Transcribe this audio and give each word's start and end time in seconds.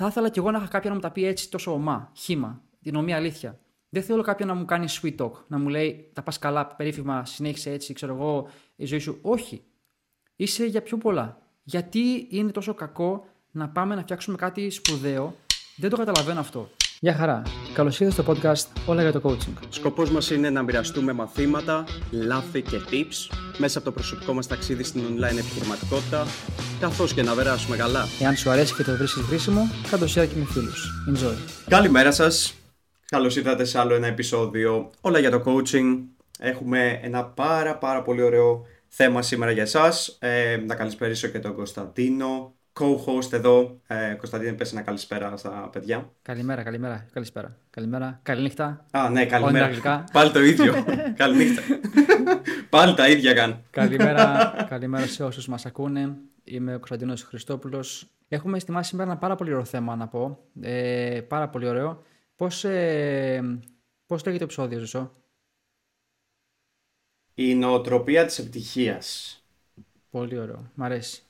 θα 0.00 0.06
ήθελα 0.06 0.28
κι 0.28 0.38
εγώ 0.38 0.50
να 0.50 0.58
είχα 0.58 0.66
κάποιον 0.66 0.92
να 0.92 0.98
μου 0.98 1.04
τα 1.04 1.10
πει 1.10 1.24
έτσι 1.24 1.50
τόσο 1.50 1.72
ομά, 1.72 2.12
χήμα, 2.14 2.62
την 2.82 2.94
ομοία 2.94 3.16
αλήθεια. 3.16 3.58
Δεν 3.88 4.02
θέλω 4.02 4.22
κάποιον 4.22 4.48
να 4.48 4.54
μου 4.54 4.64
κάνει 4.64 4.86
sweet 4.88 5.16
talk, 5.16 5.30
να 5.46 5.58
μου 5.58 5.68
λέει 5.68 6.10
τα 6.12 6.22
πας 6.22 6.38
καλά, 6.38 6.66
περίφημα, 6.66 7.24
συνέχισε 7.24 7.70
έτσι, 7.70 7.92
ξέρω 7.92 8.14
εγώ, 8.14 8.48
η 8.76 8.84
ζωή 8.84 8.98
σου. 8.98 9.18
Όχι. 9.22 9.62
Είσαι 10.36 10.64
για 10.64 10.82
πιο 10.82 10.96
πολλά. 10.98 11.38
Γιατί 11.62 12.26
είναι 12.30 12.50
τόσο 12.50 12.74
κακό 12.74 13.26
να 13.50 13.68
πάμε 13.68 13.94
να 13.94 14.02
φτιάξουμε 14.02 14.36
κάτι 14.36 14.70
σπουδαίο. 14.70 15.34
Δεν 15.76 15.90
το 15.90 15.96
καταλαβαίνω 15.96 16.40
αυτό. 16.40 16.70
Γεια 17.00 17.14
χαρά. 17.14 17.42
Καλώς 17.74 18.00
ήρθατε 18.00 18.22
στο 18.22 18.32
podcast 18.32 18.80
Όλα 18.86 19.02
για 19.02 19.12
το 19.12 19.20
Coaching. 19.24 19.66
Σκοπός 19.68 20.10
μας 20.10 20.30
είναι 20.30 20.50
να 20.50 20.62
μοιραστούμε 20.62 21.12
μαθήματα, 21.12 21.84
λάθη 22.10 22.62
και 22.62 22.80
tips 22.90 23.36
μέσα 23.58 23.78
από 23.78 23.86
το 23.86 23.92
προσωπικό 23.92 24.32
μας 24.32 24.46
ταξίδι 24.46 24.82
στην 24.82 25.00
online 25.00 25.38
επιχειρηματικότητα, 25.38 26.26
καθώς 26.80 27.14
και 27.14 27.22
να 27.22 27.34
περάσουμε 27.34 27.76
καλά. 27.76 28.04
Εάν 28.20 28.36
σου 28.36 28.50
αρέσει 28.50 28.74
και 28.74 28.82
το 28.82 28.96
βρίσκεις 28.96 29.22
χρήσιμο, 29.22 29.68
κάτω 29.90 30.04
share 30.04 30.28
και 30.28 30.36
με 30.36 30.44
φίλους. 30.44 30.90
Enjoy. 31.10 31.34
Καλημέρα 31.68 32.12
σας. 32.12 32.54
Καλώς 33.08 33.36
ήρθατε 33.36 33.64
σε 33.64 33.78
άλλο 33.78 33.94
ένα 33.94 34.06
επεισόδιο 34.06 34.90
Όλα 35.00 35.18
για 35.18 35.30
το 35.30 35.42
Coaching. 35.44 35.98
Έχουμε 36.38 37.00
ένα 37.02 37.24
πάρα 37.24 37.76
πάρα 37.76 38.02
πολύ 38.02 38.22
ωραίο 38.22 38.66
θέμα 38.88 39.22
σήμερα 39.22 39.50
για 39.50 39.62
εσάς. 39.62 40.16
Ε, 40.20 40.56
να 40.66 40.74
καλησπέρισω 40.74 41.28
και 41.28 41.38
τον 41.38 41.54
Κωνσταντίνο 41.54 42.57
co-host 42.78 43.32
εδώ. 43.32 43.80
Ε, 43.86 44.14
Κωνσταντίνε, 44.14 44.52
πες 44.52 44.72
ένα 44.72 44.82
καλησπέρα 44.82 45.36
στα 45.36 45.68
παιδιά. 45.72 46.12
Καλημέρα, 46.22 46.62
καλημέρα, 46.62 47.06
καλησπέρα. 47.12 47.56
Καλημέρα, 47.70 48.20
καληνύχτα. 48.22 48.86
Α, 48.90 49.10
ναι, 49.10 49.26
καλημέρα. 49.26 50.04
Πάλι 50.12 50.30
το 50.30 50.42
ίδιο. 50.42 50.84
καληνύχτα. 51.16 51.62
Πάλι 52.70 52.94
τα 52.94 53.08
ίδια 53.08 53.32
καν. 53.34 53.62
καλημέρα, 53.70 54.52
καλημέρα 54.68 55.06
σε 55.06 55.24
όσους 55.24 55.48
μας 55.48 55.66
ακούνε. 55.66 56.16
Είμαι 56.44 56.74
ο 56.74 56.76
Κωνσταντίνος 56.76 57.22
Χριστόπουλος. 57.22 58.06
Έχουμε 58.28 58.56
ετοιμάσει 58.56 58.88
σήμερα 58.88 59.10
ένα 59.10 59.18
πάρα 59.18 59.34
πολύ 59.34 59.50
ωραίο 59.50 59.64
θέμα 59.64 59.96
να 59.96 60.08
πω. 60.08 60.38
Ε, 60.60 61.20
πάρα 61.28 61.48
πολύ 61.48 61.68
ωραίο. 61.68 62.02
Πώς, 62.36 62.64
ε, 62.64 63.60
πώς 64.06 64.24
λέγεται 64.24 64.38
το 64.38 64.52
επεισόδιο, 64.52 64.78
Ζωσό; 64.78 65.12
Η 67.34 67.54
νοοτροπία 67.54 68.26
της 68.26 68.38
επιτυχίας. 68.38 69.34
Πολύ 70.10 70.38
ωραίο. 70.38 70.70
Μ' 70.74 70.82
αρέσει. 70.82 71.22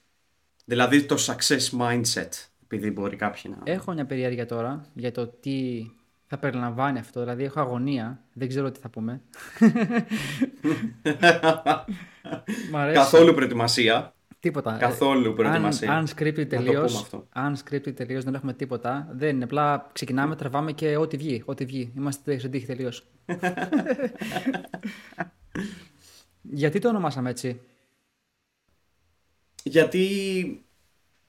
Δηλαδή 0.69 1.03
το 1.03 1.17
success 1.19 1.79
mindset, 1.81 2.29
επειδή 2.65 2.91
μπορεί 2.91 3.17
κάποιοι 3.17 3.43
να... 3.57 3.73
Έχω 3.73 3.93
μια 3.93 4.07
περιέργεια 4.07 4.47
τώρα 4.47 4.87
για 4.95 5.13
το 5.13 5.27
τι 5.27 5.87
θα 6.27 6.39
περιλαμβάνει 6.39 6.99
αυτό. 6.99 7.21
Δηλαδή 7.21 7.45
έχω 7.45 7.61
αγωνία, 7.61 8.21
δεν 8.33 8.49
ξέρω 8.49 8.71
τι 8.71 8.81
θα 8.81 8.89
πούμε. 8.89 9.21
Καθόλου 12.95 13.35
προετοιμασία. 13.35 14.15
Τίποτα. 14.41 14.77
Καθόλου 14.81 15.35
προετοιμασία. 15.35 15.91
Αν, 15.91 15.97
αν 15.97 16.07
scripted 16.17 16.49
τελείως, 16.49 17.11
αν 17.33 17.57
scripted 17.65 17.95
τελείως 17.95 18.25
δεν 18.25 18.35
έχουμε 18.35 18.53
τίποτα. 18.53 19.09
Δεν 19.11 19.35
είναι. 19.35 19.45
Απλά 19.45 19.91
ξεκινάμε, 19.93 20.37
τραβάμε 20.37 20.73
και 20.73 20.97
ό,τι 20.97 21.17
βγει. 21.17 21.43
Ό,τι 21.45 21.65
βγει. 21.65 21.93
Είμαστε 21.97 22.39
σε 22.39 22.49
τύχη 22.49 22.67
τελείως. 22.67 23.07
Γιατί 26.43 26.79
το 26.79 26.89
ονομάσαμε 26.89 27.31
έτσι; 27.31 27.61
Γιατί 29.69 30.65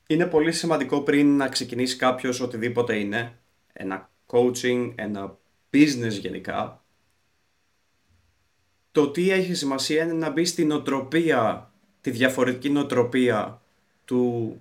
είναι 0.07 0.25
πολύ 0.25 0.51
σημαντικό 0.51 1.01
πριν 1.01 1.37
να 1.37 1.47
ξεκινήσει 1.47 1.95
κάποιος 1.95 2.39
οτιδήποτε 2.39 2.95
είναι, 2.95 3.39
ένα 3.73 4.09
coaching, 4.27 4.91
ένα 4.95 5.37
business 5.73 6.11
γενικά, 6.19 6.83
το 8.91 9.09
τι 9.11 9.31
έχει 9.31 9.53
σημασία 9.53 10.03
είναι 10.03 10.13
να 10.13 10.29
μπει 10.29 10.45
στην 10.45 10.67
νοοτροπία, 10.67 11.71
τη 12.01 12.11
διαφορετική 12.11 12.69
νοοτροπία 12.69 13.61
του 14.05 14.55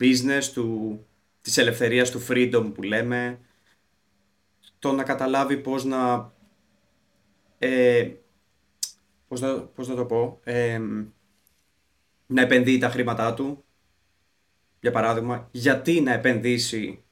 business, 0.00 0.42
του, 0.52 0.98
της 1.42 1.56
ελευθερίας, 1.56 2.10
του 2.10 2.26
freedom 2.28 2.70
που 2.74 2.82
λέμε, 2.82 3.38
το 4.78 4.92
να 4.92 5.02
καταλάβει 5.02 5.56
πώς 5.56 5.84
να, 5.84 6.32
ε, 7.58 8.10
πώς 9.28 9.40
να, 9.40 9.58
πώς 9.58 9.88
να 9.88 9.94
το 9.94 10.04
πω, 10.04 10.40
ε, 10.44 10.80
να 12.28 12.42
επενδύει 12.42 12.78
τα 12.78 12.88
χρήματά 12.88 13.34
του. 13.34 13.64
Για 14.80 14.90
παράδειγμα, 14.90 15.48
γιατί 15.50 16.00
να 16.00 16.12
επενδύσει 16.12 17.02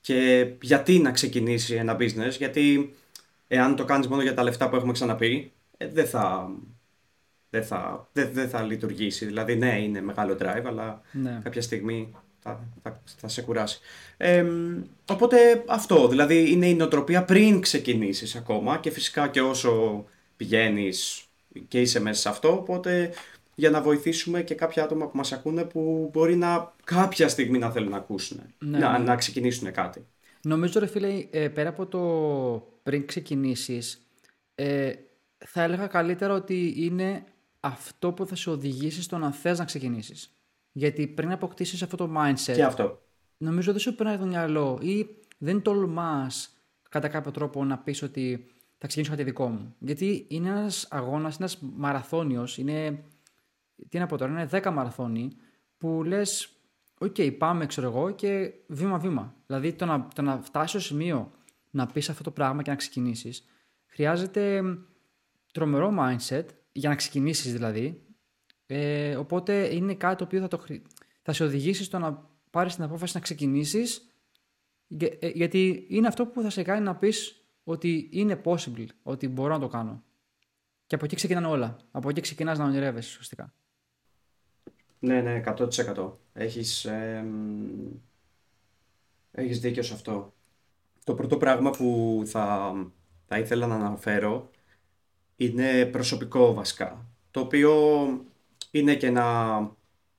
και 0.00 0.50
γιατί 0.60 0.98
να 0.98 1.10
ξεκινήσει 1.10 1.74
ένα 1.74 1.96
business. 2.00 2.36
Γιατί 2.38 2.94
εάν 3.48 3.76
το 3.76 3.84
κάνεις 3.84 4.06
μόνο 4.06 4.22
για 4.22 4.34
τα 4.34 4.42
λεφτά 4.42 4.68
που 4.68 4.76
έχουμε 4.76 4.92
ξαναπεί, 4.92 5.52
ε, 5.76 5.88
δεν 5.88 6.06
θα, 6.06 6.50
δεν 7.50 7.64
θα, 7.64 8.08
δεν, 8.12 8.48
θα 8.48 8.62
λειτουργήσει. 8.62 9.24
Δηλαδή, 9.24 9.56
ναι, 9.56 9.80
είναι 9.82 10.00
μεγάλο 10.00 10.36
drive, 10.40 10.62
αλλά 10.64 11.00
ναι. 11.12 11.40
κάποια 11.42 11.62
στιγμή 11.62 12.14
θα, 12.38 12.68
θα, 12.82 13.02
θα 13.16 13.28
σε 13.28 13.42
κουράσει. 13.42 13.80
οπότε 15.10 15.64
αυτό, 15.66 16.08
δηλαδή 16.08 16.52
είναι 16.52 16.68
η 16.68 16.74
νοοτροπία 16.74 17.24
πριν 17.24 17.60
ξεκινήσεις 17.60 18.36
ακόμα 18.36 18.78
και 18.78 18.90
φυσικά 18.90 19.28
και 19.28 19.40
όσο 19.40 20.04
πηγαίνεις 20.36 21.22
και 21.68 21.80
είσαι 21.80 22.00
μέσα 22.00 22.20
σε 22.20 22.28
αυτό, 22.28 22.52
οπότε 22.52 23.12
για 23.58 23.70
να 23.70 23.80
βοηθήσουμε 23.80 24.42
και 24.42 24.54
κάποια 24.54 24.82
άτομα 24.82 25.06
που 25.08 25.16
μας 25.16 25.32
ακούνε 25.32 25.64
που 25.64 26.10
μπορεί 26.12 26.36
να 26.36 26.74
κάποια 26.84 27.28
στιγμή 27.28 27.58
να 27.58 27.70
θέλουν 27.70 27.90
να 27.90 27.96
ακούσουν, 27.96 28.40
ναι, 28.58 28.78
να, 28.78 28.98
ναι. 28.98 29.04
να 29.04 29.16
ξεκινήσουν 29.16 29.72
κάτι. 29.72 30.06
Νομίζω 30.42 30.80
ρε 30.80 30.86
φίλε, 30.86 31.26
ε, 31.30 31.48
πέρα 31.48 31.68
από 31.68 31.86
το 31.86 32.00
πριν 32.82 33.06
ξεκινήσεις, 33.06 34.06
ε, 34.54 34.92
θα 35.38 35.62
έλεγα 35.62 35.86
καλύτερα 35.86 36.34
ότι 36.34 36.74
είναι 36.76 37.24
αυτό 37.60 38.12
που 38.12 38.26
θα 38.26 38.34
σε 38.34 38.50
οδηγήσει 38.50 39.02
στο 39.02 39.18
να 39.18 39.32
θες 39.32 39.58
να 39.58 39.64
ξεκινήσεις. 39.64 40.32
Γιατί 40.72 41.06
πριν 41.06 41.32
αποκτήσεις 41.32 41.82
αυτό 41.82 41.96
το 41.96 42.10
mindset... 42.16 42.52
Και 42.54 42.64
αυτό. 42.64 43.02
Νομίζω 43.36 43.72
δεν 43.72 43.80
σου 43.80 43.94
περνάει 43.94 44.18
το 44.18 44.26
μυαλό 44.26 44.78
ή 44.82 45.06
δεν 45.38 45.62
τολμάς 45.62 46.56
κατά 46.90 47.08
κάποιο 47.08 47.30
τρόπο 47.30 47.64
να 47.64 47.78
πεις 47.78 48.02
ότι 48.02 48.46
θα 48.78 48.86
ξεκινήσω 48.86 49.10
κάτι 49.16 49.24
δικό 49.24 49.46
μου. 49.46 49.74
Γιατί 49.78 50.24
είναι 50.28 50.48
ένας 50.48 50.86
αγώνας, 50.90 51.36
ένας 51.36 51.58
μαραθώνιος, 51.60 52.58
είναι 52.58 53.02
τι 53.88 53.98
να 53.98 54.06
πω 54.06 54.16
τώρα, 54.16 54.32
είναι 54.32 54.48
10 54.52 54.70
μαραθώνοι 54.72 55.30
που 55.78 56.02
λες, 56.04 56.52
OK, 56.98 57.14
okay, 57.18 57.38
πάμε, 57.38 57.66
ξέρω 57.66 57.86
εγώ, 57.88 58.10
και 58.10 58.52
βήμα-βήμα. 58.66 59.34
Δηλαδή 59.46 59.72
το 59.72 59.86
να, 59.86 60.08
το 60.14 60.22
να 60.22 60.40
φτάσει 60.42 60.68
στο 60.68 60.80
σημείο 60.80 61.30
να 61.70 61.86
πεις 61.86 62.08
αυτό 62.08 62.22
το 62.22 62.30
πράγμα 62.30 62.62
και 62.62 62.70
να 62.70 62.76
ξεκινήσεις, 62.76 63.44
χρειάζεται 63.86 64.62
τρομερό 65.52 65.94
mindset 65.98 66.44
για 66.72 66.88
να 66.88 66.94
ξεκινήσεις 66.94 67.52
δηλαδή. 67.52 68.02
Ε, 68.66 69.16
οπότε 69.16 69.74
είναι 69.74 69.94
κάτι 69.94 70.16
το 70.16 70.24
οποίο 70.24 70.40
θα, 70.40 70.48
το, 70.48 70.64
θα 71.22 71.32
σε 71.32 71.44
οδηγήσει 71.44 71.84
στο 71.84 71.98
να 71.98 72.28
πάρεις 72.50 72.74
την 72.74 72.84
απόφαση 72.84 73.14
να 73.14 73.20
ξεκινήσεις. 73.20 74.12
Ε, 74.98 75.28
γιατί 75.28 75.86
είναι 75.88 76.06
αυτό 76.06 76.26
που 76.26 76.42
θα 76.42 76.50
σε 76.50 76.62
κάνει 76.62 76.84
να 76.84 76.96
πεις 76.96 77.44
ότι 77.64 78.08
είναι 78.12 78.40
possible, 78.44 78.86
ότι 79.02 79.28
μπορώ 79.28 79.52
να 79.52 79.60
το 79.60 79.68
κάνω. 79.68 80.02
Και 80.86 80.94
από 80.94 81.04
εκεί 81.04 81.14
ξεκινάνε 81.14 81.46
όλα. 81.46 81.76
Από 81.90 82.08
εκεί 82.08 82.20
ξεκινάς 82.20 82.58
να 82.58 82.64
ονειρεύεσαι 82.64 83.08
ουσιαστικά. 83.10 83.54
Ναι, 84.98 85.20
ναι, 85.20 85.42
100%. 85.46 86.12
Έχεις, 86.32 86.84
ε, 86.84 87.26
έχεις 89.30 89.60
δίκιο 89.60 89.82
σε 89.82 89.94
αυτό. 89.94 90.32
Το 91.04 91.14
πρώτο 91.14 91.36
πράγμα 91.36 91.70
που 91.70 92.22
θα, 92.26 92.72
θα 93.26 93.38
ήθελα 93.38 93.66
να 93.66 93.74
αναφέρω 93.74 94.50
είναι 95.36 95.86
προσωπικό 95.86 96.54
βασικά. 96.54 97.06
Το 97.30 97.40
οποίο 97.40 98.06
είναι 98.70 98.94
και 98.94 99.06
ένα 99.06 99.70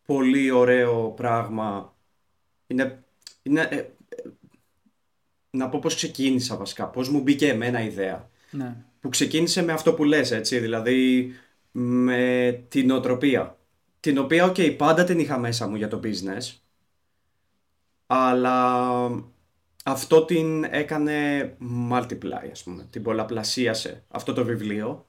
πολύ 0.06 0.52
ωραίο 0.52 1.10
πράγμα. 1.10 1.96
Είναι, 2.68 3.04
είναι, 3.44 3.62
ε, 3.62 3.90
να 5.50 5.70
πω 5.70 5.80
πώς 5.80 5.96
ξεκίνησα 5.96 6.58
βασικά, 6.58 6.88
πώς 6.88 7.10
μου 7.10 7.22
μπήκε 7.22 7.48
εμένα 7.48 7.82
ιδέα. 7.82 8.30
Ναι. 8.52 8.76
Που 9.00 9.10
ξεκίνησε 9.10 9.64
με 9.64 9.72
αυτό 9.72 9.94
που 9.94 10.04
λες, 10.04 10.32
έτσι, 10.32 10.60
δηλαδή 10.60 11.32
με 11.72 12.66
τη 12.68 12.92
νοοτροπία 12.92 13.59
την 14.00 14.18
οποία, 14.18 14.46
OK, 14.46 14.56
okay, 14.58 14.76
πάντα 14.78 15.04
την 15.04 15.20
είχα 15.20 15.38
μέσα 15.38 15.68
μου 15.68 15.76
για 15.76 15.88
το 15.88 16.00
business, 16.04 16.58
αλλά 18.08 19.10
αυτό 19.86 20.26
την 20.26 20.64
έκανε 20.64 21.58
multiply, 21.92 22.50
ας 22.52 22.64
πούμε, 22.64 22.88
την 22.90 23.04
πολλαπλασίασε 23.04 24.04
αυτό 24.08 24.34
το 24.34 24.46
βιβλίο. 24.46 25.08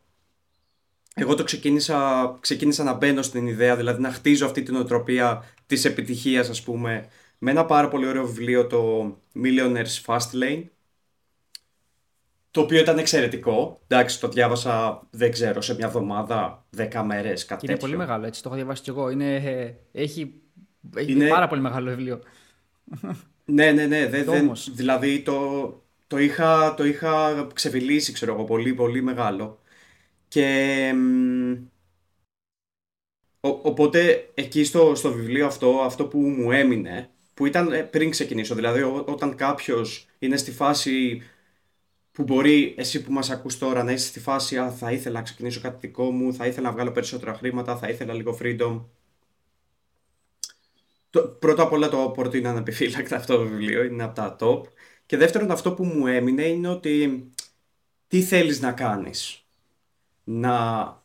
Εγώ 1.14 1.34
το 1.34 1.44
ξεκίνησα, 1.44 2.38
ξεκίνησα 2.40 2.84
να 2.84 2.92
μπαίνω 2.92 3.22
στην 3.22 3.46
ιδέα, 3.46 3.76
δηλαδή 3.76 4.02
να 4.02 4.12
χτίζω 4.12 4.46
αυτή 4.46 4.62
τη 4.62 4.76
νοοτροπία 4.76 5.44
της 5.66 5.84
επιτυχίας, 5.84 6.48
ας 6.48 6.62
πούμε, 6.62 7.08
με 7.38 7.50
ένα 7.50 7.64
πάρα 7.64 7.88
πολύ 7.88 8.06
ωραίο 8.06 8.26
βιβλίο, 8.26 8.66
το 8.66 9.04
Millionaires 9.34 10.04
Fast 10.06 10.30
Lane, 10.42 10.64
το 12.50 12.60
οποίο 12.60 12.80
ήταν 12.80 12.98
εξαιρετικό. 12.98 13.80
Εντάξει, 13.86 14.20
το 14.20 14.28
διάβασα, 14.28 15.06
δεν 15.10 15.30
ξέρω, 15.30 15.60
σε 15.60 15.74
μια 15.74 15.86
εβδομάδα, 15.86 16.64
δέκα 16.70 17.04
μέρες, 17.04 17.44
κάτι 17.44 17.66
Είναι 17.66 17.76
πολύ 17.76 17.96
μεγάλο, 17.96 18.26
έτσι. 18.26 18.42
Το 18.42 18.48
έχω 18.48 18.58
διαβάσει 18.58 18.82
κι 18.82 18.90
εγώ. 18.90 19.10
Είναι, 19.10 19.34
έχει, 19.92 20.34
έχει 20.96 21.12
είναι... 21.12 21.28
πάρα 21.28 21.46
πολύ 21.46 21.60
μεγάλο 21.60 21.90
βιβλίο. 21.90 22.20
Ναι, 23.44 23.70
ναι, 23.70 23.86
ναι. 23.86 24.06
Δε, 24.06 24.22
δεν, 24.22 24.52
δηλαδή 24.74 25.22
το, 25.22 25.82
το, 26.06 26.18
είχα, 26.18 26.74
το 26.74 26.84
είχα 26.84 27.46
ξεφυλίσει, 27.54 28.12
ξέρω 28.12 28.34
εγώ, 28.34 28.44
πολύ, 28.44 28.74
πολύ 28.74 29.02
μεγάλο. 29.02 29.58
Και. 30.28 30.94
οπότε 33.40 34.30
εκεί 34.34 34.64
στο, 34.64 34.94
στο 34.94 35.12
βιβλίο 35.12 35.46
αυτό, 35.46 35.80
αυτό 35.84 36.06
που 36.06 36.18
μου 36.18 36.52
έμεινε, 36.52 37.10
που 37.34 37.46
ήταν 37.46 37.72
ε, 37.72 37.82
πριν 37.82 38.10
ξεκινήσω. 38.10 38.54
Δηλαδή, 38.54 38.82
όταν 38.82 39.34
κάποιος 39.34 40.06
είναι 40.18 40.36
στη 40.36 40.50
φάση 40.50 41.22
που 42.12 42.22
μπορεί 42.22 42.74
εσύ 42.78 43.02
που 43.02 43.12
μας 43.12 43.30
ακούς 43.30 43.58
τώρα 43.58 43.84
να 43.84 43.92
είσαι 43.92 44.06
στη 44.06 44.20
φάση 44.20 44.58
«Α, 44.58 44.72
θα 44.72 44.92
ήθελα 44.92 45.18
να 45.18 45.22
ξεκινήσω 45.24 45.60
κάτι 45.60 45.86
δικό 45.86 46.10
μου, 46.10 46.34
θα 46.34 46.46
ήθελα 46.46 46.66
να 46.68 46.72
βγάλω 46.74 46.92
περισσότερα 46.92 47.34
χρήματα, 47.34 47.76
θα 47.76 47.88
ήθελα 47.88 48.14
λίγο 48.14 48.38
freedom». 48.42 48.84
Το, 51.10 51.22
πρώτα 51.22 51.62
απ' 51.62 51.72
όλα 51.72 51.88
το 51.88 52.10
προτείνω 52.10 52.48
ανεπιφύλακτα 52.48 53.16
αυτό 53.16 53.36
το 53.36 53.46
βιβλίο, 53.46 53.82
είναι 53.84 54.02
από 54.02 54.14
τα 54.14 54.36
top. 54.40 54.62
Και 55.06 55.16
δεύτερον 55.16 55.50
αυτό 55.50 55.72
που 55.72 55.84
μου 55.84 56.06
έμεινε 56.06 56.42
είναι 56.42 56.68
ότι 56.68 57.30
τι 58.08 58.22
θέλεις 58.22 58.60
να 58.60 58.72
κάνεις; 58.72 59.44
Να 60.24 61.02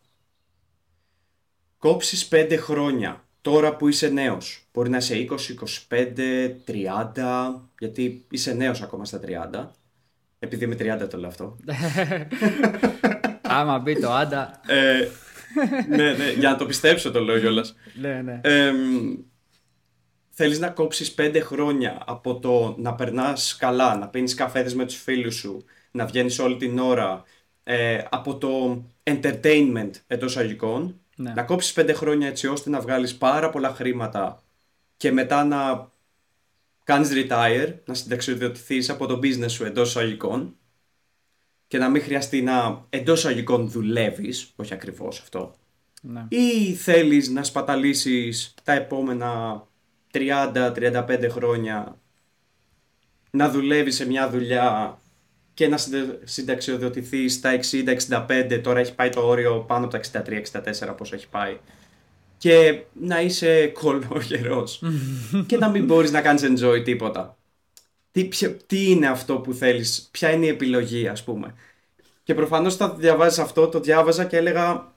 κόψεις 1.78 2.28
πέντε 2.28 2.56
χρόνια 2.57 3.24
τώρα 3.42 3.75
που 3.75 3.88
είσαι 3.88 4.07
νέος. 4.10 4.68
Μπορεί 4.74 4.90
να 4.90 4.98
είσαι 4.98 5.16
20, 5.16 5.56
25, 5.90 6.56
30, 6.66 7.62
γιατί 7.80 8.25
είσαι 8.30 8.54
νέος 8.54 8.81
ακόμα 8.81 9.06
στα 9.06 9.19
30 9.19 9.72
επειδή 10.40 10.64
είμαι 10.64 10.76
30 11.04 11.10
το 11.10 11.18
λέω 11.18 11.30
αυτό. 11.30 11.58
Άμα 13.42 13.80
μπει 13.80 14.00
το 14.00 14.12
άντα. 14.12 14.62
Ε, 14.68 15.08
ναι, 15.90 16.14
ναι, 16.14 16.32
για 16.32 16.50
να 16.50 16.56
το 16.56 16.66
πιστέψω 16.66 17.12
το 17.12 17.20
λέω 17.20 17.40
κιόλας. 17.40 17.76
ναι, 18.02 18.22
ναι. 18.22 18.42
θέλεις 20.30 20.60
να 20.60 20.70
κόψεις 20.70 21.14
πέντε 21.14 21.40
χρόνια 21.40 22.04
από 22.06 22.40
το 22.40 22.76
να 22.78 22.96
περνάς 22.96 23.56
καλά, 23.56 23.96
να 23.98 24.08
πίνεις 24.08 24.34
καφέδες 24.34 24.76
με 24.76 24.86
τους 24.86 25.02
φίλους 25.02 25.36
σου, 25.36 25.66
να 25.92 26.06
βγαίνεις 26.06 26.40
όλη 26.40 26.56
την 26.56 26.80
ώρα, 26.80 27.24
ε, 27.64 28.04
από 28.10 28.38
το 28.38 28.84
entertainment 29.04 29.92
εντός 30.08 30.38
αγικών, 30.38 31.00
ναι. 31.16 31.34
να 31.36 31.44
κόψεις 31.44 31.74
πέντε 31.74 31.94
χρόνια 31.94 32.28
έτσι 32.28 32.48
ώστε 32.48 32.70
να 32.70 32.80
βγάλεις 32.80 33.16
πάρα 33.16 33.50
πολλά 33.50 33.70
χρήματα 33.70 34.44
και 34.98 35.12
μετά 35.12 35.44
να 35.44 35.92
κάνεις 36.86 37.10
retire, 37.14 37.74
να 37.86 37.94
συνταξιοδοτηθείς 37.94 38.90
από 38.90 39.06
το 39.06 39.20
business 39.24 39.50
σου 39.50 39.66
εντός 39.66 39.98
αγικών 39.98 40.56
και 41.68 41.78
να 41.78 41.90
μην 41.90 42.02
χρειαστεί 42.02 42.42
να 42.42 42.86
εντός 42.90 43.26
αγικών 43.26 43.70
δουλεύεις, 43.70 44.54
όχι 44.56 44.74
ακριβώς 44.74 45.20
αυτό. 45.20 45.56
Ναι. 46.02 46.26
Ή 46.30 46.74
θέλεις 46.74 47.30
να 47.30 47.44
σπαταλήσεις 47.44 48.54
τα 48.64 48.74
επόμενα 48.74 49.64
30-35 50.14 51.28
χρόνια 51.30 52.00
να 53.31 53.50
δουλεύεις 53.50 53.96
σε 53.96 54.08
μια 54.08 54.30
δουλειά 54.30 55.00
και 55.54 55.68
να 55.68 55.78
συνταξιοδοτηθείς 56.24 57.34
στα 57.34 57.60
60-65, 58.28 58.60
τώρα 58.64 58.80
έχει 58.80 58.96
πάει 58.96 59.10
το 59.10 59.28
όριο 59.28 59.60
πάνω 59.60 59.86
από 59.86 59.98
τα 60.12 60.24
63-64 60.90 60.98
πώς 60.98 61.14
έχει 61.14 61.30
πάει 61.30 61.58
και 62.38 62.84
να 62.94 63.22
είσαι 63.22 63.68
κολόγερος 63.68 64.82
και 65.48 65.58
να 65.58 65.70
μην 65.70 65.86
μπορείς 65.86 66.12
να 66.12 66.22
κάνεις 66.22 66.44
enjoy 66.44 66.82
τίποτα. 66.84 67.38
Τι, 68.12 68.28
τι 68.68 68.90
είναι 68.92 69.08
αυτό 69.08 69.36
που 69.38 69.54
θέλεις, 69.54 70.08
ποια 70.12 70.32
είναι 70.32 70.46
η 70.46 70.50
επιλογή 70.50 71.08
ας 71.08 71.24
πούμε. 71.24 71.54
Και 72.24 72.34
προφανώς 72.34 72.74
όταν 72.74 72.94
διαβάζεις 72.98 73.40
αυτό 73.40 73.68
το 73.68 73.80
διάβαζα 73.80 74.26
και 74.26 74.38
έλεγα 74.38 74.94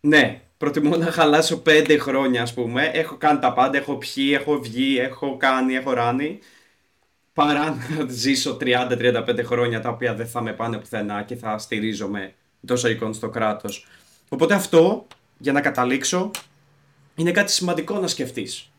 ναι, 0.00 0.40
προτιμώ 0.58 0.96
να 0.96 1.10
χαλάσω 1.10 1.58
πέντε 1.58 1.98
χρόνια 1.98 2.42
ας 2.42 2.54
πούμε, 2.54 2.90
έχω 2.94 3.16
κάνει 3.16 3.38
τα 3.38 3.52
πάντα, 3.52 3.78
έχω 3.78 3.96
πιει, 3.96 4.36
έχω 4.40 4.60
βγει, 4.60 4.98
έχω 4.98 5.36
κάνει, 5.36 5.74
έχω 5.74 5.92
ράνει 5.92 6.38
παρά 7.32 7.70
να 7.70 8.06
ζήσω 8.08 8.56
30-35 8.60 9.40
χρόνια 9.44 9.80
τα 9.80 9.88
οποία 9.88 10.14
δεν 10.14 10.26
θα 10.26 10.42
με 10.42 10.52
πάνε 10.52 10.78
πουθενά 10.78 11.22
και 11.22 11.36
θα 11.36 11.58
στηρίζομαι 11.58 12.34
τόσο 12.66 12.88
εικόν 12.88 13.14
στο 13.14 13.28
κράτος. 13.28 13.86
Οπότε 14.28 14.54
αυτό 14.54 15.06
για 15.42 15.52
να 15.52 15.60
καταλήξω, 15.60 16.30
είναι 17.14 17.30
κάτι 17.30 17.52
σημαντικό 17.52 17.98
να 17.98 18.06
σκεφτείς. 18.06 18.72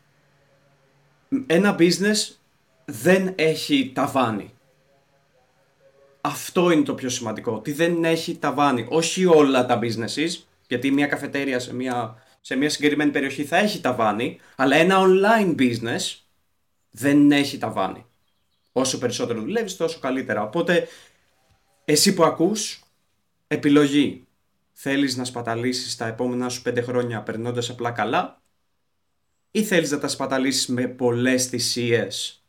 Ένα 1.46 1.76
business 1.78 2.34
δεν 2.84 3.32
έχει 3.36 3.90
ταβάνι. 3.94 4.52
Αυτό 6.20 6.70
είναι 6.70 6.82
το 6.82 6.94
πιο 6.94 7.08
σημαντικό, 7.08 7.52
ότι 7.52 7.72
δεν 7.72 8.04
έχει 8.04 8.36
ταβάνι. 8.36 8.86
Όχι 8.88 9.26
όλα 9.26 9.66
τα 9.66 9.78
businesses, 9.82 10.30
γιατί 10.68 10.90
μια 10.90 11.06
καφετέρια 11.06 11.58
σε 11.58 11.74
μια, 11.74 12.22
σε 12.40 12.56
μια 12.56 12.70
συγκεκριμένη 12.70 13.10
περιοχή 13.10 13.44
θα 13.44 13.56
έχει 13.56 13.80
ταβάνι, 13.80 14.40
αλλά 14.56 14.76
ένα 14.76 14.96
online 15.00 15.54
business 15.58 16.16
δεν 16.90 17.32
έχει 17.32 17.58
ταβάνι. 17.58 18.04
Όσο 18.72 18.98
περισσότερο 18.98 19.40
δουλεύεις, 19.40 19.76
τόσο 19.76 19.98
καλύτερα. 19.98 20.42
Οπότε, 20.42 20.88
εσύ 21.84 22.14
που 22.14 22.24
ακούς, 22.24 22.82
επιλογή 23.46 24.23
θέλεις 24.76 25.16
να 25.16 25.24
σπαταλήσεις 25.24 25.96
τα 25.96 26.06
επόμενα 26.06 26.48
σου 26.48 26.62
πέντε 26.62 26.80
χρόνια 26.80 27.22
περνώντας 27.22 27.70
απλά 27.70 27.90
καλά 27.90 28.42
ή 29.50 29.62
θέλεις 29.62 29.90
να 29.90 29.98
τα 29.98 30.08
σπαταλήσεις 30.08 30.66
με 30.66 30.86
πολλές 30.86 31.46
θυσίες 31.46 32.44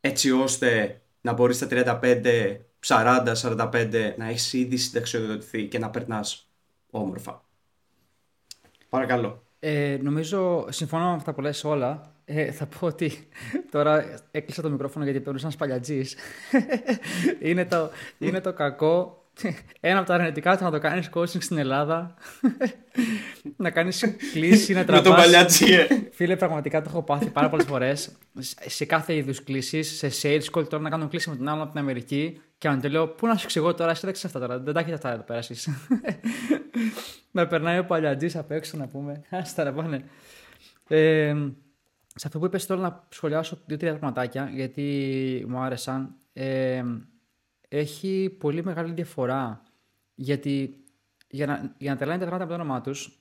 έτσι 0.00 0.30
ώστε 0.30 1.00
να 1.20 1.32
μπορείς 1.32 1.58
τα 1.58 1.66
35, 1.70 2.56
40, 2.86 3.32
45 3.34 4.14
να 4.16 4.28
έχεις 4.28 4.52
ήδη 4.52 4.76
συνταξιοδοτηθεί 4.76 5.66
και 5.66 5.78
να 5.78 5.90
περνάς 5.90 6.48
όμορφα. 6.90 7.44
Παρακαλώ. 8.88 9.42
Ε, 9.58 9.98
νομίζω, 10.02 10.66
συμφωνώ 10.70 11.08
με 11.08 11.14
αυτά 11.14 11.32
που 11.32 11.40
λες 11.40 11.64
όλα. 11.64 12.14
Ε, 12.24 12.52
θα 12.52 12.66
πω 12.66 12.86
ότι 12.86 13.28
τώρα 13.70 14.20
έκλεισα 14.30 14.62
το 14.62 14.70
μικρόφωνο 14.70 15.04
γιατί 15.04 15.20
παίρνω 15.20 15.38
σαν 15.38 15.50
σπαλιατζής. 15.50 16.16
είναι, 17.40 17.64
το, 17.64 17.90
είναι 18.18 18.40
το 18.40 18.52
κακό 18.52 19.21
ένα 19.80 19.98
από 19.98 20.06
τα 20.06 20.14
αρνητικά 20.14 20.56
του 20.56 20.64
να 20.64 20.70
το 20.70 20.78
κάνεις 20.78 21.10
coaching 21.14 21.42
στην 21.42 21.58
Ελλάδα. 21.58 22.14
να 23.56 23.70
κάνεις 23.70 24.16
κλίση, 24.32 24.72
να 24.72 24.84
τραβάς. 24.84 25.04
Με 25.04 25.10
τον 25.10 25.22
παλιάτσιε. 25.22 25.86
Φίλε, 26.12 26.36
πραγματικά 26.36 26.82
το 26.82 26.88
έχω 26.88 27.02
πάθει 27.02 27.30
πάρα 27.30 27.48
πολλές 27.48 27.66
φορές. 27.66 28.12
Σε 28.66 28.84
κάθε 28.84 29.14
είδους 29.14 29.44
κλήσει, 29.44 29.82
σε 29.82 30.10
sales 30.22 30.58
call, 30.58 30.68
τώρα 30.68 30.82
να 30.82 30.90
κάνω 30.90 31.08
κλίση 31.08 31.30
με 31.30 31.36
τον 31.36 31.48
άλλον 31.48 31.62
από 31.62 31.70
την 31.70 31.80
Αμερική 31.80 32.40
και 32.58 32.68
αν 32.68 32.80
του 32.80 32.88
λέω, 32.88 33.08
Πού 33.08 33.26
να 33.26 33.36
σου 33.36 33.44
εξηγώ 33.44 33.74
τώρα, 33.74 33.90
εσύ 33.90 34.06
δεν 34.06 34.14
αυτά 34.24 34.40
τώρα. 34.40 34.58
Δεν 34.58 34.74
τα 34.74 34.80
έχετε 34.80 34.94
αυτά 34.94 35.12
εδώ 35.12 35.22
πέρα 35.22 35.38
εσείς. 35.38 35.68
να 37.30 37.46
περνάει 37.46 37.78
ο 37.78 37.84
παλιατζής 37.84 38.36
απ' 38.36 38.50
έξω 38.50 38.76
να 38.76 38.86
πούμε. 38.86 39.22
Άστα 39.30 39.64
να 39.64 39.72
πάνε. 39.72 40.04
Ε, 40.88 41.34
σε 42.14 42.26
αυτό 42.26 42.38
που 42.38 42.44
είπες 42.44 42.66
τώρα 42.66 42.80
να 42.80 43.06
σχολιάσω 43.08 43.58
δύο-τρία 43.66 43.90
πραγματάκια 43.90 44.50
γιατί 44.54 45.44
μου 45.48 45.58
άρεσαν. 45.58 46.14
Ε, 46.32 46.82
έχει 47.74 48.36
πολύ 48.38 48.64
μεγάλη 48.64 48.92
διαφορά. 48.92 49.62
Γιατί 50.14 50.84
για 51.28 51.46
να, 51.46 51.74
για 51.78 51.92
να 51.92 51.98
τα 51.98 52.04
πράγματα 52.04 52.34
από 52.34 52.46
το 52.46 52.54
όνομά 52.54 52.80
τους 52.80 53.18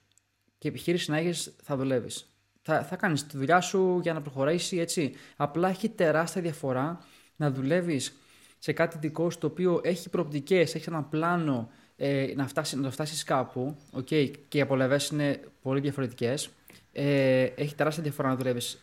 και 0.57 0.67
επιχείρηση 0.67 1.11
να 1.11 1.17
έχεις, 1.17 1.55
θα 1.63 1.75
δουλεύεις. 1.75 2.25
Θα, 2.61 2.83
θα 2.83 2.95
κάνεις 2.95 3.25
τη 3.25 3.37
δουλειά 3.37 3.61
σου 3.61 3.99
για 4.01 4.13
να 4.13 4.21
προχωρήσει 4.21 4.77
έτσι. 4.77 5.13
Απλά 5.35 5.69
έχει 5.69 5.89
τεράστια 5.89 6.41
διαφορά 6.41 7.05
να 7.35 7.51
δουλεύεις 7.51 8.17
σε 8.57 8.71
κάτι 8.71 8.97
δικό 8.97 9.29
σου 9.29 9.37
το 9.37 9.47
οποίο 9.47 9.81
έχει 9.83 10.09
προοπτικές, 10.09 10.75
έχει 10.75 10.89
ένα 10.89 11.03
πλάνο 11.03 11.69
ε, 11.95 12.33
να, 12.35 12.47
φτάσει, 12.47 12.75
να 12.75 12.81
το 12.81 12.91
φτάσεις 12.91 13.23
κάπου. 13.23 13.77
Okay, 13.97 14.31
και 14.47 14.57
οι 14.57 14.61
απολαυές 14.61 15.09
είναι 15.09 15.39
πολύ 15.61 15.79
διαφορετικές. 15.79 16.49
Ε, 16.91 17.43
έχει 17.43 17.75
τεράστια 17.75 18.03
διαφορά 18.03 18.29
να 18.29 18.35
δουλεύεις 18.35 18.81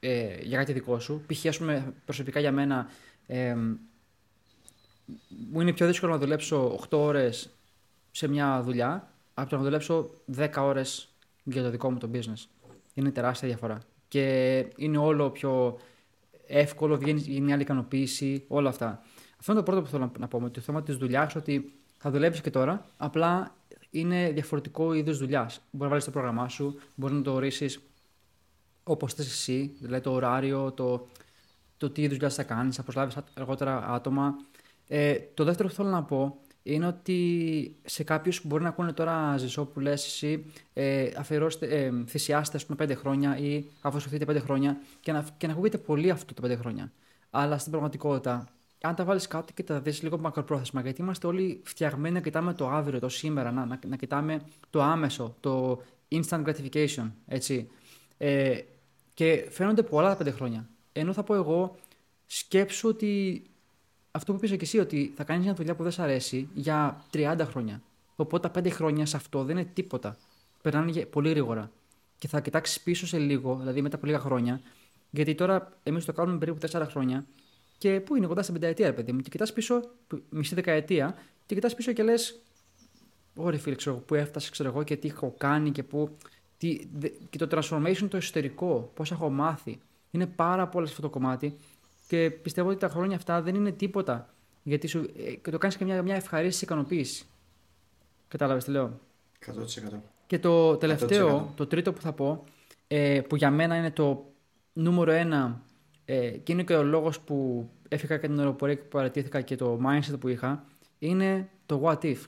ε, 0.00 0.36
για 0.42 0.58
κάτι 0.58 0.72
δικό 0.72 0.98
σου. 0.98 1.24
Π.χ. 1.26 1.56
προσωπικά 2.04 2.40
για 2.40 2.52
μένα. 2.52 2.88
Ε, 3.26 3.56
μου 5.52 5.60
είναι 5.60 5.72
πιο 5.72 5.86
δύσκολο 5.86 6.12
να 6.12 6.18
δουλέψω 6.18 6.78
8 6.90 6.98
ώρες 6.98 7.50
σε 8.10 8.28
μια 8.28 8.62
δουλειά 8.62 9.12
από 9.34 9.50
το 9.50 9.56
να 9.56 9.62
δουλέψω 9.62 10.10
10 10.36 10.48
ώρες 10.58 11.08
για 11.42 11.62
το 11.62 11.70
δικό 11.70 11.90
μου 11.90 11.98
το 11.98 12.10
business. 12.12 12.46
Είναι 12.94 13.10
τεράστια 13.10 13.48
διαφορά. 13.48 13.78
Και 14.08 14.56
είναι 14.76 14.98
όλο 14.98 15.30
πιο 15.30 15.78
εύκολο, 16.46 16.96
βγαίνει 16.96 17.40
μια 17.40 17.54
άλλη 17.54 17.62
ικανοποίηση, 17.62 18.44
όλα 18.48 18.68
αυτά. 18.68 19.02
Αυτό 19.38 19.52
είναι 19.52 19.60
το 19.60 19.66
πρώτο 19.66 19.82
που 19.82 19.88
θέλω 19.88 20.12
να 20.18 20.28
πω 20.28 20.40
με 20.40 20.50
το 20.50 20.60
θέμα 20.60 20.82
της 20.82 20.96
δουλειάς, 20.96 21.34
ότι 21.34 21.72
θα 21.98 22.10
δουλέψεις 22.10 22.42
και 22.42 22.50
τώρα, 22.50 22.86
απλά 22.96 23.54
είναι 23.90 24.30
διαφορετικό 24.30 24.92
είδος 24.92 25.18
δουλειάς. 25.18 25.60
Μπορεί 25.70 25.82
να 25.82 25.88
βάλεις 25.88 26.04
το 26.04 26.10
πρόγραμμά 26.10 26.48
σου, 26.48 26.80
μπορεί 26.94 27.14
να 27.14 27.22
το 27.22 27.32
ορίσεις 27.32 27.80
όπως 28.84 29.14
θες 29.14 29.26
εσύ, 29.26 29.76
δηλαδή 29.80 30.02
το 30.02 30.12
ωράριο, 30.12 30.72
το, 30.72 31.06
το 31.76 31.90
τι 31.90 32.02
είδους 32.02 32.16
δουλειάς 32.16 32.34
θα 32.34 32.42
κάνεις, 32.42 32.76
θα 32.76 32.82
προσλάβεις 32.82 33.16
αργότερα 33.34 33.86
άτομα. 33.88 34.36
Ε, 34.88 35.18
το 35.34 35.44
δεύτερο 35.44 35.68
που 35.68 35.74
θέλω 35.74 35.88
να 35.88 36.02
πω 36.02 36.38
είναι 36.62 36.86
ότι 36.86 37.76
σε 37.84 38.04
κάποιους 38.04 38.40
που 38.40 38.46
μπορεί 38.46 38.62
να 38.62 38.68
ακούνε 38.68 38.92
τώρα 38.92 39.36
ζεσό 39.36 39.64
που 39.64 39.80
λες 39.80 40.04
εσύ 40.04 40.52
ε, 40.72 41.08
αφιερώστε, 41.16 41.66
ε, 41.66 41.92
θυσιάστε 42.06 42.58
πούμε 42.58 42.76
πέντε 42.76 42.94
χρόνια 42.94 43.38
ή 43.38 43.64
αφοσιωθείτε 43.80 44.24
πέντε 44.24 44.38
χρόνια 44.38 44.76
και 45.00 45.12
να, 45.12 45.26
και 45.36 45.46
να 45.46 45.52
ακούγεται 45.52 45.78
πολύ 45.78 46.10
αυτό 46.10 46.34
το 46.34 46.40
πέντε 46.40 46.56
χρόνια. 46.56 46.92
Αλλά 47.30 47.58
στην 47.58 47.70
πραγματικότητα, 47.70 48.48
αν 48.80 48.94
τα 48.94 49.04
βάλεις 49.04 49.26
κάτω 49.26 49.52
και 49.52 49.62
τα 49.62 49.80
δεις 49.80 50.02
λίγο 50.02 50.18
μακροπρόθεσμα, 50.18 50.80
γιατί 50.80 51.00
είμαστε 51.00 51.26
όλοι 51.26 51.60
φτιαγμένοι 51.64 52.14
να 52.14 52.20
κοιτάμε 52.20 52.54
το 52.54 52.68
αύριο, 52.68 52.98
το 52.98 53.08
σήμερα, 53.08 53.52
να, 53.52 53.64
να, 53.66 53.78
να 53.86 53.96
κοιτάμε 53.96 54.42
το 54.70 54.82
άμεσο, 54.82 55.36
το 55.40 55.82
instant 56.08 56.44
gratification, 56.44 57.10
έτσι. 57.26 57.68
Ε, 58.18 58.58
και 59.14 59.46
φαίνονται 59.50 59.82
πολλά 59.82 60.08
τα 60.08 60.16
πέντε 60.16 60.30
χρόνια. 60.30 60.68
Ενώ 60.92 61.12
θα 61.12 61.22
πω 61.22 61.34
εγώ, 61.34 61.76
σκέψου 62.26 62.88
ότι 62.88 63.42
αυτό 64.16 64.32
που 64.32 64.38
είπες 64.38 64.50
και 64.50 64.64
εσύ, 64.64 64.78
ότι 64.78 65.12
θα 65.16 65.24
κάνεις 65.24 65.44
μια 65.44 65.54
δουλειά 65.54 65.74
που 65.74 65.82
δεν 65.82 65.92
σ' 65.92 65.98
αρέσει 65.98 66.48
για 66.54 67.04
30 67.12 67.36
χρόνια. 67.40 67.82
Οπότε 68.16 68.48
τα 68.48 68.60
5 68.60 68.70
χρόνια 68.70 69.06
σε 69.06 69.16
αυτό 69.16 69.44
δεν 69.44 69.56
είναι 69.56 69.70
τίποτα. 69.74 70.16
Περνάνε 70.62 70.92
πολύ 70.92 71.28
γρήγορα. 71.28 71.70
και 72.18 72.28
θα 72.28 72.40
κοιτάξεις 72.40 72.80
πίσω 72.80 73.06
σε 73.06 73.18
λίγο, 73.18 73.56
δηλαδή 73.56 73.82
μετά 73.82 73.96
από 73.96 74.06
λίγα 74.06 74.18
χρόνια. 74.18 74.60
Γιατί 75.10 75.34
τώρα 75.34 75.72
εμείς 75.82 76.04
το 76.04 76.12
κάνουμε 76.12 76.38
περίπου 76.38 76.58
4 76.70 76.86
χρόνια 76.90 77.26
και 77.78 78.00
πού 78.00 78.16
είναι 78.16 78.26
κοντά 78.26 78.42
στην 78.42 78.54
πενταετία, 78.54 78.94
παιδί 78.94 79.12
μου. 79.12 79.20
Και 79.20 79.28
κοιτάς 79.28 79.52
πίσω, 79.52 79.80
μισή 80.30 80.54
δεκαετία, 80.54 81.16
και 81.46 81.54
κοιτάς 81.54 81.74
πίσω 81.74 81.92
και 81.92 82.02
λες, 82.02 82.40
Ωρε 83.36 83.56
φίλε, 83.56 83.74
ξέρω 83.74 83.96
πού 83.96 84.14
έφτασες, 84.14 84.50
ξέρω 84.50 84.68
εγώ 84.68 84.82
και 84.82 84.96
τι 84.96 85.08
έχω 85.08 85.34
κάνει 85.38 85.70
και 85.70 85.82
πού. 85.82 86.16
Τι, 86.58 86.88
και 87.30 87.38
το 87.38 87.48
transformation 87.50 88.06
το 88.08 88.16
εσωτερικό, 88.16 88.90
πώς 88.94 89.10
έχω 89.10 89.30
μάθει. 89.30 89.78
Είναι 90.10 90.26
πάρα 90.26 90.68
πολύ 90.68 90.86
αυτό 90.86 91.02
το 91.02 91.10
κομμάτι 91.10 91.56
και 92.06 92.30
πιστεύω 92.30 92.68
ότι 92.68 92.78
τα 92.78 92.88
χρόνια 92.88 93.16
αυτά 93.16 93.42
δεν 93.42 93.54
είναι 93.54 93.72
τίποτα. 93.72 94.34
Γιατί 94.62 94.86
σου, 94.86 95.10
ε, 95.16 95.34
και 95.34 95.50
το 95.50 95.58
κάνεις 95.58 95.76
και 95.76 95.84
μια, 95.84 96.02
μια 96.02 96.14
ευχαρίστηση 96.14 96.64
ικανοποίηση. 96.64 97.24
Κατάλαβες 98.28 98.64
τι 98.64 98.70
λέω; 98.70 99.00
100%. 99.46 100.00
Και 100.26 100.38
το 100.38 100.76
τελευταίο, 100.76 101.48
100%. 101.50 101.54
το 101.54 101.66
τρίτο 101.66 101.92
που 101.92 102.00
θα 102.00 102.12
πω, 102.12 102.44
ε, 102.88 103.20
που 103.20 103.36
για 103.36 103.50
μένα 103.50 103.76
είναι 103.76 103.90
το 103.90 104.32
νούμερο 104.72 105.10
ένα 105.10 105.62
ε, 106.04 106.28
και 106.30 106.52
είναι 106.52 106.62
και 106.62 106.74
ο 106.74 106.82
λόγος 106.82 107.20
που 107.20 107.68
έφυγα 107.88 108.16
και 108.16 108.26
την 108.26 108.38
αεροπορία 108.38 108.74
και 108.74 108.82
παρατήθηκα 108.82 109.40
και 109.40 109.56
το 109.56 109.80
mindset 109.86 110.20
που 110.20 110.28
είχα, 110.28 110.64
είναι 110.98 111.48
το 111.66 111.82
what 111.84 112.04
if. 112.04 112.18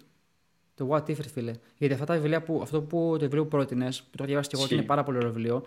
Το 0.75 0.88
what 0.90 1.11
if, 1.11 1.21
φίλε. 1.33 1.52
Γιατί 1.78 1.95
αυτά 1.95 2.06
τα 2.06 2.14
βιβλία 2.14 2.42
που, 2.42 2.61
αυτό 2.62 2.83
που 2.83 3.11
το 3.12 3.18
βιβλίο 3.18 3.42
που 3.42 3.49
πρότεινες, 3.49 4.02
που 4.02 4.09
το 4.11 4.16
έχω 4.16 4.26
διαβάσει 4.26 4.49
και 4.49 4.56
εγώ, 4.56 4.64
ότι 4.64 4.75
είναι 4.75 4.83
πάρα 4.83 5.02
πολύ 5.02 5.16
ωραίο 5.16 5.33
βιβλίο, 5.33 5.62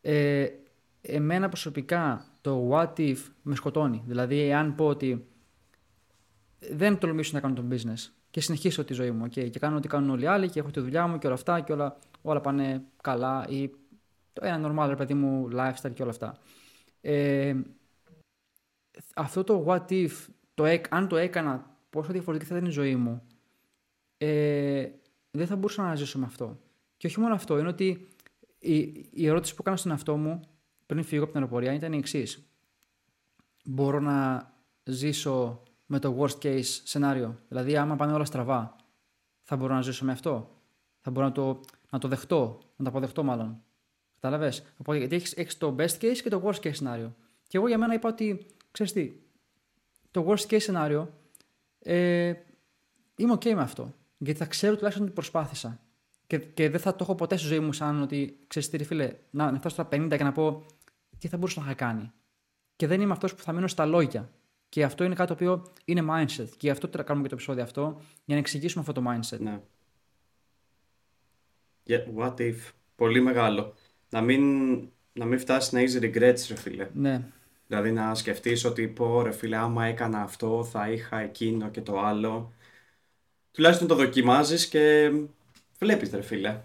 ε, 0.00 0.46
εμένα 1.00 1.48
προσωπικά 1.48 2.29
το 2.40 2.70
what 2.72 2.98
if 2.98 3.16
με 3.42 3.54
σκοτώνει. 3.54 4.02
Δηλαδή, 4.06 4.40
εάν 4.40 4.74
πω 4.74 4.86
ότι 4.86 5.26
δεν 6.70 6.98
τολμήσω 6.98 7.30
να 7.34 7.40
κάνω 7.40 7.54
τον 7.54 7.68
business 7.72 8.10
και 8.30 8.40
συνεχίσω 8.40 8.84
τη 8.84 8.94
ζωή 8.94 9.10
μου 9.10 9.24
okay, 9.24 9.50
και 9.50 9.58
κάνω 9.58 9.76
ό,τι 9.76 9.88
κάνουν 9.88 10.10
όλοι 10.10 10.22
οι 10.22 10.26
άλλοι 10.26 10.48
και 10.48 10.60
έχω 10.60 10.70
τη 10.70 10.80
δουλειά 10.80 11.06
μου 11.06 11.18
και 11.18 11.26
όλα 11.26 11.34
αυτά 11.34 11.60
και 11.60 11.72
όλα, 11.72 11.98
όλα 12.22 12.40
πάνε 12.40 12.84
καλά 13.02 13.46
ή 13.48 13.70
το 14.32 14.44
ένα 14.44 14.90
normal, 14.92 14.96
παιδί 14.96 15.14
μου, 15.14 15.48
lifestyle 15.52 15.92
και 15.94 16.02
όλα 16.02 16.10
αυτά. 16.10 16.38
Ε, 17.00 17.56
αυτό 19.14 19.44
το 19.44 19.64
what 19.68 19.88
if, 19.88 20.10
το, 20.54 20.64
αν 20.88 21.08
το 21.08 21.16
έκανα, 21.16 21.76
πόσο 21.90 22.12
διαφορετική 22.12 22.50
θα 22.50 22.56
ήταν 22.56 22.68
η 22.68 22.72
ζωή 22.72 22.96
μου, 22.96 23.22
ε, 24.16 24.88
δεν 25.30 25.46
θα 25.46 25.56
μπορούσα 25.56 25.82
να 25.82 25.94
ζήσω 25.94 26.18
με 26.18 26.24
αυτό. 26.24 26.58
Και 26.96 27.06
όχι 27.06 27.20
μόνο 27.20 27.34
αυτό, 27.34 27.58
είναι 27.58 27.68
ότι 27.68 28.08
η, 28.58 28.76
η 29.10 29.26
ερώτηση 29.26 29.54
που 29.54 29.58
έκανα 29.60 29.76
στον 29.76 29.90
εαυτό 29.90 30.16
μου 30.16 30.40
πριν 30.90 31.04
φύγω 31.04 31.22
από 31.22 31.32
την 31.32 31.40
αεροπορία 31.40 31.72
ήταν 31.72 31.92
η 31.92 31.96
εξής. 31.96 32.46
Μπορώ 33.64 34.00
να 34.00 34.50
ζήσω 34.84 35.62
με 35.86 35.98
το 35.98 36.16
worst 36.18 36.44
case 36.44 36.62
σενάριο. 36.62 37.38
Δηλαδή, 37.48 37.76
άμα 37.76 37.96
πάνε 37.96 38.12
όλα 38.12 38.24
στραβά, 38.24 38.76
θα 39.42 39.56
μπορώ 39.56 39.74
να 39.74 39.82
ζήσω 39.82 40.04
με 40.04 40.12
αυτό. 40.12 40.60
Θα 41.00 41.10
μπορώ 41.10 41.26
να 41.26 41.32
το, 41.32 41.60
να 41.90 41.98
το 41.98 42.08
δεχτώ, 42.08 42.58
να 42.76 42.84
το 42.84 42.90
αποδεχτώ 42.90 43.22
μάλλον. 43.22 43.62
Κατάλαβες; 44.14 44.62
Οπότε, 44.76 44.98
γιατί 44.98 45.14
έχεις 45.14 45.58
το 45.58 45.76
best 45.78 46.00
case 46.00 46.16
και 46.22 46.28
το 46.30 46.42
worst 46.44 46.66
case 46.66 46.74
σενάριο. 46.74 47.14
Και 47.48 47.56
εγώ 47.56 47.68
για 47.68 47.78
μένα 47.78 47.94
είπα 47.94 48.08
ότι, 48.08 48.46
ξέρεις 48.70 48.92
τι, 48.92 49.12
το 50.10 50.26
worst 50.28 50.46
case 50.50 50.60
σενάριο 50.60 51.12
ε, 51.78 52.32
είμαι 53.16 53.32
OK 53.32 53.54
με 53.54 53.62
αυτό. 53.62 53.94
Γιατί 54.18 54.38
θα 54.38 54.46
ξέρω 54.46 54.74
τουλάχιστον 54.74 55.04
ότι 55.04 55.14
προσπάθησα. 55.14 55.80
Και, 56.30 56.38
και 56.38 56.70
δεν 56.70 56.80
θα 56.80 56.90
το 56.90 56.98
έχω 57.00 57.14
ποτέ 57.14 57.36
στη 57.36 57.46
ζωή 57.46 57.60
μου 57.60 57.72
σαν 57.72 58.02
ότι, 58.02 58.38
ξέρεις 58.46 58.70
τι, 58.70 58.84
φίλε, 58.84 59.16
να, 59.30 59.50
να 59.50 59.58
φτάσω 59.58 59.74
στα 59.74 59.88
50 59.92 60.14
και 60.16 60.24
να 60.24 60.32
πω 60.32 60.66
τι 61.20 61.28
θα 61.28 61.36
μπορούσα 61.36 61.60
να 61.60 61.66
είχα 61.66 61.74
κάνει. 61.74 62.12
Και 62.76 62.86
δεν 62.86 63.00
είμαι 63.00 63.12
αυτός 63.12 63.34
που 63.34 63.42
θα 63.42 63.52
μείνω 63.52 63.68
στα 63.68 63.86
λόγια. 63.86 64.30
Και 64.68 64.84
αυτό 64.84 65.04
είναι 65.04 65.14
κάτι 65.14 65.28
το 65.28 65.34
οποίο 65.34 65.72
είναι 65.84 66.04
mindset. 66.10 66.48
Και 66.48 66.56
γι' 66.58 66.70
αυτό 66.70 66.88
το 66.88 67.04
κάνουμε 67.04 67.22
και 67.22 67.28
το 67.28 67.34
επεισόδιο 67.34 67.62
αυτό, 67.62 68.00
για 68.24 68.34
να 68.34 68.40
εξηγήσουμε 68.40 68.84
αυτό 68.88 69.00
το 69.00 69.10
mindset. 69.10 69.38
Ναι. 69.38 69.60
Yeah, 71.86 72.04
what 72.16 72.34
if; 72.36 72.56
Πολύ 72.94 73.20
μεγάλο. 73.20 73.74
Να 74.10 74.20
μην, 74.20 74.42
να 75.12 75.24
μην 75.24 75.38
φτάσεις 75.38 75.72
να 75.72 75.80
έχεις 75.80 75.98
regrets, 76.02 76.46
ρε 76.48 76.56
φίλε. 76.56 76.88
Ναι. 76.92 77.22
Δηλαδή 77.66 77.92
να 77.92 78.14
σκεφτείς 78.14 78.64
ότι 78.64 78.88
πω 78.88 79.22
ρε 79.22 79.30
φίλε, 79.32 79.56
άμα 79.56 79.84
έκανα 79.84 80.22
αυτό, 80.22 80.64
θα 80.64 80.90
είχα 80.90 81.18
εκείνο 81.18 81.70
και 81.70 81.80
το 81.80 82.00
άλλο. 82.00 82.52
Τουλάχιστον 83.52 83.88
το 83.88 83.94
δοκιμάζεις 83.94 84.68
και 84.68 85.12
βλέπεις, 85.78 86.10
ρε 86.10 86.22
φίλε. 86.22 86.60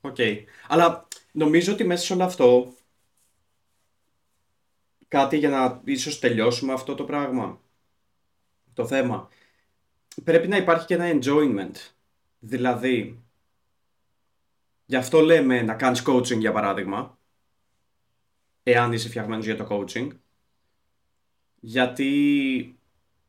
OK. 0.00 0.14
Okay. 0.18 0.36
Αλλά 0.68 1.08
νομίζω 1.32 1.72
ότι 1.72 1.84
μέσα 1.84 2.04
σε 2.04 2.12
όλο 2.12 2.24
αυτό 2.24 2.74
κάτι 5.08 5.36
για 5.36 5.48
να 5.48 5.80
ίσως 5.84 6.18
τελειώσουμε 6.18 6.72
αυτό 6.72 6.94
το 6.94 7.04
πράγμα, 7.04 7.60
το 8.74 8.86
θέμα. 8.86 9.28
Πρέπει 10.24 10.48
να 10.48 10.56
υπάρχει 10.56 10.86
και 10.86 10.94
ένα 10.94 11.18
enjoyment. 11.20 11.74
Δηλαδή, 12.38 13.22
γι' 14.86 14.96
αυτό 14.96 15.20
λέμε 15.20 15.62
να 15.62 15.74
κάνεις 15.74 16.02
coaching 16.06 16.38
για 16.38 16.52
παράδειγμα, 16.52 17.18
εάν 18.62 18.92
είσαι 18.92 19.08
φτιαγμένος 19.08 19.44
για 19.44 19.56
το 19.56 19.66
coaching, 19.70 20.08
γιατί 21.60 22.78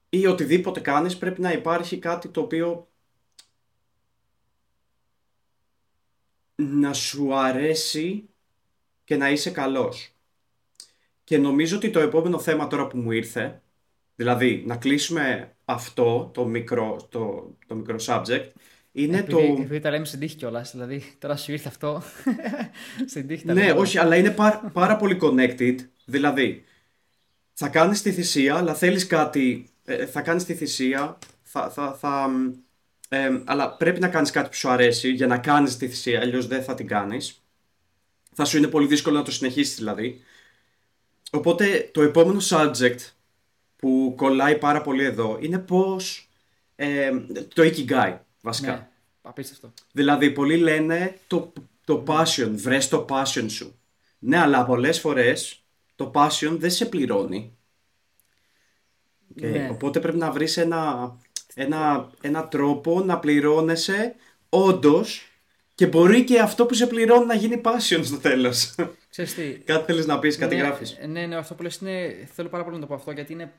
ή 0.10 0.26
οτιδήποτε 0.28 0.80
κάνεις 0.80 1.18
πρέπει 1.18 1.42
να 1.42 1.52
υπάρχει 1.52 2.00
κάτι 2.00 2.30
το 2.30 2.42
οποίο 2.42 2.88
να 6.56 6.94
σου 6.94 7.36
αρέσει 7.36 8.30
και 9.04 9.16
να 9.16 9.30
είσαι 9.30 9.52
καλός. 9.52 10.14
Και 11.30 11.38
νομίζω 11.38 11.76
ότι 11.76 11.90
το 11.90 12.00
επόμενο 12.00 12.40
θέμα 12.40 12.68
τώρα 12.68 12.88
που 12.88 12.98
μου 12.98 13.12
ήρθε, 13.12 13.62
δηλαδή 14.16 14.64
να 14.66 14.76
κλείσουμε 14.76 15.56
αυτό 15.66 16.32
το 16.34 16.46
μικρό, 16.46 17.08
το, 17.10 17.56
το 17.68 17.76
μικρό 17.76 17.96
subject, 18.06 18.46
είναι 18.92 19.18
επειδή, 19.18 19.48
το. 19.48 19.62
Επειδή 19.62 19.80
τα 19.80 19.90
λέμε 19.90 20.06
στην 20.06 20.20
τύχη 20.20 20.36
κιόλας. 20.36 20.72
Δηλαδή, 20.72 21.04
τώρα 21.20 21.36
σου 21.36 21.52
ήρθε 21.52 21.68
αυτό. 21.68 22.04
στην 23.10 23.28
τύχη 23.28 23.46
τα 23.46 23.54
Ναι, 23.54 23.72
όχι, 23.72 23.98
αλλά 23.98 24.16
είναι 24.16 24.32
πάρα, 24.32 24.70
πάρα 24.74 24.96
πολύ 24.96 25.18
connected. 25.22 25.76
Δηλαδή, 26.06 26.64
θα 27.54 27.68
κάνεις 27.68 28.02
τη 28.02 28.12
θυσία, 28.12 28.56
αλλά 28.56 28.74
θέλεις 28.74 29.08
κάτι. 29.08 29.70
Ε, 29.86 30.06
θα 30.06 30.22
κάνεις 30.22 30.44
τη 30.44 30.54
θυσία, 30.54 31.18
θα. 31.44 31.70
θα, 31.70 31.94
θα 31.94 32.30
ε, 33.10 33.42
αλλά 33.46 33.76
πρέπει 33.76 34.00
να 34.00 34.08
κάνεις 34.08 34.32
κάτι 34.32 34.50
που 34.50 34.56
σου 34.56 34.70
αρέσει 34.70 35.12
για 35.12 35.28
να 35.28 35.38
κάνεις 35.38 35.78
τη 35.78 35.88
θυσία, 35.88 36.20
αλλιώς 36.22 36.48
δεν 36.48 36.64
θα 36.64 36.76
την 36.76 36.88
κάνεις. 36.88 37.44
Θα 38.34 38.46
σου 38.46 38.58
είναι 38.58 38.68
πολύ 38.68 38.88
δύσκολο 38.88 39.18
να 39.18 39.24
το 39.24 39.32
συνεχίσεις 39.32 39.76
δηλαδή. 39.76 40.24
Οπότε 41.32 41.90
το 41.94 42.02
επόμενο 42.02 42.40
subject 42.50 42.98
που 43.76 44.14
κολλάει 44.18 44.58
πάρα 44.58 44.82
πολύ 44.82 45.04
εδώ 45.04 45.38
είναι 45.42 45.60
πώς 45.60 46.30
ε, 46.76 47.12
το 47.54 47.64
Ikigai 47.64 48.18
βασικά. 48.42 48.72
Ναι, 48.72 48.88
απίστευτο. 49.22 49.74
Δηλαδή 49.92 50.32
πολλοί 50.32 50.58
λένε 50.58 51.20
το, 51.28 51.54
το 51.86 52.04
passion, 52.08 52.50
βρες 52.52 52.88
το 52.88 53.06
passion 53.10 53.46
σου. 53.48 53.80
Ναι, 54.20 54.38
αλλά 54.38 54.66
πολλές 54.66 55.00
φορές 55.00 55.64
το 55.96 56.12
passion 56.16 56.56
δεν 56.58 56.72
σε 56.72 56.86
πληρώνει. 56.86 57.58
Ναι. 59.28 59.70
Οπότε 59.72 60.00
πρέπει 60.00 60.18
να 60.18 60.32
βρεις 60.32 60.58
ένα, 60.58 61.16
ένα, 61.54 62.12
ένα 62.22 62.48
τρόπο 62.48 63.04
να 63.04 63.20
πληρώνεσαι 63.20 64.16
όντως 64.50 65.29
και 65.80 65.88
μπορεί 65.88 66.24
και 66.24 66.40
αυτό 66.40 66.66
που 66.66 66.74
σε 66.74 66.88
πληρώνει 66.88 67.26
να 67.26 67.34
γίνει 67.34 67.62
passion 67.64 68.02
στο 68.04 68.18
τέλος. 68.18 68.76
κάτι 69.66 69.86
θέλεις 69.86 70.06
να 70.06 70.20
πεις, 70.20 70.38
κάτι 70.38 70.56
ναι, 70.56 70.62
γράφεις. 70.62 70.98
Ναι, 71.08 71.26
ναι, 71.26 71.36
αυτό 71.36 71.56
που 71.56 71.64
λες 71.64 71.76
είναι. 71.76 72.28
Θέλω 72.34 72.50
πάρα 72.50 72.64
πολύ 72.64 72.76
να 72.76 72.82
το 72.82 72.88
πω 72.88 72.94
αυτό 72.94 73.12
γιατί 73.12 73.34
είναι. 73.34 73.54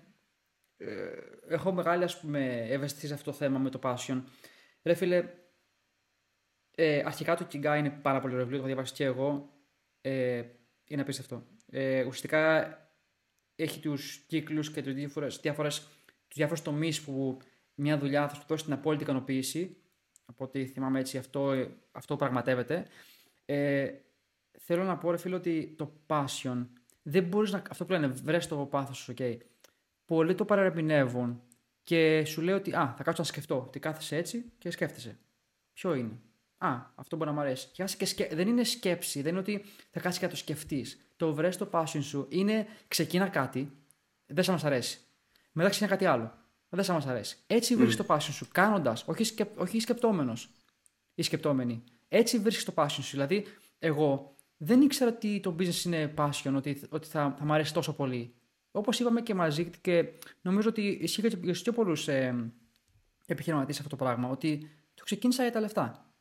Ε, 0.77 0.87
έχω 1.49 1.73
μεγάλη 1.73 2.05
ας 2.05 2.21
πούμε 2.21 2.67
ευαισθησία 2.69 3.09
σε 3.09 3.15
αυτό 3.15 3.31
το 3.31 3.37
θέμα 3.37 3.59
με 3.59 3.71
το 3.71 3.79
passion. 3.83 4.23
Ρε 4.83 4.95
φίλε, 4.95 5.25
ε, 6.75 7.03
αρχικά 7.05 7.37
το 7.37 7.47
Kigai 7.53 7.77
είναι 7.79 7.99
πάρα 8.03 8.21
πολύ 8.21 8.33
ωραίο 8.33 8.47
βιβλίο, 8.47 8.63
το 8.63 8.67
έχω 8.67 8.75
διαβάσει 8.75 8.93
και 8.93 9.05
εγώ. 9.05 9.53
Ε, 10.01 10.43
είναι 10.85 11.03
απίστευτο. 11.03 11.47
Ε, 11.71 12.01
ουσιαστικά 12.01 12.75
έχει 13.57 13.81
τους 13.81 14.25
κύκλους 14.27 14.71
και 14.71 14.83
τους 14.83 15.41
διάφορους 16.33 16.63
τομείς 16.63 17.01
που 17.01 17.39
μια 17.75 17.99
δουλειά 17.99 18.29
θα 18.29 18.35
σου 18.35 18.45
δώσει 18.47 18.65
την 18.65 18.73
απόλυτη 18.73 19.03
ικανοποίηση 19.03 19.80
από 20.31 20.45
ό,τι 20.45 20.67
θυμάμαι 20.67 20.99
έτσι 20.99 21.19
αυτό, 21.19 21.67
αυτό 21.93 22.17
πραγματεύεται. 22.17 22.87
Ε, 23.45 23.91
θέλω 24.59 24.85
να 24.85 24.97
πω 24.99 25.11
ρε 25.11 25.17
φίλε 25.17 25.35
ότι 25.35 25.75
το 25.79 25.93
passion 26.07 26.67
δεν 27.03 27.25
μπορείς 27.25 27.53
να, 27.53 27.63
αυτό 27.71 27.85
που 27.85 27.93
λένε 27.93 28.07
βρες 28.07 28.47
το 28.47 28.57
πάθος 28.57 28.99
σου, 28.99 29.15
okay. 29.17 29.37
Πολλοί 30.05 30.35
το 30.35 30.45
παραρρεπινεύουν 30.45 31.43
και 31.83 32.25
σου 32.25 32.41
λέει 32.41 32.55
ότι 32.55 32.75
α, 32.75 32.95
θα 32.97 33.03
κάτσω 33.03 33.23
να 33.23 33.29
σκεφτώ. 33.29 33.69
Τι 33.73 33.79
κάθεσαι 33.79 34.17
έτσι 34.17 34.53
και 34.59 34.71
σκέφτεσαι. 34.71 35.19
Ποιο 35.73 35.95
είναι; 35.95 36.21
Α, 36.59 36.77
αυτό 36.95 37.17
μπορεί 37.17 37.29
να 37.29 37.35
μου 37.35 37.41
αρέσει. 37.41 37.69
Και 37.73 38.07
σκε... 38.07 38.29
Δεν 38.33 38.49
είναι 38.49 38.65
σκέψη, 38.65 39.23
δεν 39.23 39.31
είναι 39.31 39.41
ότι 39.41 39.65
θα 39.91 40.01
κάτσει 40.01 40.19
και 40.19 40.25
να 40.25 40.31
το 40.31 40.37
σκεφτείς. 40.37 41.13
Το 41.17 41.35
βρες 41.35 41.57
το 41.57 41.69
passion 41.73 42.03
σου 42.03 42.27
είναι 42.31 42.67
ξεκίνα 42.89 43.29
κάτι, 43.29 43.73
δεν 44.27 44.45
θα 44.45 44.53
μας 44.53 44.65
αρέσει. 44.65 45.01
Μετά 45.53 45.69
ξεκίνα 45.69 45.91
κάτι 45.91 46.05
άλλο 46.05 46.40
δεν 46.77 46.85
θα 46.85 46.93
μας 46.93 47.07
αρέσει. 47.07 47.37
Έτσι 47.47 47.77
βρίσκεις 47.77 48.01
mm. 48.01 48.07
το 48.07 48.15
passion 48.15 48.33
σου, 48.33 48.49
κάνοντας, 48.53 49.05
όχι, 49.07 49.25
σκεπ, 49.25 49.61
όχι 49.61 49.81
σκεπτόμενος 49.81 50.51
ή 51.15 51.23
σκεπτόμενη. 51.23 51.85
Έτσι 52.09 52.39
βρίσκεις 52.39 52.65
το 52.65 52.73
passion 52.77 52.89
σου. 52.89 53.11
Δηλαδή, 53.11 53.47
εγώ 53.79 54.35
δεν 54.57 54.81
ήξερα 54.81 55.11
ότι 55.11 55.41
το 55.41 55.57
business 55.59 55.85
είναι 55.85 56.15
passion, 56.17 56.53
ότι, 56.57 56.83
ότι 56.89 57.09
θα, 57.09 57.35
θα 57.39 57.45
μου 57.45 57.53
αρέσει 57.53 57.75
τόσο 57.75 57.93
πολύ. 57.93 58.35
Όπως 58.71 59.01
είπαμε 59.01 59.21
και 59.21 59.35
μαζί, 59.35 59.71
και 59.81 60.09
νομίζω 60.43 60.69
ότι 60.69 60.83
ισχύει 60.83 61.29
για 61.43 61.53
πιο 61.53 61.73
πολλούς 61.73 62.09
ε, 62.09 62.53
επιχειρηματίες 63.27 63.79
αυτό 63.79 63.97
το 63.97 64.05
πράγμα, 64.05 64.29
ότι 64.29 64.71
το 64.95 65.05
ξεκίνησα 65.05 65.43
για 65.43 65.53
τα 65.53 65.61
λεφτά. 65.61 66.13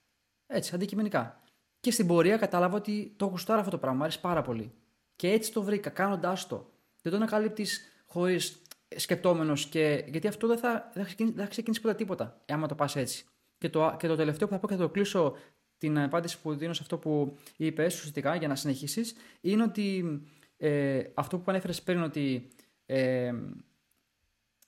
Έτσι, 0.48 0.76
αντικειμενικά. 0.76 1.42
Και 1.80 1.92
στην 1.92 2.08
πορεία 2.08 2.38
κατάλαβα 2.38 2.78
ότι 2.78 3.14
το 3.18 3.26
γουστάρω 3.26 3.60
αυτό 3.60 3.72
το 3.72 3.78
πράγμα, 3.78 3.98
μου 3.98 4.04
αρέσει 4.04 4.20
πάρα 4.20 4.42
πολύ. 4.42 4.72
Και 5.16 5.32
έτσι 5.32 5.52
το 5.52 5.64
βρήκα, 5.64 5.90
κάνοντάς 5.90 6.48
το. 6.48 6.72
Δεν 7.02 7.12
το 7.12 7.18
ανακαλύπτεις 7.18 7.82
χωρίς 8.06 8.62
σκεπτόμενος. 8.96 9.66
Και... 9.66 10.04
Γιατί 10.08 10.28
αυτό 10.28 10.48
δεν 10.48 10.58
θα, 10.58 10.92
δεν 10.94 11.06
θα 11.36 11.46
ξεκινήσει 11.46 11.82
ποτέ 11.82 11.94
τίποτα, 11.96 12.42
άμα 12.48 12.68
το 12.68 12.76
πας 12.76 12.96
έτσι. 12.96 13.26
Και 13.58 13.70
το, 13.70 13.96
και 14.00 14.08
το 14.08 14.16
τελευταίο 14.16 14.48
που 14.48 14.54
θα 14.54 14.60
πω 14.60 14.68
και 14.68 14.74
θα 14.74 14.82
το 14.82 14.90
κλείσω 14.90 15.36
την 15.78 16.00
απάντηση 16.00 16.42
που 16.42 16.56
δίνω 16.56 16.74
σε 16.74 16.80
αυτό 16.82 16.98
που 16.98 17.38
είπες 17.58 17.98
ουσιαστικά 17.98 18.36
για 18.36 18.48
να 18.48 18.56
συνεχίσεις, 18.56 19.16
είναι 19.42 19.64
ότι 19.64 20.20
ε, 20.58 21.02
αυτό 21.14 21.38
που 21.38 21.44
ανέφερες 21.48 21.82
πριν 21.82 22.02
ότι, 22.04 22.48
ε, 22.86 23.34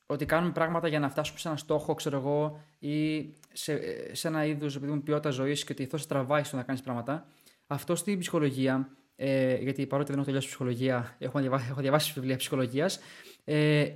ότι 0.05 0.25
κάνουμε 0.25 0.51
πράγματα 0.51 0.87
για 0.87 0.99
να 0.99 1.09
φτάσουμε 1.09 1.39
σε 1.39 1.47
ένα 1.47 1.57
στόχο, 1.57 1.93
ξέρω 1.93 2.17
εγώ, 2.17 2.63
ή 2.79 3.29
σε, 3.51 3.79
σε 4.15 4.27
ένα 4.27 4.45
είδος 4.45 4.79
ποιότητα 5.03 5.29
ζωής 5.29 5.63
και 5.63 5.71
ότι 5.71 5.83
αυτό 5.83 5.97
σε 5.97 6.07
τραβάει 6.07 6.43
στο 6.43 6.55
να 6.55 6.63
κάνεις 6.63 6.81
πράγματα. 6.81 7.27
Αυτό 7.67 7.95
στην 7.95 8.19
ψυχολογία, 8.19 8.89
ε, 9.15 9.55
γιατί 9.55 9.85
παρότι 9.85 10.07
δεν 10.07 10.17
έχω 10.17 10.25
τελειώσει 10.25 10.47
ψυχολογία, 10.47 11.15
έχω 11.19 11.39
διαβάσει, 11.39 11.67
έχω 11.69 11.81
διαβάσει 11.81 12.11
βιβλία 12.15 12.35
ψυχολογίας, 12.35 12.99
ε, 13.43 13.89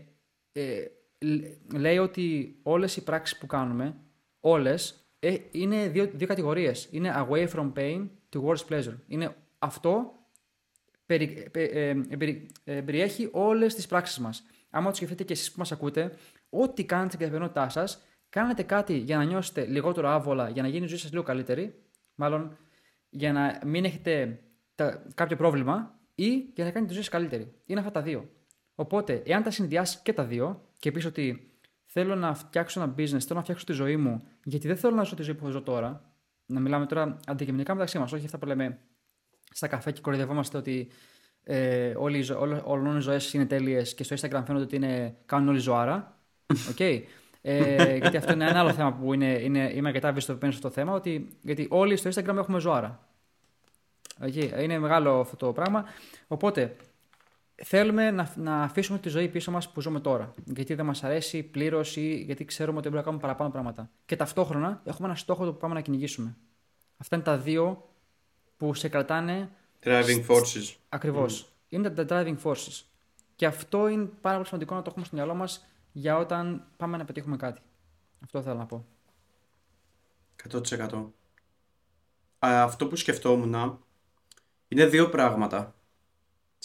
ε, 0.56 0.86
λέει 1.76 1.98
ότι 1.98 2.60
όλες 2.64 2.96
οι 2.96 3.04
πράξεις 3.04 3.38
που 3.38 3.46
κάνουμε, 3.46 3.96
όλες, 4.40 5.10
ε, 5.20 5.36
είναι 5.52 5.88
δύο, 5.88 6.10
δύο 6.14 6.28
κατηγορίες. 6.28 6.88
Είναι 6.92 7.14
away 7.30 7.50
from 7.50 7.74
pain 7.74 8.10
to 8.36 8.44
worse 8.44 8.66
pleasure. 8.70 8.96
Είναι 9.08 9.36
αυτό 9.60 10.14
περι, 11.06 11.48
ε, 11.52 11.64
ε, 11.64 11.96
ε, 12.64 12.82
περιέχει 12.82 13.30
όλες 13.32 13.76
τις 13.76 13.88
πράξεις 13.88 14.20
μας. 14.20 14.44
Άμα 14.70 14.90
το 14.90 14.96
σκεφτείτε 14.96 15.24
και 15.24 15.34
εσείς 15.34 15.52
που 15.52 15.60
μας 15.60 15.72
ακούτε, 15.72 16.12
ό,τι 16.50 16.86
κάνετε 16.86 17.08
στην 17.08 17.20
καθημερινότητά 17.20 17.70
σας, 17.70 18.02
κάνετε 18.30 18.64
κάτι 18.64 18.98
για 18.98 19.18
να 19.18 19.24
νιώσετε 19.24 19.66
λιγότερο 19.66 20.10
άβολα, 20.10 20.50
για 20.50 20.62
να 20.62 20.68
γίνει 20.68 20.86
η 20.86 20.88
ζωή 20.88 20.98
σας 20.98 21.12
λίγο 21.12 21.24
καλύτερη, 21.24 21.84
μάλλον 22.16 22.58
για 23.10 23.34
να 23.34 23.60
μην 23.66 23.86
έχετε 23.86 24.40
τα, 24.76 25.06
κάποιο 25.16 25.38
πρόβλημα 25.38 26.00
ή 26.16 26.30
για 26.30 26.64
να 26.64 26.72
κάνετε 26.72 26.86
τη 26.86 26.94
ζωή 26.94 27.02
σας 27.02 27.10
καλύτερη. 27.10 27.54
Είναι 27.66 27.80
αυτά 27.80 27.92
τα 27.92 28.02
δύο. 28.02 28.30
Οπότε, 28.76 29.22
εάν 29.26 29.44
τα 29.44 29.52
συνδυάσεις 29.52 30.02
και 30.02 30.14
τα 30.14 30.24
δύο 30.24 30.62
και 30.80 30.92
πεις 30.92 31.06
ότι 31.06 31.52
θέλω 31.86 32.16
να 32.16 32.34
φτιάξω 32.34 32.82
ένα 32.82 32.94
business, 32.98 33.20
θέλω 33.20 33.36
να 33.36 33.42
φτιάξω 33.42 33.66
τη 33.66 33.74
ζωή 33.74 33.98
μου, 33.98 34.24
γιατί 34.44 34.68
δεν 34.68 34.78
θέλω 34.78 34.96
να 34.96 35.04
ζω 35.04 35.16
τη 35.16 35.24
ζωή 35.24 35.36
που 35.36 35.50
ζω 35.50 35.62
τώρα. 35.62 36.14
Να 36.46 36.60
μιλάμε 36.60 36.86
τώρα 36.86 37.20
αντικειμενικά 37.26 37.74
μεταξύ 37.74 38.00
μας, 38.00 38.12
όχι 38.12 38.26
αυτά 38.26 38.38
που 38.38 38.46
λέμε 38.46 38.80
στα 39.52 39.68
καφέ 39.68 39.92
και 39.92 40.02
κοροϊδευόμαστε 40.02 40.58
ότι 40.58 40.88
ε, 41.44 41.94
όλοι, 41.98 42.18
οι 42.98 43.00
ζωές 43.00 43.34
είναι 43.34 43.46
τέλειες 43.46 43.94
και 43.94 44.04
στο 44.04 44.16
Instagram 44.16 44.44
φαίνονται 44.46 44.64
ότι 44.64 44.76
είναι, 44.76 45.16
κάνουν 45.26 45.48
όλοι 45.48 45.60
ζωάρα. 45.60 46.14
Okay. 46.78 47.02
ε, 47.42 47.96
γιατί 47.98 48.18
αυτό 48.18 48.34
είναι 48.34 48.50
ένα 48.50 48.60
άλλο 48.60 48.74
θέμα 48.74 48.94
που 48.94 49.14
είναι, 49.14 49.32
είναι, 49.32 49.72
είμαι 49.74 49.88
αρκετά 49.88 50.08
ευαισθητοποιημένος 50.08 50.56
σε 50.60 50.68
αυτό 50.68 50.68
το 50.68 50.82
θέμα. 50.82 50.98
Ότι, 50.98 51.38
γιατί 51.42 51.68
όλοι 51.70 51.96
στο 51.96 52.10
Instagram 52.10 52.36
έχουμε 52.38 52.60
ζωάρα. 52.60 53.08
Okay. 54.22 54.62
Είναι 54.62 54.80
μεγάλο 54.80 55.20
αυτό 55.20 55.36
το 55.36 55.54
πράγμα. 55.54 55.86
Οπότε 56.28 56.76
θέλουμε 57.64 58.12
να, 58.12 58.34
να 58.36 58.62
αφήσουμε 58.62 59.00
τη 59.00 59.10
ζωή 59.10 59.28
πίσω 59.28 59.52
μας 59.52 59.72
που 59.72 59.82
ζούμε 59.82 60.00
τώρα. 60.00 60.34
Γιατί 60.46 60.74
δεν 60.74 60.86
μας 60.86 61.04
αρέσει 61.04 61.44
πλήρως 61.44 61.96
ή 61.96 62.16
γιατί 62.16 62.46
ξέρουμε 62.46 62.78
ότι 62.78 62.90
μπορούμε 62.90 63.00
να 63.00 63.06
κάνουμε 63.06 63.22
παραπάνω 63.22 63.50
πράγματα. 63.52 63.90
Και 64.06 64.16
ταυτόχρονα 64.16 64.82
έχουμε 64.84 65.08
ένα 65.08 65.18
στόχο 65.18 65.46
που 65.46 65.58
πάμε 65.58 65.74
να 65.74 65.82
κυνηγήσουμε. 65.82 66.36
Αυτά 66.98 67.16
είναι 67.16 67.26
τα 67.26 67.38
δύο 67.38 67.90
που 68.58 68.74
σε 68.74 68.88
κρατάνε. 68.88 69.50
Driving 69.84 70.26
forces. 70.28 70.76
Ακριβώς. 70.90 71.44
Mm. 71.44 71.50
Είναι 71.70 71.90
τα 71.90 72.06
driving 72.10 72.38
forces. 72.44 72.84
Και 73.36 73.46
αυτό 73.46 73.88
είναι 73.88 74.10
πάρα 74.22 74.36
πολύ 74.36 74.48
σημαντικό 74.48 74.76
να 74.76 74.82
το 74.82 74.90
έχουμε 74.90 75.06
στο 75.06 75.16
μυαλό 75.16 75.34
μας 75.34 75.66
για 75.92 76.18
όταν 76.18 76.68
πάμε 76.78 76.98
να 76.98 77.06
πετύχουμε 77.06 77.38
κάτι. 77.38 77.62
Αυτό 78.24 78.42
θέλω 78.42 78.56
να 78.56 78.66
πω. 78.66 78.86
100%. 80.52 81.06
αυτό 82.40 82.88
που 82.88 82.96
σκεφτόμουν 82.96 83.80
είναι 84.68 84.86
δύο 84.86 85.10
πράγματα 85.10 85.76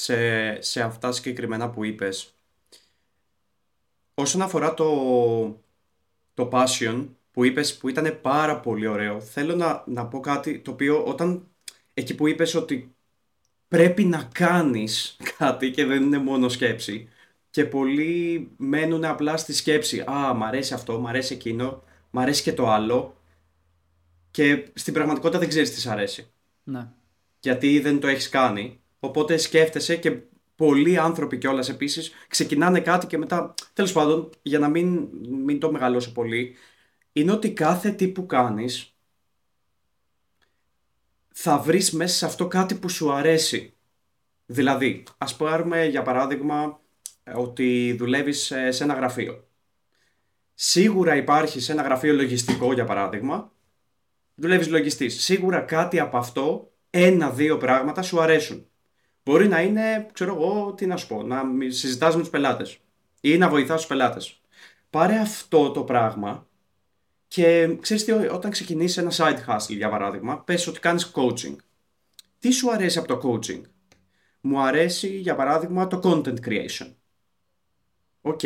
σε, 0.00 0.62
σε 0.62 0.82
αυτά 0.82 1.12
συγκεκριμένα 1.12 1.70
που 1.70 1.84
είπες. 1.84 2.34
Όσον 4.14 4.42
αφορά 4.42 4.74
το, 4.74 4.86
το 6.34 6.48
passion 6.52 7.08
που 7.30 7.44
είπες 7.44 7.76
που 7.76 7.88
ήταν 7.88 8.20
πάρα 8.20 8.60
πολύ 8.60 8.86
ωραίο, 8.86 9.20
θέλω 9.20 9.56
να, 9.56 9.84
να 9.86 10.06
πω 10.06 10.20
κάτι 10.20 10.58
το 10.58 10.70
οποίο 10.70 11.04
όταν 11.04 11.48
εκεί 11.94 12.14
που 12.14 12.28
είπες 12.28 12.54
ότι 12.54 12.94
πρέπει 13.68 14.04
να 14.04 14.28
κάνεις 14.34 15.16
κάτι 15.38 15.70
και 15.70 15.84
δεν 15.84 16.02
είναι 16.02 16.18
μόνο 16.18 16.48
σκέψη 16.48 17.08
και 17.50 17.64
πολλοί 17.64 18.50
μένουν 18.56 19.04
απλά 19.04 19.36
στη 19.36 19.52
σκέψη 19.52 20.00
«Α, 20.00 20.34
μ' 20.34 20.42
αρέσει 20.42 20.74
αυτό, 20.74 20.98
μ' 20.98 21.06
αρέσει 21.06 21.34
εκείνο, 21.34 21.82
μ' 22.10 22.18
αρέσει 22.18 22.42
και 22.42 22.52
το 22.52 22.70
άλλο» 22.70 23.16
και 24.30 24.70
στην 24.74 24.92
πραγματικότητα 24.92 25.38
δεν 25.38 25.48
ξέρεις 25.48 25.74
τι 25.74 25.80
σ' 25.80 25.86
αρέσει. 25.86 26.30
Ναι. 26.62 26.88
Γιατί 27.40 27.80
δεν 27.80 28.00
το 28.00 28.06
έχεις 28.06 28.28
κάνει 28.28 28.80
Οπότε 29.00 29.36
σκέφτεσαι 29.36 29.96
και 29.96 30.18
πολλοί 30.56 30.98
άνθρωποι 30.98 31.38
κιόλας 31.38 31.68
επίσης 31.68 32.12
ξεκινάνε 32.28 32.80
κάτι 32.80 33.06
και 33.06 33.18
μετά. 33.18 33.54
Τέλος 33.72 33.92
πάντων, 33.92 34.30
για 34.42 34.58
να 34.58 34.68
μην, 34.68 35.08
μην 35.44 35.60
το 35.60 35.72
μεγαλώσω 35.72 36.12
πολύ, 36.12 36.56
είναι 37.12 37.32
ότι 37.32 37.52
κάθε 37.52 37.90
τι 37.90 38.08
που 38.08 38.26
κάνεις 38.26 38.94
θα 41.32 41.58
βρεις 41.58 41.92
μέσα 41.92 42.16
σε 42.16 42.26
αυτό 42.26 42.48
κάτι 42.48 42.74
που 42.74 42.88
σου 42.88 43.12
αρέσει. 43.12 43.74
Δηλαδή, 44.46 45.02
ας 45.18 45.36
πάρουμε 45.36 45.86
για 45.86 46.02
παράδειγμα 46.02 46.80
ότι 47.34 47.94
δουλεύεις 47.98 48.52
σε 48.68 48.84
ένα 48.84 48.94
γραφείο. 48.94 49.48
Σίγουρα 50.54 51.16
υπάρχει 51.16 51.60
σε 51.60 51.72
ένα 51.72 51.82
γραφείο 51.82 52.14
λογιστικό 52.14 52.72
για 52.72 52.84
παράδειγμα, 52.84 53.52
δουλεύεις 54.34 54.68
λογιστής. 54.68 55.22
Σίγουρα 55.22 55.60
κάτι 55.60 56.00
από 56.00 56.16
αυτό, 56.16 56.72
ένα-δύο 56.90 57.56
πράγματα 57.56 58.02
σου 58.02 58.20
αρέσουν. 58.20 58.69
Μπορεί 59.30 59.48
να 59.48 59.60
είναι, 59.60 60.08
ξέρω 60.12 60.34
εγώ, 60.34 60.74
τι 60.76 60.86
να 60.86 60.96
σου 60.96 61.06
πω, 61.06 61.22
να 61.22 61.42
συζητάς 61.68 62.14
με 62.14 62.20
τους 62.20 62.30
πελάτες 62.30 62.78
ή 63.20 63.38
να 63.38 63.48
βοηθάς 63.48 63.76
τους 63.76 63.86
πελάτες. 63.86 64.40
Πάρε 64.90 65.18
αυτό 65.18 65.70
το 65.70 65.82
πράγμα 65.84 66.46
και 67.28 67.76
ξέρεις 67.80 68.04
τι, 68.04 68.12
όταν 68.12 68.50
ξεκινήσεις 68.50 68.96
ένα 68.96 69.10
side 69.12 69.38
hustle 69.46 69.76
για 69.76 69.88
παράδειγμα, 69.88 70.40
πες 70.40 70.66
ότι 70.66 70.80
κάνεις 70.80 71.12
coaching. 71.14 71.56
Τι 72.38 72.50
σου 72.50 72.70
αρέσει 72.70 72.98
από 72.98 73.08
το 73.08 73.20
coaching; 73.28 73.60
Μου 74.40 74.60
αρέσει 74.60 75.08
για 75.08 75.34
παράδειγμα 75.34 75.86
το 75.86 76.00
content 76.04 76.46
creation. 76.46 76.92
OK. 78.20 78.40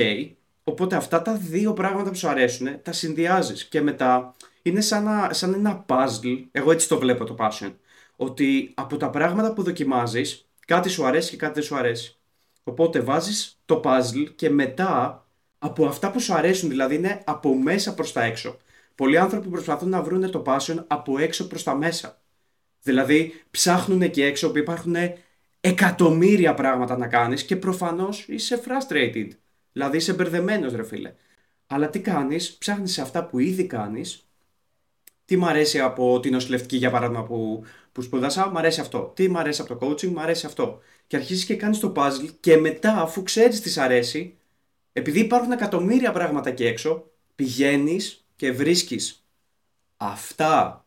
Οπότε 0.64 0.96
αυτά 0.96 1.22
τα 1.22 1.34
δύο 1.34 1.72
πράγματα 1.72 2.10
που 2.10 2.16
σου 2.16 2.28
αρέσουν 2.28 2.82
τα 2.82 2.92
συνδυάζεις 2.92 3.64
και 3.64 3.80
μετά 3.80 4.34
είναι 4.62 4.80
σαν, 4.80 5.34
σαν 5.34 5.54
ένα 5.54 5.84
puzzle, 5.88 6.44
εγώ 6.52 6.72
έτσι 6.72 6.88
το 6.88 6.98
βλέπω 6.98 7.24
το 7.24 7.36
passion, 7.38 7.72
ότι 8.16 8.72
από 8.74 8.96
τα 8.96 9.10
πράγματα 9.10 9.52
που 9.52 9.62
δοκιμάζεις 9.62 10.43
Κάτι 10.66 10.88
σου 10.88 11.06
αρέσει 11.06 11.30
και 11.30 11.36
κάτι 11.36 11.54
δεν 11.54 11.62
σου 11.62 11.76
αρέσει. 11.76 12.18
Οπότε 12.64 13.00
βάζεις 13.00 13.60
το 13.64 13.80
puzzle 13.84 14.26
και 14.34 14.50
μετά 14.50 15.24
από 15.58 15.86
αυτά 15.86 16.10
που 16.10 16.20
σου 16.20 16.34
αρέσουν, 16.34 16.68
δηλαδή 16.68 16.94
είναι 16.94 17.22
από 17.24 17.54
μέσα 17.54 17.94
προς 17.94 18.12
τα 18.12 18.22
έξω. 18.22 18.56
Πολλοί 18.94 19.18
άνθρωποι 19.18 19.48
προσπαθούν 19.48 19.88
να 19.88 20.02
βρουν 20.02 20.30
το 20.30 20.42
passion 20.46 20.84
από 20.86 21.18
έξω 21.18 21.46
προς 21.46 21.62
τα 21.62 21.74
μέσα. 21.74 22.20
Δηλαδή 22.82 23.32
ψάχνουν 23.50 24.02
εκεί 24.02 24.22
έξω 24.22 24.50
που 24.50 24.58
υπάρχουν 24.58 24.94
εκατομμύρια 25.60 26.54
πράγματα 26.54 26.96
να 26.96 27.06
κάνεις 27.06 27.44
και 27.44 27.56
προφανώς 27.56 28.28
είσαι 28.28 28.62
frustrated. 28.66 29.28
Δηλαδή 29.72 29.96
είσαι 29.96 30.12
μπερδεμένος 30.12 30.72
ρε 30.72 30.84
φίλε. 30.84 31.14
Αλλά 31.66 31.90
τι 31.90 32.00
κάνεις, 32.00 32.56
ψάχνεις 32.56 32.92
σε 32.92 33.00
αυτά 33.00 33.26
που 33.26 33.38
ήδη 33.38 33.66
κάνεις. 33.66 34.28
Τι 35.24 35.36
μ' 35.36 35.44
αρέσει 35.44 35.80
από 35.80 36.20
την 36.20 36.32
νοσηλευτική 36.32 36.76
για 36.76 36.90
παράδειγμα 36.90 37.24
που 37.24 37.64
που 37.94 38.02
σπούδασα, 38.02 38.48
μου 38.48 38.58
αρέσει 38.58 38.80
αυτό. 38.80 39.12
Τι 39.14 39.28
μου 39.28 39.38
αρέσει 39.38 39.60
από 39.60 39.76
το 39.76 39.86
coaching, 39.86 40.06
μου 40.08 40.20
αρέσει 40.20 40.46
αυτό. 40.46 40.80
Και 41.06 41.16
αρχίζεις 41.16 41.44
και 41.44 41.56
κάνεις 41.56 41.78
το 41.78 41.92
puzzle 41.96 42.28
και 42.40 42.56
μετά, 42.56 43.00
αφού 43.00 43.22
ξέρεις 43.22 43.60
τι 43.60 43.70
σ' 43.70 43.78
αρέσει, 43.78 44.36
επειδή 44.92 45.20
υπάρχουν 45.20 45.52
εκατομμύρια 45.52 46.12
πράγματα 46.12 46.48
εκεί 46.50 46.64
έξω, 46.64 47.10
πηγαίνεις 47.34 48.26
και 48.36 48.52
βρίσκεις 48.52 49.24
αυτά 49.96 50.84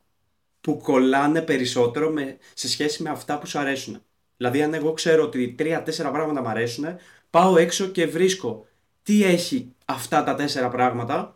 που 0.61 0.77
κολλάνε 0.77 1.41
περισσότερο 1.41 2.09
με, 2.09 2.37
σε 2.53 2.69
σχέση 2.69 3.03
με 3.03 3.09
αυτά 3.09 3.39
που 3.39 3.47
σου 3.47 3.59
αρέσουν. 3.59 4.01
Δηλαδή, 4.37 4.61
αν 4.61 4.73
εγώ 4.73 4.93
ξέρω 4.93 5.23
ότι 5.23 5.51
τρία-τέσσερα 5.51 6.11
πράγματα 6.11 6.41
μου 6.41 6.47
αρέσουν, 6.47 6.85
πάω 7.29 7.57
έξω 7.57 7.87
και 7.87 8.07
βρίσκω 8.07 8.65
τι 9.03 9.23
έχει 9.23 9.73
αυτά 9.85 10.23
τα 10.23 10.35
τέσσερα 10.35 10.69
πράγματα. 10.69 11.35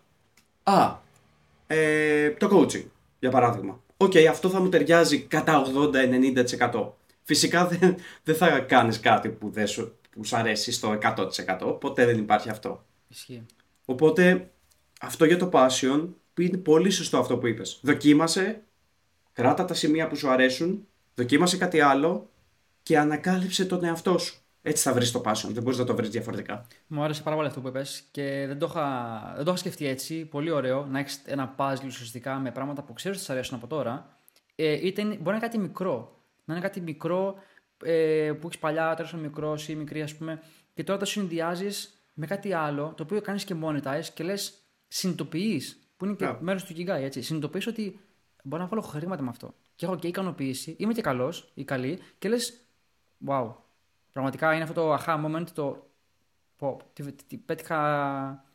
Α, 0.64 0.96
ε, 1.68 2.30
το 2.30 2.50
coaching, 2.52 2.86
για 3.20 3.30
παράδειγμα. 3.30 3.82
OK, 4.02 4.12
okay, 4.12 4.26
αυτό 4.26 4.50
θα 4.50 4.60
μου 4.60 4.70
ταιριάζει 4.70 5.20
κατά 5.20 5.66
80-90%. 6.62 6.90
Φυσικά 7.24 7.68
δεν, 7.72 7.96
δεν 8.24 8.36
θα 8.36 8.60
κάνεις 8.60 9.00
κάτι 9.00 9.30
που, 9.30 9.50
δεν 9.50 9.68
σου, 9.68 9.98
που 10.10 10.26
σου 10.26 10.36
αρέσει 10.36 10.72
στο 10.72 10.98
100%. 11.02 11.80
Ποτέ 11.80 12.06
δεν 12.06 12.18
υπάρχει 12.18 12.50
αυτό. 12.50 12.86
Ισχύει. 13.08 13.46
Οπότε 13.86 14.52
αυτό 15.02 15.26
για 15.26 15.38
το 15.38 15.50
passion 15.54 16.08
είναι 16.38 16.58
πολύ 16.58 16.90
σωστό 16.90 17.18
αυτό 17.18 17.38
που 17.38 17.48
είπες. 17.48 17.80
Δοκίμασε, 17.82 18.62
κράτα 19.34 19.66
τα 19.66 19.74
σημεία 19.74 20.08
που 20.08 20.16
σου 20.16 20.30
αρέσουν, 20.30 20.88
δοκίμασε 21.16 21.58
κάτι 21.58 21.80
άλλο 21.80 22.30
και 22.84 22.98
ανακάλυψε 22.98 23.66
τον 23.66 23.84
εαυτό 23.84 24.18
σου. 24.18 24.41
Έτσι 24.62 24.84
θα 24.84 24.94
βρεις 24.94 25.12
το 25.12 25.22
passion. 25.26 25.50
Δεν 25.50 25.64
μπορείς 25.64 25.78
να 25.78 25.86
το 25.86 25.96
βρεις 25.96 26.10
διαφορετικά. 26.10 26.68
Μου 26.88 27.04
άρεσε 27.04 27.22
πάρα 27.24 27.36
πολύ 27.36 27.48
αυτό 27.48 27.62
που 27.62 27.68
είπες 27.68 28.04
και 28.12 28.44
δεν 28.48 28.60
το, 28.60 28.66
είχα, 28.70 29.34
δεν 29.36 29.44
το 29.44 29.52
είχα 29.52 29.60
σκεφτεί 29.60 29.86
έτσι. 29.86 30.26
Πολύ 30.26 30.52
ωραίο 30.52 30.86
να 30.86 31.00
έχεις 31.00 31.22
ένα 31.26 31.56
puzzle 31.58 31.86
ουσιαστικά 31.86 32.36
με 32.36 32.52
πράγματα 32.52 32.82
που 32.82 32.94
ξέρεις 32.94 33.18
ότι 33.18 33.26
σα 33.26 33.34
αρέσουν 33.34 33.58
από 33.58 33.68
τώρα. 33.68 34.18
ε, 34.56 34.88
είτε 34.88 35.04
μπορεί 35.04 35.22
να 35.24 35.32
είναι 35.32 35.40
κάτι 35.40 35.58
μικρό. 35.58 36.16
Να 36.46 36.54
είναι 36.54 36.64
κάτι 36.64 36.82
μικρό 36.82 37.36
ε, 37.84 38.32
που 38.40 38.48
έχεις 38.48 38.60
παλιά, 38.60 38.94
τέλο 38.96 39.10
μικρός 39.22 39.70
ή 39.70 39.76
μικρή, 39.76 40.02
ας 40.02 40.16
πούμε, 40.16 40.42
και 40.74 40.84
τώρα 40.84 41.00
το 41.00 41.06
συνδυάζεις 41.06 42.04
με 42.14 42.26
κάτι 42.26 42.54
άλλο, 42.54 42.94
το 42.98 43.04
οποίο 43.04 43.22
κάνεις 43.22 43.44
και 43.44 43.56
monetize 43.64 44.06
και 44.14 44.24
λες, 44.24 44.54
συνειδητοποιείς, 44.88 45.80
που 45.98 46.06
είναι 46.06 46.14
και 46.14 46.28
yeah. 46.30 46.38
μέρος 46.40 46.64
του 46.64 46.74
Kigai, 46.78 47.02
έτσι. 47.02 47.22
Συνειδητοποιείς 47.22 47.68
ότι 47.68 48.00
μπορώ 48.44 48.62
να 48.64 48.68
βάλω 48.68 48.82
χρήματα 48.82 49.22
με 49.22 49.30
αυτό. 49.30 49.54
Και 49.76 49.86
έχω 49.86 49.96
και 49.96 50.08
ικανοποίηση, 50.08 50.76
είμαι 50.78 50.94
και 50.94 51.02
καλός 51.02 51.52
ή 51.54 51.64
καλή, 51.64 52.00
και 52.20 52.30
λες, 52.30 52.54
wow. 53.28 53.54
Πραγματικά 54.12 54.54
είναι 54.54 54.64
αυτό 54.64 54.74
το 54.74 54.94
aha 54.94 55.26
moment, 55.26 55.48
το. 55.54 55.90
Πω, 56.58 56.82
τι, 56.94 57.12
τι, 57.12 57.38
πέτυχα 57.38 58.46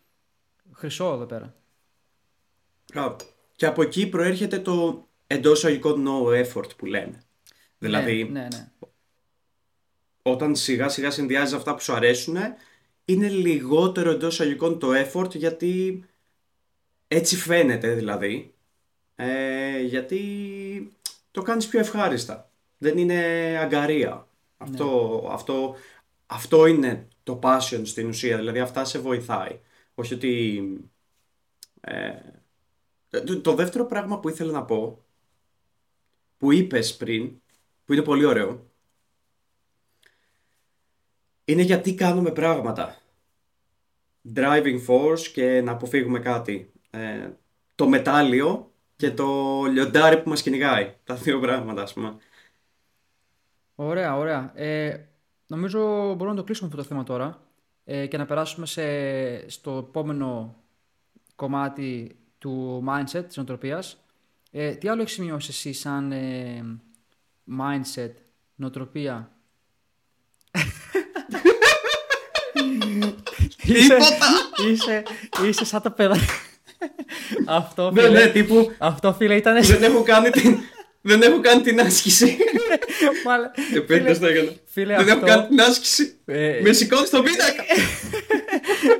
χρυσό 0.72 1.12
εδώ 1.12 1.26
πέρα. 1.26 1.54
Και 3.56 3.66
από 3.66 3.82
εκεί 3.82 4.08
προέρχεται 4.08 4.58
το 4.58 5.06
εντός 5.26 5.58
εισαγωγικών 5.58 6.04
no 6.08 6.44
effort 6.44 6.76
που 6.76 6.86
λένε. 6.86 7.22
Δηλαδή, 7.78 8.24
ναι, 8.24 8.40
ναι, 8.40 8.48
ναι. 8.56 8.68
όταν 10.22 10.56
σιγά 10.56 10.88
σιγά 10.88 11.10
συνδυάζει 11.10 11.54
αυτά 11.54 11.74
που 11.74 11.80
σου 11.80 11.92
αρέσουν, 11.92 12.36
είναι 13.04 13.28
λιγότερο 13.28 14.10
εντός 14.10 14.34
εισαγωγικών 14.34 14.78
το 14.78 14.88
effort 14.94 15.34
γιατί 15.34 16.04
έτσι 17.08 17.36
φαίνεται 17.36 17.94
δηλαδή. 17.94 18.54
Ε, 19.14 19.80
γιατί 19.80 20.92
το 21.30 21.42
κάνεις 21.42 21.66
πιο 21.66 21.80
ευχάριστα. 21.80 22.50
Δεν 22.78 22.98
είναι 22.98 23.14
αγκαρία. 23.60 24.25
Αυτό, 24.56 25.20
ναι. 25.22 25.34
αυτό, 25.34 25.76
αυτό 26.26 26.66
είναι 26.66 27.08
το 27.22 27.38
passion 27.42 27.82
στην 27.84 28.08
ουσία. 28.08 28.36
Δηλαδή 28.36 28.58
αυτά 28.58 28.84
σε 28.84 28.98
βοηθάει. 28.98 29.60
Όχι 29.94 30.14
ότι... 30.14 30.62
Ε, 31.80 32.12
το, 33.08 33.40
το 33.40 33.54
δεύτερο 33.54 33.86
πράγμα 33.86 34.20
που 34.20 34.28
ήθελα 34.28 34.52
να 34.52 34.64
πω, 34.64 35.04
που 36.38 36.52
είπες 36.52 36.96
πριν, 36.96 37.40
που 37.84 37.92
είναι 37.92 38.02
πολύ 38.02 38.24
ωραίο, 38.24 38.66
είναι 41.44 41.62
γιατί 41.62 41.94
κάνουμε 41.94 42.30
πράγματα. 42.30 43.00
Driving 44.34 44.86
force 44.86 45.20
και 45.20 45.60
να 45.60 45.72
αποφύγουμε 45.72 46.18
κάτι. 46.18 46.72
Ε, 46.90 47.30
το 47.74 47.88
μετάλλιο 47.88 48.72
και 48.96 49.10
το 49.10 49.62
λιοντάρι 49.64 50.22
που 50.22 50.28
μας 50.28 50.42
κυνηγάει. 50.42 50.94
Τα 51.04 51.14
δύο 51.14 51.40
πράγματα, 51.40 51.82
ας 51.82 51.92
πούμε. 51.92 52.16
Ωραία, 53.78 54.16
ωραία. 54.16 54.52
Ε, 54.54 54.96
νομίζω 55.46 55.80
μπορούμε 56.06 56.30
να 56.30 56.36
το 56.36 56.44
κλείσουμε 56.44 56.68
αυτό 56.68 56.82
το 56.82 56.88
θέμα 56.88 57.04
τώρα 57.04 57.40
ε, 57.84 58.06
και 58.06 58.16
να 58.16 58.26
περάσουμε 58.26 58.66
σε, 58.66 59.50
στο 59.50 59.86
επόμενο 59.88 60.56
κομμάτι 61.34 62.16
του 62.38 62.84
mindset, 62.88 63.24
της 63.26 63.36
νοοτροπίας. 63.36 63.96
Ε, 64.50 64.74
τι 64.74 64.88
άλλο 64.88 65.00
έχεις 65.00 65.14
σημειώσει 65.14 65.48
εσύ 65.50 65.72
σαν 65.72 66.12
ε, 66.12 66.64
mindset, 67.58 68.12
νοοτροπία; 68.54 69.30
είσαι, 73.62 73.96
είσαι, 74.70 75.02
είσαι 75.44 75.64
σαν 75.64 75.82
το 75.82 75.90
παιδάκι. 75.90 76.24
αυτό, 77.46 77.90
ναι, 77.90 78.02
φίλε, 78.02 78.24
ναι, 78.24 78.30
τύπου, 78.30 78.72
αυτό 78.78 79.12
φίλε 79.14 79.34
ήταν... 79.34 79.64
Δεν 79.64 79.82
έχω 79.82 80.02
κάνει 80.02 80.30
την, 80.30 80.58
δεν 81.06 81.22
έχω 81.22 81.40
κάνει 81.40 81.60
την 81.60 81.80
άσκηση. 81.80 82.36
Μάλα. 83.26 83.50
Επίτηδες 83.74 84.18
το 84.18 84.26
έκανα. 84.26 84.50
Φίλε, 84.64 84.94
δεν 84.96 84.98
αυτό... 84.98 85.12
έχω 85.12 85.26
κάνει 85.26 85.46
την 85.48 85.60
άσκηση. 85.60 86.18
Ε, 86.24 86.60
Με 86.62 86.72
σηκώνεις 86.72 87.08
στο 87.08 87.22
πίνακα. 87.22 87.62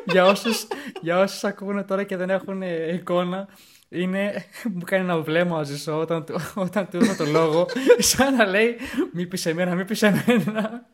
για, 0.04 0.26
όσους, 0.26 0.66
για 1.00 1.18
όσους 1.18 1.44
ακούνε 1.44 1.82
τώρα 1.82 2.02
και 2.02 2.16
δεν 2.16 2.30
έχουν 2.30 2.62
ε, 2.62 2.94
εικόνα, 2.94 3.48
είναι, 3.88 4.44
μου 4.74 4.82
κάνει 4.84 5.04
ένα 5.04 5.20
βλέμμα 5.20 5.58
ο 5.58 5.64
Ζησό 5.64 5.98
όταν, 5.98 6.24
όταν 6.54 6.88
του 6.90 6.98
δίνω 6.98 7.14
το 7.14 7.24
λόγο, 7.24 7.66
σαν 7.98 8.34
να 8.34 8.46
λέει 8.46 8.76
μη 9.12 9.26
πεις 9.26 9.46
εμένα, 9.46 9.74
μη 9.74 9.84
πεις 9.84 10.02
εμένα. 10.02 10.86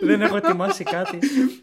Δεν 0.00 0.22
έχω 0.22 0.36
ετοιμάσει 0.36 0.84
κάτι. 0.84 1.18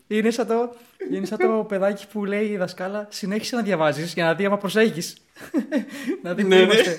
Είναι 0.08 0.30
σαν, 0.32 0.48
το, 0.48 0.76
είναι 1.12 1.26
σαν 1.26 1.38
το 1.38 1.66
παιδάκι 1.68 2.08
που 2.12 2.26
λέει 2.26 2.46
η 2.46 2.58
δασκάλα 2.58 3.08
συνέχισε 3.10 3.56
να 3.56 3.62
διαβάζεις 3.62 4.14
για 4.14 4.26
να 4.26 4.34
δει 4.36 4.46
άμα 4.46 4.58
προσέχεις. 4.58 5.18
να 6.24 6.34
δει 6.34 6.42
που 6.42 6.48
Ναι, 6.48 6.56
ναι. 6.56 6.62
είμαστε. 6.62 6.98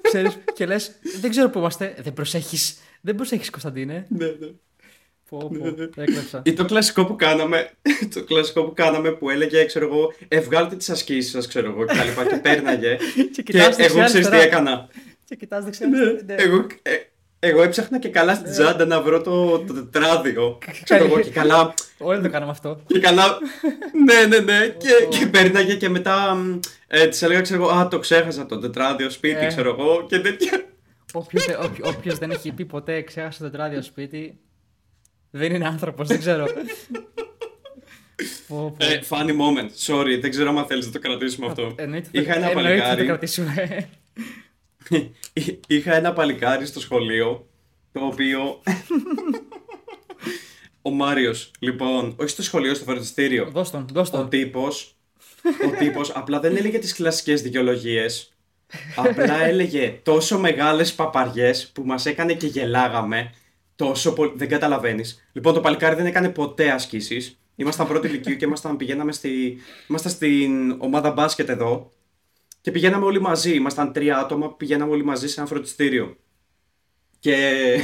Ξέρεις, 0.00 0.38
και 0.54 0.66
λες 0.66 0.92
δεν 1.20 1.30
ξέρω 1.30 1.48
που 1.50 1.58
είμαστε. 1.58 1.94
Δεν 2.02 2.12
προσέχεις. 2.12 2.78
Δεν 3.00 3.14
προσέχεις 3.14 3.50
Κωνσταντίνε. 3.50 4.06
Ναι, 4.08 4.26
ναι. 4.26 4.46
Πω, 5.28 5.50
πω, 5.58 6.00
έκλεψα. 6.02 6.42
Ή 6.44 6.52
το 6.52 6.64
κλασικό 6.64 7.04
που 7.04 7.16
κάναμε, 7.16 7.70
το 8.14 8.24
κλασικό 8.24 8.64
που 8.64 8.72
κάναμε 8.74 9.10
που 9.12 9.30
έλεγε, 9.30 9.64
ξέρω 9.64 9.86
εγώ, 9.86 10.12
ευγάλτε 10.28 10.76
τις 10.76 10.90
ασκήσεις 10.90 11.30
σας, 11.30 11.46
ξέρω 11.46 11.70
εγώ, 11.70 11.84
και 11.84 11.94
τα 11.94 12.04
λοιπά, 12.04 12.26
και 12.26 12.36
πέρναγε. 12.48 12.96
Και 13.14 13.22
και 13.22 13.42
κοιτάς 13.42 13.76
δεξιά, 13.76 13.84
εγώ 13.84 14.04
ξέρεις 14.04 14.12
τι 14.12 14.16
αριστερά. 14.34 14.42
έκανα. 14.42 14.88
Και 15.24 15.34
κοιτάς 15.36 15.64
δεξιά. 15.64 15.86
αριστερά, 15.86 16.22
ναι. 16.26 16.34
Εγώ, 16.42 16.66
ε, 16.82 16.90
εγώ 17.38 17.62
έψαχνα 17.62 17.98
και 17.98 18.08
καλά 18.08 18.34
στην 18.34 18.50
τσάντα 18.50 18.86
να 18.86 19.00
βρω 19.02 19.20
το, 19.22 19.58
το 19.58 19.72
τετράδιο. 19.74 20.58
Ξέρω 20.84 21.04
εγώ 21.04 21.20
και 21.20 21.30
καλά. 21.30 21.74
Όλοι 21.98 22.22
το 22.22 22.30
κάναμε 22.30 22.50
αυτό. 22.50 22.80
Και 22.86 22.98
καλά. 22.98 23.38
ναι, 24.04 24.26
ναι, 24.36 24.38
ναι. 24.44 24.66
και, 24.68 25.18
και 25.18 25.26
πέρναγε 25.26 25.74
και 25.74 25.88
μετά 25.88 26.34
μ, 26.34 26.58
ε, 26.86 27.06
της 27.06 27.22
έλεγα, 27.22 27.40
ξέρω 27.40 27.62
εγώ, 27.62 27.70
Α, 27.72 27.88
το 27.88 27.98
ξέχασα 27.98 28.46
το 28.46 28.58
τετράδιο 28.58 29.10
σπίτι, 29.10 29.44
Ε. 29.44 29.46
ξέρω 29.46 29.68
εγώ. 29.78 30.06
Και 30.08 30.18
τέτοια. 30.18 30.62
Όποιος, 31.12 31.44
δεν- 31.46 31.56
όποιο- 31.62 31.86
όποιος 31.86 32.18
δεν 32.18 32.30
έχει 32.30 32.52
πει 32.52 32.64
ποτέ 32.64 33.02
ξέχασε 33.02 33.38
το 33.42 33.50
τετράδιο 33.50 33.82
σπίτι, 33.82 34.38
δεν 35.30 35.54
είναι 35.54 35.66
άνθρωπος, 35.66 36.08
δεν 36.08 36.18
ξέρω. 36.18 36.44
Πω, 38.48 38.74
πω. 38.78 38.84
Ε, 38.84 39.00
funny 39.08 39.30
moment. 39.30 39.70
Sorry, 39.86 40.18
δεν 40.20 40.30
ξέρω 40.30 40.58
αν 40.58 40.66
θέλεις 40.66 40.86
να 40.86 40.92
το 40.92 40.98
κρατήσουμε 40.98 41.46
αυτό. 41.46 41.74
Εννοείται 41.76 42.08
Είχα 42.12 42.34
ένα 42.36 42.50
εννοείται 42.50 42.80
θα 42.82 42.96
το 42.96 43.18
παλικάρι. 43.18 43.88
κρατήσουμε. 45.38 45.60
Είχα 45.66 45.94
ένα 45.94 46.12
παλικάρι 46.12 46.66
στο 46.66 46.80
σχολείο 46.80 47.48
το 47.92 48.04
οποίο. 48.04 48.62
Ο 50.82 50.90
Μάριος, 50.90 51.50
λοιπόν, 51.58 52.14
όχι 52.18 52.28
στο 52.28 52.42
σχολείο, 52.42 52.74
στο 52.74 52.84
φροντιστήριο. 52.84 53.50
Δώσ' 53.52 53.70
τον, 53.70 53.86
δώσ' 53.92 54.08
Ο 54.08 54.16
τον. 54.16 54.28
τύπος, 54.28 54.96
ο 55.44 55.76
τύπος 55.78 56.10
απλά 56.10 56.40
δεν 56.40 56.56
έλεγε 56.56 56.78
τις 56.78 56.94
κλασικές 56.94 57.42
δικαιολογίες. 57.42 58.32
Απλά 58.96 59.44
έλεγε 59.44 60.00
τόσο 60.02 60.38
μεγάλες 60.38 60.94
παπαριές 60.94 61.70
που 61.74 61.82
μας 61.82 62.06
έκανε 62.06 62.34
και 62.34 62.46
γελάγαμε. 62.46 63.34
Τόσο 63.76 64.12
πολύ. 64.12 64.32
Δεν 64.34 64.48
καταλαβαίνεις. 64.48 65.28
Λοιπόν, 65.32 65.54
το 65.54 65.60
παλικάρι 65.60 65.94
δεν 65.94 66.06
έκανε 66.06 66.28
ποτέ 66.28 66.70
ασκήσεις. 66.70 67.40
Ήμασταν 67.56 67.86
πρώτη 67.86 68.06
ηλικίου 68.06 68.36
και 68.36 68.44
ήμασταν, 68.44 68.76
πηγαίναμε 68.76 69.12
στη, 69.12 69.58
ήμασταν 69.88 70.12
στην 70.12 70.76
ομάδα 70.78 71.10
μπάσκετ 71.10 71.48
εδώ. 71.48 71.90
Και 72.68 72.74
πηγαίναμε 72.74 73.04
όλοι 73.04 73.20
μαζί. 73.20 73.54
Ήμασταν 73.54 73.92
τρία 73.92 74.18
άτομα 74.18 74.48
που 74.48 74.56
πηγαίναμε 74.56 74.92
όλοι 74.92 75.04
μαζί 75.04 75.28
σε 75.28 75.40
ένα 75.40 75.48
φροντιστήριο. 75.48 76.16
Και 77.18 77.78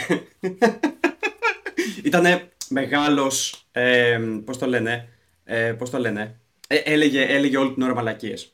ήτανε 2.04 2.52
μεγάλος, 2.68 3.66
ε, 3.72 4.20
πώς 4.44 4.58
το 4.58 4.66
λένε, 4.66 5.08
ε, 5.44 5.72
πώς 5.72 5.90
το 5.90 5.98
λένε, 5.98 6.40
ε, 6.68 6.76
έλεγε, 6.76 7.24
έλεγε 7.24 7.56
όλη 7.56 7.74
την 7.74 7.82
ώρα 7.82 7.94
μαλακίες. 7.94 8.52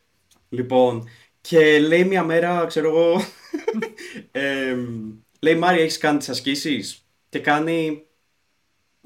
Λοιπόν, 0.49 1.09
και 1.41 1.79
λέει 1.79 2.05
μια 2.05 2.25
μέρα, 2.25 2.67
ξέρω 2.67 2.89
εγώ, 2.89 3.21
ε, 4.31 4.77
λέει 5.41 5.55
Μάρια 5.55 5.83
έχεις 5.83 5.99
κάνει 5.99 6.19
τις 6.19 6.29
ασκήσεις; 6.29 7.07
Και 7.29 7.39
κάνει, 7.39 8.07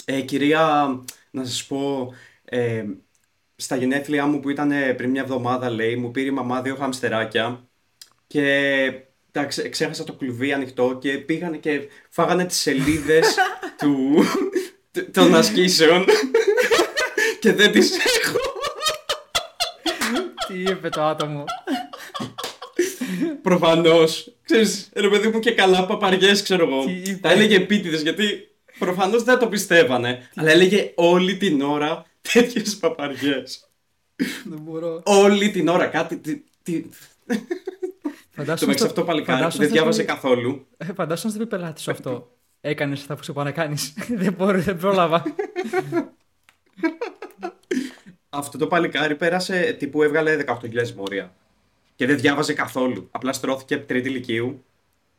ε, 0.05 0.21
κυρία, 0.21 0.87
να 1.31 1.45
σας 1.45 1.67
πω, 1.67 2.15
ε, 2.45 2.85
στα 3.65 3.77
γενέθλιά 3.77 4.27
μου 4.27 4.41
που 4.41 4.51
ήταν 4.51 4.73
πριν 4.97 5.11
μια 5.11 5.23
εβδομάδα, 5.23 5.71
λέει, 5.71 5.97
μου 5.97 6.11
πήρε 6.11 6.27
η 6.27 6.31
μαμά 6.31 6.63
δύο 6.63 6.75
χαμστεράκια 6.77 7.65
και 8.27 8.93
τα 9.31 9.45
ξέ- 9.45 9.69
ξέχασα 9.69 10.05
το 10.05 10.13
κλουβί 10.13 10.53
ανοιχτό 10.53 10.99
και 11.01 11.13
πήγανε 11.19 11.57
και 11.57 11.81
φάγανε 12.11 12.45
τις 12.45 12.57
σελίδες 12.57 13.35
του, 13.81 14.25
т- 14.91 15.13
των 15.13 15.35
ασκήσεων 15.35 16.05
και 17.41 17.53
δεν 17.53 17.73
τις 17.73 17.91
έχω. 18.21 18.39
Τι 20.49 20.59
είπε 20.61 20.89
το 20.89 21.03
άτομο. 21.03 21.45
Προφανώς. 23.43 24.33
Ξέρεις, 24.45 24.89
ρε 24.95 25.09
παιδί 25.09 25.29
μου 25.29 25.39
και 25.39 25.51
καλά 25.53 25.87
παπαριές, 25.87 26.43
ξέρω 26.43 26.69
εγώ. 26.69 26.85
Τι 26.85 26.93
είπε; 26.93 27.19
Τα 27.21 27.31
έλεγε 27.31 27.57
επίτηδες 27.57 28.03
γιατί 28.03 28.49
προφανώς 28.79 29.23
δεν 29.23 29.39
το 29.39 29.47
πιστεύανε. 29.49 30.31
Αλλά 30.37 30.51
έλεγε 30.51 30.93
όλη 30.95 31.37
την 31.37 31.61
ώρα 31.61 32.07
τέτοιες 32.33 32.77
παπαριές. 32.77 33.69
Δεν 34.45 34.59
μπορώ. 34.59 35.01
Όλη 35.05 35.51
την 35.51 35.69
ώρα 35.69 35.87
κάτι... 35.87 36.17
Τι, 36.17 36.43
τι... 36.63 36.83
Το 36.87 38.41
Φαντάσου 38.43 38.67
μεταξύ 38.67 38.87
αυτό 38.87 39.05
παλικάρι 39.05 39.39
φαντάσου 39.39 39.59
δεν 39.59 39.67
να 39.67 39.73
στο 39.73 39.81
διάβασε 39.81 40.01
πει- 40.03 40.09
καθόλου. 40.09 40.67
Ε, 40.77 40.85
Φαντάσου 40.93 41.27
να 41.27 41.33
στο 41.33 41.43
πει 41.43 41.47
πελάτη 41.47 41.81
σου 41.81 41.91
αυτό. 41.91 42.31
Έκανες 42.61 43.01
αυτά 43.01 43.17
που 43.17 43.25
σου 43.25 43.31
είπα 43.31 43.45
να 43.45 43.51
κάνει. 43.51 43.77
δεν 44.23 44.33
μπορώ, 44.33 44.61
δεν 44.61 44.77
πρόλαβα. 44.77 45.23
Αυτό 48.29 48.59
το 48.59 48.67
παλικάρι 48.67 49.17
πέρασε 49.17 49.73
τύπου 49.79 50.03
έβγαλε 50.03 50.45
18.000 50.47 50.91
μόρια. 50.91 51.35
Και 51.97 52.07
δεν 52.07 52.19
διάβαζε 52.19 52.53
καθόλου. 52.55 53.09
Απλά 53.11 53.33
στρώθηκε 53.33 53.75
από 53.75 53.87
τρίτη 53.87 54.09
ηλικίου 54.09 54.65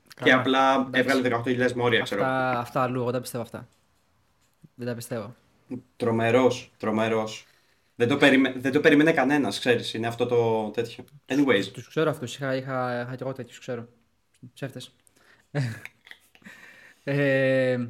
και 0.08 0.14
Καλά, 0.30 0.36
απλά 0.40 0.74
εντάξει. 0.88 1.18
έβγαλε 1.18 1.66
18.000 1.68 1.72
μόρια, 1.74 2.00
ξέρω. 2.02 2.22
αυτά, 2.22 2.60
αυτά 2.60 2.82
αλλού, 2.82 3.02
εγώ 3.02 3.12
δεν 3.12 3.22
πιστεύω 3.22 3.44
αυτά. 3.44 3.68
Δεν 4.76 4.88
τα 4.88 4.94
πιστεύω. 4.96 5.36
Τρομερός, 5.96 6.72
τρομερός. 6.78 7.46
Δεν 7.96 8.08
το, 8.08 8.18
περιμέ... 8.18 8.54
δεν 8.58 8.72
το 8.72 8.80
περίμενε 8.80 9.12
κανένας, 9.12 9.60
ξέρεις. 9.60 9.94
Είναι 9.94 10.08
αυτό 10.08 10.26
το 10.26 10.70
τέτοιο. 10.70 11.04
Anyways. 11.26 11.64
Τους 11.74 11.88
ξέρω 11.88 12.10
αυτούς. 12.10 12.36
Είχα, 12.36 12.56
είχα, 12.56 13.02
είχα 13.02 13.16
και 13.16 13.24
εγώ 13.24 13.34
τέτοιους, 13.34 13.60
ξέρω. 13.60 13.88
Ψεύτες. 14.54 14.96
ε, 17.04 17.88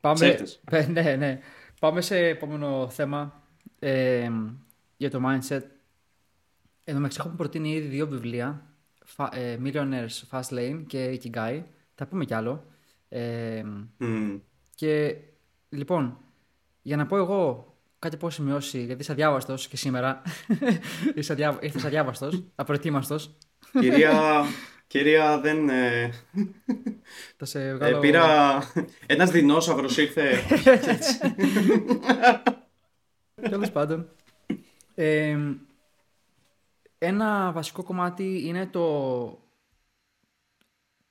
πάμε, 0.00 0.36
ναι, 0.92 1.16
ναι. 1.16 1.40
πάμε 1.80 2.00
σε 2.00 2.16
επόμενο 2.16 2.88
θέμα 2.90 3.42
ε, 3.78 4.30
για 4.96 5.10
το 5.10 5.20
mindset. 5.24 5.62
Εν 6.84 6.94
τω 6.94 7.00
μεταξύ 7.00 7.18
έχουμε 7.20 7.36
προτείνει 7.36 7.72
ήδη 7.72 7.86
δύο 7.88 8.06
βιβλία. 8.06 8.62
Ε, 9.32 9.56
Millionaires 9.64 10.22
Fast 10.30 10.48
Lane 10.50 10.82
και 10.86 11.20
Ikigai. 11.22 11.62
Θα 11.94 12.06
πούμε 12.06 12.24
κι 12.24 12.34
άλλο. 12.34 12.64
Ε, 13.08 13.62
Και 14.74 15.16
λοιπόν, 15.68 16.18
για 16.88 16.96
να 16.96 17.06
πω 17.06 17.16
εγώ 17.16 17.72
κάτι 17.98 18.16
που 18.16 18.26
έχω 18.26 18.34
σημειώσει, 18.34 18.84
γιατί 18.84 19.00
είσαι 19.02 19.12
αδιάβαστος 19.12 19.68
και 19.68 19.76
σήμερα. 19.76 20.22
είσαι 21.14 21.32
αδιά... 21.32 21.58
Ήρθες 21.60 21.84
αδιάβαστος, 21.84 22.44
απροετοίμαστος. 22.54 23.36
Κυρία, 23.80 24.44
κυρία, 24.86 25.40
δεν. 25.40 25.68
Ε... 25.68 26.10
Θα 27.36 27.44
σε 27.44 27.74
βγάλω... 27.74 27.96
ε, 27.96 28.00
πήρα. 28.00 28.58
Ένας 29.06 29.30
δεινόσαυρος 29.30 29.96
ήρθε. 29.96 30.42
Τέλος 33.50 33.70
πάντων. 33.70 34.08
Ε, 34.94 35.38
ένα 36.98 37.52
βασικό 37.52 37.82
κομμάτι 37.82 38.42
είναι 38.46 38.66
το, 38.66 39.26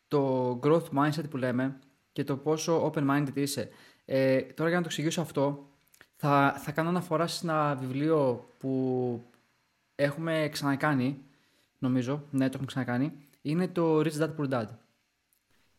το 0.07 0.51
growth 0.63 0.89
mindset 0.97 1.29
που 1.29 1.37
λέμε 1.37 1.79
και 2.11 2.23
το 2.23 2.37
πόσο 2.37 2.91
open-minded 2.91 3.33
είσαι. 3.33 3.69
Ε, 4.09 4.41
τώρα 4.41 4.69
για 4.69 4.77
να 4.77 4.83
το 4.83 4.89
εξηγήσω 4.91 5.21
αυτό, 5.21 5.69
θα, 6.15 6.55
θα 6.63 6.71
κάνω 6.71 6.89
αναφορά 6.89 7.27
σε 7.27 7.45
ένα 7.45 7.75
βιβλίο 7.75 8.49
που 8.57 9.23
έχουμε 9.95 10.49
ξανακάνει, 10.51 11.21
νομίζω, 11.79 12.23
ναι, 12.31 12.45
το 12.45 12.51
έχουμε 12.51 12.65
ξανακάνει. 12.65 13.13
Είναι 13.41 13.67
το 13.67 13.99
Rich 13.99 14.17
Dad 14.19 14.35
Poor 14.37 14.49
Dad. 14.49 14.67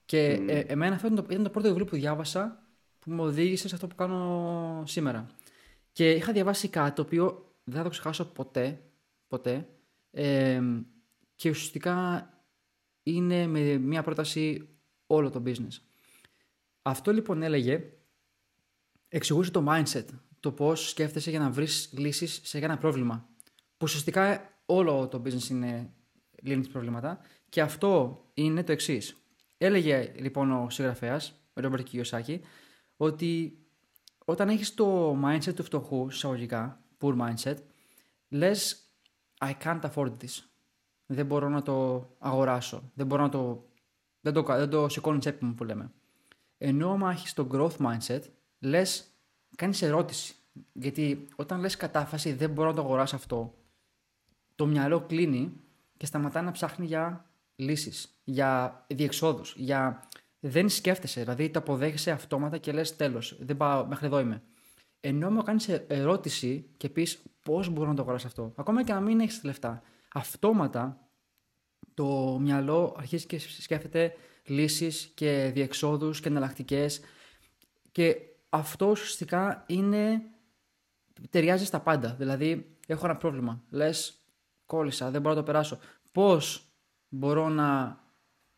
Και 0.04 0.26
ε, 0.46 0.58
εμένα 0.58 0.94
αυτό 0.94 1.06
ήταν 1.06 1.24
το, 1.24 1.26
ήταν 1.30 1.44
το 1.44 1.50
πρώτο 1.50 1.68
βιβλίο 1.68 1.84
που 1.84 1.96
διάβασα 1.96 2.62
που 2.98 3.10
με 3.10 3.22
οδήγησε 3.22 3.68
σε 3.68 3.74
αυτό 3.74 3.86
που 3.86 3.94
κάνω 3.94 4.82
σήμερα. 4.86 5.26
Και 5.92 6.10
είχα 6.10 6.32
διαβάσει 6.32 6.68
κάτι 6.68 6.94
το 6.94 7.02
οποίο 7.02 7.52
δεν 7.64 7.76
θα 7.76 7.82
το 7.82 7.88
ξεχάσω 7.88 8.24
ποτέ, 8.24 8.80
ποτέ. 9.28 9.68
Ε, 10.10 10.62
και 11.34 11.50
ουσιαστικά 11.50 12.28
είναι 13.02 13.46
με 13.46 13.76
μια 13.76 14.02
πρόταση 14.02 14.68
όλο 15.06 15.30
το 15.30 15.42
business. 15.46 15.78
Αυτό 16.82 17.12
λοιπόν 17.12 17.42
έλεγε, 17.42 17.84
εξηγούσε 19.08 19.50
το 19.50 19.64
mindset, 19.68 20.04
το 20.40 20.52
πώς 20.52 20.88
σκέφτεσαι 20.88 21.30
για 21.30 21.38
να 21.38 21.50
βρεις 21.50 21.90
λύσεις 21.92 22.40
σε 22.44 22.58
ένα 22.58 22.78
πρόβλημα. 22.78 23.28
Που 23.48 23.82
ουσιαστικά 23.82 24.50
όλο 24.66 25.08
το 25.08 25.22
business 25.24 25.48
είναι 25.48 25.92
λύνει 26.42 26.68
προβλήματα 26.68 27.20
και 27.48 27.60
αυτό 27.60 28.20
είναι 28.34 28.64
το 28.64 28.72
εξής. 28.72 29.16
Έλεγε 29.58 30.12
λοιπόν 30.16 30.52
ο 30.52 30.70
συγγραφέας, 30.70 31.40
ο 31.52 31.60
Ρόμπερτ 31.60 31.82
Κιωσάκη, 31.82 32.40
ότι 32.96 33.58
όταν 34.24 34.48
έχεις 34.48 34.74
το 34.74 35.18
mindset 35.24 35.54
του 35.54 35.62
φτωχού, 35.62 36.06
εισαγωγικά, 36.08 36.80
poor 37.00 37.16
mindset, 37.20 37.56
λες 38.28 38.88
I 39.38 39.52
can't 39.64 39.80
afford 39.80 40.12
this. 40.20 40.42
Δεν 41.06 41.26
μπορώ 41.26 41.48
να 41.48 41.62
το 41.62 42.08
αγοράσω. 42.18 42.90
Δεν 42.94 43.06
μπορώ 43.06 43.22
να 43.22 43.28
το... 43.28 43.68
Δεν 44.20 44.32
το, 44.32 44.42
δεν 44.42 44.70
το 44.70 44.88
σηκώνει 44.88 45.18
τσέπη 45.18 45.44
μου 45.44 45.54
που 45.54 45.64
λέμε. 45.64 45.92
Ενώ 46.58 46.90
άμα 46.90 47.10
έχεις 47.10 47.32
το 47.34 47.48
growth 47.52 47.76
mindset, 47.86 48.20
λες, 48.58 49.04
κάνεις 49.56 49.82
ερώτηση. 49.82 50.34
Γιατί 50.72 51.28
όταν 51.36 51.60
λες 51.60 51.76
κατάφαση 51.76 52.32
δεν 52.32 52.50
μπορώ 52.50 52.68
να 52.68 52.74
το 52.74 52.80
αγοράσω 52.80 53.16
αυτό, 53.16 53.54
το 54.54 54.66
μυαλό 54.66 55.00
κλείνει 55.00 55.52
και 55.96 56.06
σταματά 56.06 56.42
να 56.42 56.50
ψάχνει 56.50 56.86
για 56.86 57.30
λύσεις, 57.56 58.20
για 58.24 58.84
διεξόδους, 58.88 59.54
για 59.56 60.08
δεν 60.40 60.68
σκέφτεσαι, 60.68 61.20
δηλαδή 61.20 61.50
το 61.50 61.58
αποδέχεσαι 61.58 62.10
αυτόματα 62.10 62.58
και 62.58 62.72
λες 62.72 62.96
τέλος, 62.96 63.36
δεν 63.40 63.56
πάω, 63.56 63.86
μέχρι 63.86 64.06
εδώ 64.06 64.20
είμαι. 64.20 64.42
Ενώ 65.00 65.30
μου 65.30 65.42
κάνεις 65.42 65.68
ερώτηση 65.68 66.70
και 66.76 66.88
πεις 66.88 67.22
πώς 67.42 67.68
μπορώ 67.68 67.88
να 67.88 67.94
το 67.94 68.02
αγοράσω 68.02 68.26
αυτό, 68.26 68.52
ακόμα 68.56 68.84
και 68.84 68.92
να 68.92 69.00
μην 69.00 69.20
έχεις 69.20 69.42
λεφτά, 69.44 69.82
αυτόματα 70.12 71.08
το 71.94 72.38
μυαλό 72.40 72.94
αρχίζει 72.98 73.26
και 73.26 73.38
σκέφτεται 73.38 74.14
λύσεις 74.44 75.12
και 75.14 75.50
διεξόδους 75.54 76.20
και 76.20 76.28
εναλλακτικές. 76.28 77.00
Και 77.92 78.16
αυτό 78.48 78.86
ουσιαστικά 78.86 79.64
είναι. 79.66 80.22
ταιριάζει 81.30 81.64
στα 81.64 81.80
πάντα. 81.80 82.14
Δηλαδή, 82.18 82.76
έχω 82.86 83.04
ένα 83.04 83.16
πρόβλημα. 83.16 83.62
Λες, 83.70 84.18
κόλλησα, 84.66 85.10
δεν 85.10 85.20
μπορώ 85.20 85.34
να 85.34 85.40
το 85.40 85.46
περάσω. 85.46 85.78
Πώς 86.12 86.72
μπορώ 87.08 87.48
να 87.48 88.00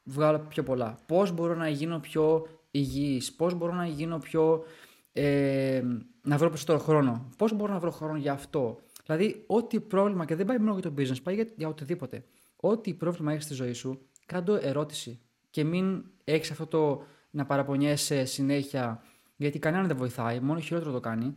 βγάλω 0.02 0.38
πιο 0.38 0.62
πολλά, 0.62 0.98
πώς 1.06 1.32
μπορώ 1.32 1.54
να 1.54 1.68
γίνω 1.68 1.98
πιο 1.98 2.46
υγιής, 2.70 3.32
πώς 3.32 3.54
μπορώ 3.54 3.72
να 3.72 3.86
γίνω 3.86 4.18
πιο... 4.18 4.64
Ε, 5.12 5.82
να 6.22 6.36
βρω 6.36 6.48
περισσότερο 6.48 6.78
χρόνο, 6.78 7.28
πώς 7.36 7.52
μπορώ 7.52 7.72
να 7.72 7.78
βρω 7.78 7.90
χρόνο 7.90 8.16
για 8.16 8.32
αυτό; 8.32 8.80
Δηλαδή, 9.06 9.44
ό,τι 9.46 9.80
πρόβλημα, 9.80 10.24
και 10.24 10.34
δεν 10.34 10.46
πάει 10.46 10.58
μόνο 10.58 10.78
για 10.78 10.90
το 10.90 10.94
business, 10.98 11.22
πάει 11.22 11.34
για, 11.34 11.48
για 11.56 11.68
οτιδήποτε. 11.68 12.24
Ό,τι 12.56 12.94
πρόβλημα 12.94 13.32
έχεις 13.32 13.44
στη 13.44 13.54
ζωή 13.54 13.72
σου, 13.72 14.06
κάντο 14.26 14.54
ερώτηση. 14.54 15.20
Και 15.50 15.64
μην 15.64 16.04
έχεις 16.24 16.50
αυτό 16.50 16.66
το 16.66 17.02
να 17.30 17.46
παραπονιέσαι 17.46 18.24
συνέχεια, 18.24 19.02
γιατί 19.40 19.58
κανένα 19.58 19.86
δεν 19.86 19.96
βοηθάει, 19.96 20.40
μόνο 20.40 20.60
χειρότερο 20.60 20.92
το 20.92 21.00
κάνει. 21.00 21.36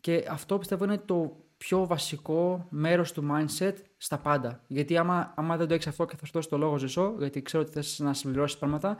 Και 0.00 0.26
αυτό 0.30 0.58
πιστεύω 0.58 0.84
είναι 0.84 0.98
το 0.98 1.46
πιο 1.56 1.86
βασικό 1.86 2.66
μέρος 2.70 3.12
του 3.12 3.28
mindset 3.30 3.74
στα 3.96 4.18
πάντα. 4.18 4.64
Γιατί 4.66 4.96
άμα, 4.96 5.34
άμα 5.36 5.56
δεν 5.56 5.68
το 5.68 5.74
έχεις 5.74 5.86
αυτό 5.86 6.04
και 6.04 6.16
θα 6.16 6.26
σου 6.26 6.32
δώσω 6.32 6.48
το 6.48 6.58
λόγο 6.58 6.78
ζεσό, 6.78 7.14
γιατί 7.18 7.42
ξέρω 7.42 7.62
ότι 7.62 7.72
θες 7.72 7.98
να 7.98 8.12
συμπληρώσεις 8.12 8.58
πράγματα, 8.58 8.98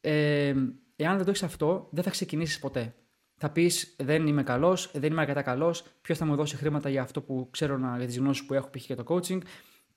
ε, 0.00 0.54
εάν 0.96 1.16
δεν 1.16 1.24
το 1.24 1.30
έχεις 1.30 1.42
αυτό, 1.42 1.88
δεν 1.90 2.04
θα 2.04 2.10
ξεκινήσεις 2.10 2.58
ποτέ. 2.58 2.94
Θα 3.36 3.50
πεις 3.50 3.94
δεν 3.98 4.26
είμαι 4.26 4.42
καλός, 4.42 4.90
δεν 4.94 5.12
είμαι 5.12 5.20
αρκετά 5.20 5.42
καλός, 5.42 5.84
ποιος 6.00 6.18
θα 6.18 6.24
μου 6.24 6.36
δώσει 6.36 6.56
χρήματα 6.56 6.88
για 6.88 7.02
αυτό 7.02 7.22
που 7.22 7.48
ξέρω 7.50 7.78
να, 7.78 7.96
για 7.96 8.06
τις 8.06 8.18
γνώσεις 8.18 8.46
που 8.46 8.54
έχω 8.54 8.70
π.χ. 8.70 8.84
για 8.84 8.96
το 8.96 9.04
coaching 9.06 9.40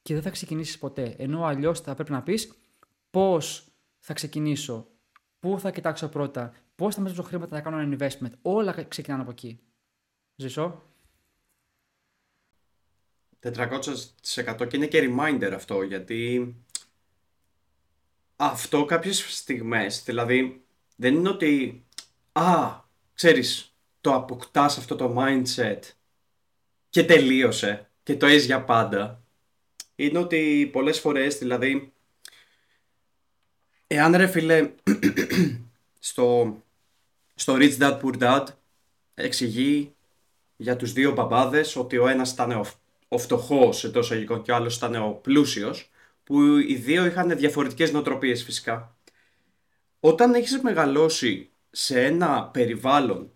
και 0.02 0.14
δεν 0.14 0.24
θα 0.24 0.30
ξεκινήσεις 0.30 0.78
ποτέ. 0.78 1.16
Ενώ 1.18 1.44
αλλιώς 1.44 1.80
θα 1.82 1.96
πρέπει 1.96 2.12
να 2.12 2.22
πεις 2.22 2.54
πώς 3.10 3.68
θα 4.00 4.14
ξεκινήσω, 4.14 4.88
πού 5.40 5.60
θα 5.60 5.72
κοιτάξω 5.72 6.08
πρώτα, 6.08 6.54
πώς 6.76 6.96
θα 6.96 7.02
μέσα 7.02 7.24
χρήματα 7.24 7.56
να 7.56 7.62
κάνω 7.62 7.78
ένα 7.78 7.98
investment. 7.98 8.32
Όλα 8.42 8.84
ξεκινάνε 8.88 9.22
από 9.22 9.32
εκεί. 9.32 9.60
Ζησό. 10.36 10.84
400% 13.44 14.68
και 14.68 14.78
είναι 14.78 14.88
και 14.88 15.10
reminder 15.10 15.52
αυτό 15.54 15.82
γιατί 15.82 16.56
αυτό 18.36 18.86
κάποιες 18.86 19.38
στιγμές, 19.38 20.04
δηλαδή 20.04 20.66
δεν 20.96 21.16
είναι 21.16 21.30
ότι 21.30 21.84
α, 22.32 22.80
ξέρεις, 23.14 23.76
το 24.02 24.14
αποκτάς 24.14 24.78
αυτό 24.78 24.96
το 24.96 25.16
mindset 25.18 25.80
και 26.90 27.04
τελείωσε 27.04 27.90
και 28.04 28.16
το 28.16 28.26
έχεις 28.26 28.46
για 28.46 28.64
πάντα. 28.64 29.24
Είναι 29.96 30.18
ότι 30.18 30.70
πολλές 30.72 31.00
φορές, 31.00 31.38
δηλαδή, 31.38 31.94
εάν 33.88 34.16
ρε 34.16 34.28
φίλε, 34.28 34.72
στο, 36.00 36.58
στο 37.44 37.56
Rich 37.58 37.78
Dad 37.78 38.00
Poor 38.02 38.22
Dad 38.22 38.46
εξηγεί 39.14 39.96
για 40.56 40.76
τους 40.76 40.94
δύο 40.94 41.12
μπαμπάδες 41.12 41.76
ότι 41.76 41.98
ο 41.98 42.08
ένας 42.08 42.32
ήταν 42.32 42.52
ο 42.52 42.66
ο 43.08 43.18
φτωχός 43.18 43.84
εντός 43.84 44.06
εισαγωγικών 44.06 44.42
και 44.42 44.52
ο 44.52 44.56
άλλος 44.56 44.76
ήταν 44.76 44.96
ο 44.96 45.10
πλούσιος, 45.10 45.90
που 46.24 46.44
οι 46.58 46.76
δύο 46.76 47.06
είχαν 47.06 47.38
διαφορετικές 47.38 47.92
νοοτροπίες 47.92 48.44
φυσικά. 48.44 48.96
Όταν 50.00 50.34
έχεις 50.34 50.62
μεγαλώσει 50.62 51.50
σε 51.70 52.04
ένα 52.04 52.50
περιβάλλον 52.54 53.32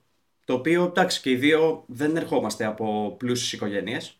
το 0.46 0.54
οποίο 0.54 0.84
εντάξει 0.84 1.22
και 1.22 1.30
οι 1.30 1.36
δύο 1.36 1.84
δεν 1.88 2.17
ερχόμαστε 2.17 2.65
από 2.65 3.15
πλούσιες 3.17 3.54
οικογένειες 3.54 4.20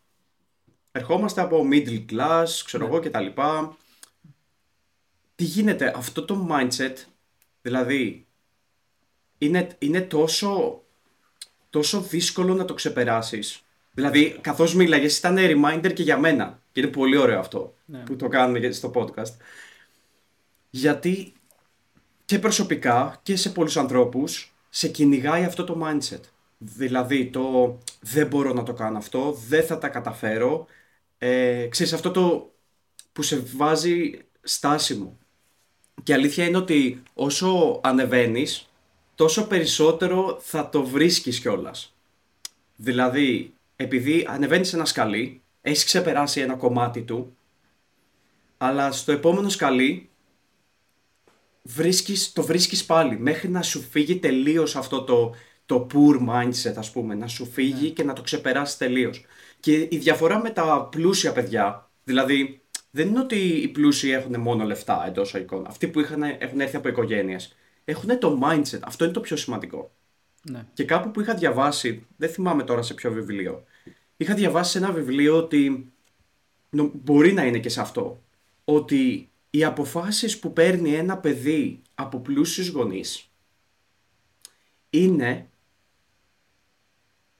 ερχόμαστε 0.91 1.41
από 1.41 1.67
middle 1.71 2.06
class, 2.12 2.47
ξέρω 2.65 2.84
ναι. 2.84 2.89
εγώ 2.89 3.00
και 3.00 3.10
τα 3.10 3.21
λοιπά 3.21 3.78
τι 5.36 5.43
γίνεται 5.43 5.93
αυτό 5.95 6.26
το 6.26 6.47
mindset 6.52 6.95
δηλαδή 7.62 8.26
είναι, 9.38 9.67
είναι 9.80 10.02
τόσο 10.02 10.82
τόσο 11.69 12.02
δύσκολο 12.02 12.54
να 12.54 12.65
το 12.65 12.73
ξεπεράσεις 12.73 13.67
Δηλαδή, 13.97 14.38
καθώς 14.41 14.76
μίλαγε, 14.76 15.06
ήταν 15.06 15.38
reminder 15.39 15.93
και 15.93 16.04
για 16.04 16.17
μένα. 16.17 16.62
Και 16.71 16.80
είναι 16.80 16.89
πολύ 16.89 17.17
ωραίο 17.17 17.39
αυτό 17.39 17.73
ναι. 17.86 18.00
που 18.00 18.15
το 18.15 18.28
κάνουμε 18.28 18.71
στο 18.71 18.91
podcast. 18.95 19.34
Γιατί 20.69 21.34
και 22.26 22.39
προσωπικά 22.39 23.19
και 23.23 23.36
σε 23.36 23.50
πολλούς 23.50 23.78
ανθρώπους 23.78 24.56
σε 24.69 24.88
κυνηγάει 24.88 25.43
αυτό 25.43 25.63
το 25.63 25.82
mindset. 25.84 26.19
Δηλαδή 26.58 27.26
το 27.26 27.78
δεν 28.00 28.28
μπορώ 28.28 28.54
να 28.54 28.63
το 28.63 28.73
κάνω 28.73 28.97
αυτό, 28.97 29.38
δεν 29.47 29.65
θα 29.65 29.78
τα 29.78 29.89
καταφέρω. 29.89 30.65
Ε, 31.17 31.67
ξέρεις 31.69 31.93
αυτό 31.93 32.12
το 32.12 32.54
που 33.13 33.21
σε 33.21 33.43
βάζει 33.56 34.19
στάσιμο. 34.41 35.17
Και 36.04 36.13
αλήθεια 36.13 36.45
είναι 36.45 36.58
ότι 36.58 37.04
όσο 37.13 37.80
ανεβαίνεις 37.84 38.69
τόσο 39.17 39.47
περισσότερο 39.47 40.38
θα 40.41 40.69
το 40.69 40.84
βρίσκεις 40.84 41.39
κιόλας. 41.39 41.95
Δηλαδή 42.75 43.53
επειδή 43.75 44.25
ανεβαίνεις 44.30 44.67
σε 44.67 44.75
ένα 44.75 44.86
σκαλί, 44.86 45.41
έχεις 45.62 45.84
ξεπεράσει 45.84 46.41
ένα 46.41 46.56
κομμάτι 46.56 47.01
του, 47.01 47.38
αλλά 48.58 48.91
στο 48.91 49.12
επόμενο 49.12 49.49
σκαλί 49.49 50.10
βρίσκεις, 51.63 52.34
το 52.34 52.43
βρίσκεις 52.43 52.86
πάλι 52.86 53.19
μέχρι 53.19 53.49
να 53.49 53.62
σου 53.62 53.82
φύγει 53.82 54.17
τελείως 54.17 54.75
αυτό 54.75 55.03
το, 55.03 55.36
το 55.65 55.88
poor 55.93 56.30
mindset 56.30 56.73
ας 56.75 56.91
πούμε, 56.91 57.15
να 57.15 57.27
σου 57.27 57.45
φύγει 57.45 57.88
ναι. 57.88 57.89
και 57.89 58.03
να 58.03 58.13
το 58.13 58.21
ξεπεράσεις 58.21 58.77
τελείως. 58.77 59.25
Και 59.60 59.88
η 59.89 59.97
διαφορά 59.97 60.41
με 60.41 60.49
τα 60.49 60.88
πλούσια 60.91 61.32
παιδιά, 61.32 61.89
δηλαδή 62.03 62.62
δεν 62.91 63.08
είναι 63.08 63.19
ότι 63.19 63.36
οι 63.36 63.67
πλούσιοι 63.67 64.12
έχουν 64.12 64.39
μόνο 64.39 64.63
λεφτά 64.63 65.03
εντός 65.08 65.34
εικόνας. 65.34 65.69
Αυτοί 65.69 65.88
που 65.88 65.99
είχαν, 65.99 66.23
έχουν 66.23 66.60
έρθει 66.60 66.75
από 66.75 66.88
οικογένειες 66.88 67.56
έχουν 67.89 68.19
το 68.19 68.39
mindset. 68.43 68.80
Αυτό 68.82 69.04
είναι 69.04 69.13
το 69.13 69.19
πιο 69.19 69.36
σημαντικό. 69.36 69.91
Ναι. 70.41 70.65
Και 70.73 70.84
κάπου 70.84 71.12
που 71.12 71.21
είχα 71.21 71.34
διαβάσει, 71.34 72.06
δεν 72.17 72.30
θυμάμαι 72.30 72.63
τώρα 72.63 72.82
σε 72.82 72.93
ποιο 72.93 73.12
βιβλίο, 73.12 73.63
είχα 74.17 74.34
διαβάσει 74.34 74.71
σε 74.71 74.78
ένα 74.78 74.91
βιβλίο 74.91 75.38
ότι 75.38 75.91
μπορεί 76.93 77.34
να 77.34 77.45
είναι 77.45 77.60
και 77.60 77.69
σε 77.69 77.82
αυτό, 77.82 78.23
ότι 78.63 79.30
οι 79.50 79.63
αποφάσεις 79.63 80.39
που 80.39 80.54
παίρνει 80.54 80.93
ένα 80.93 81.17
παιδί 81.17 81.82
από 81.95 82.19
πλούσιους 82.19 82.69
γονείς 82.69 83.30
είναι 84.89 85.50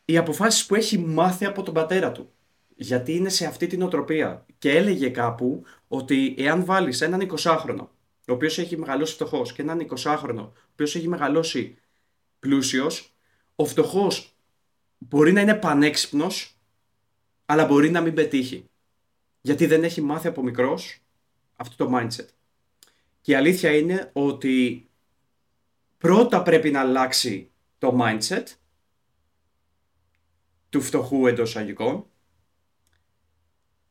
οι 0.06 0.18
αποφάσεις 0.18 0.66
που 0.66 0.76
έχει 0.76 0.98
μάθει 0.98 1.46
από 1.46 1.64
τον 1.64 1.74
πατέρα 1.74 2.12
του. 2.12 2.32
Γιατί 2.76 3.16
είναι 3.16 3.30
σε 3.30 3.46
αυτή 3.46 3.68
την 3.68 3.82
οτροπία. 3.82 4.46
Και 4.58 4.72
έλεγε 4.72 5.10
κάπου 5.10 5.64
ότι 5.88 6.36
εάν 6.38 6.66
βάλεις 6.66 7.02
έναν 7.02 7.28
20χρονο, 7.38 7.88
ο 8.28 8.34
οποίος 8.34 8.58
έχει 8.58 8.78
μεγαλώσει 8.78 9.14
φτωχός 9.14 9.54
και 9.54 9.62
έναν 9.62 9.88
20χρονο, 9.90 10.38
ο 10.38 10.52
οποίος 10.72 10.96
έχει 10.96 11.08
μεγαλώσει 11.08 11.78
πλούσιος, 12.40 13.14
ο 13.56 13.66
φτωχός 13.66 14.36
μπορεί 14.98 15.32
να 15.32 15.42
είναι 15.42 15.56
πανέξυπνος, 15.56 16.58
αλλά 17.46 17.66
μπορεί 17.66 17.90
να 17.90 18.02
μην 18.02 18.14
πετύχει. 18.14 18.70
Γιατί 19.42 19.66
δεν 19.66 19.84
έχει 19.84 20.02
μάθει 20.02 20.28
από 20.28 20.44
μικρός 20.44 21.02
αυτό 21.56 21.86
το 21.86 21.98
mindset. 21.98 22.28
Και 23.22 23.32
η 23.32 23.36
αλήθεια 23.36 23.76
είναι 23.76 24.10
ότι 24.14 24.88
πρώτα 25.98 26.44
πρέπει 26.44 26.72
να 26.72 26.80
αλλάξει 26.80 27.52
το 27.78 27.98
mindset 28.02 28.44
του 30.70 30.82
φτωχού 30.82 31.28
εντός 31.28 31.56
αγικών 31.56 32.06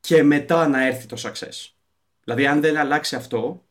και 0.00 0.22
μετά 0.22 0.68
να 0.68 0.86
έρθει 0.86 1.06
το 1.06 1.16
success. 1.18 1.70
Δηλαδή 2.24 2.46
αν 2.46 2.60
δεν 2.60 2.76
αλλάξει 2.76 3.16
αυτό, 3.16 3.65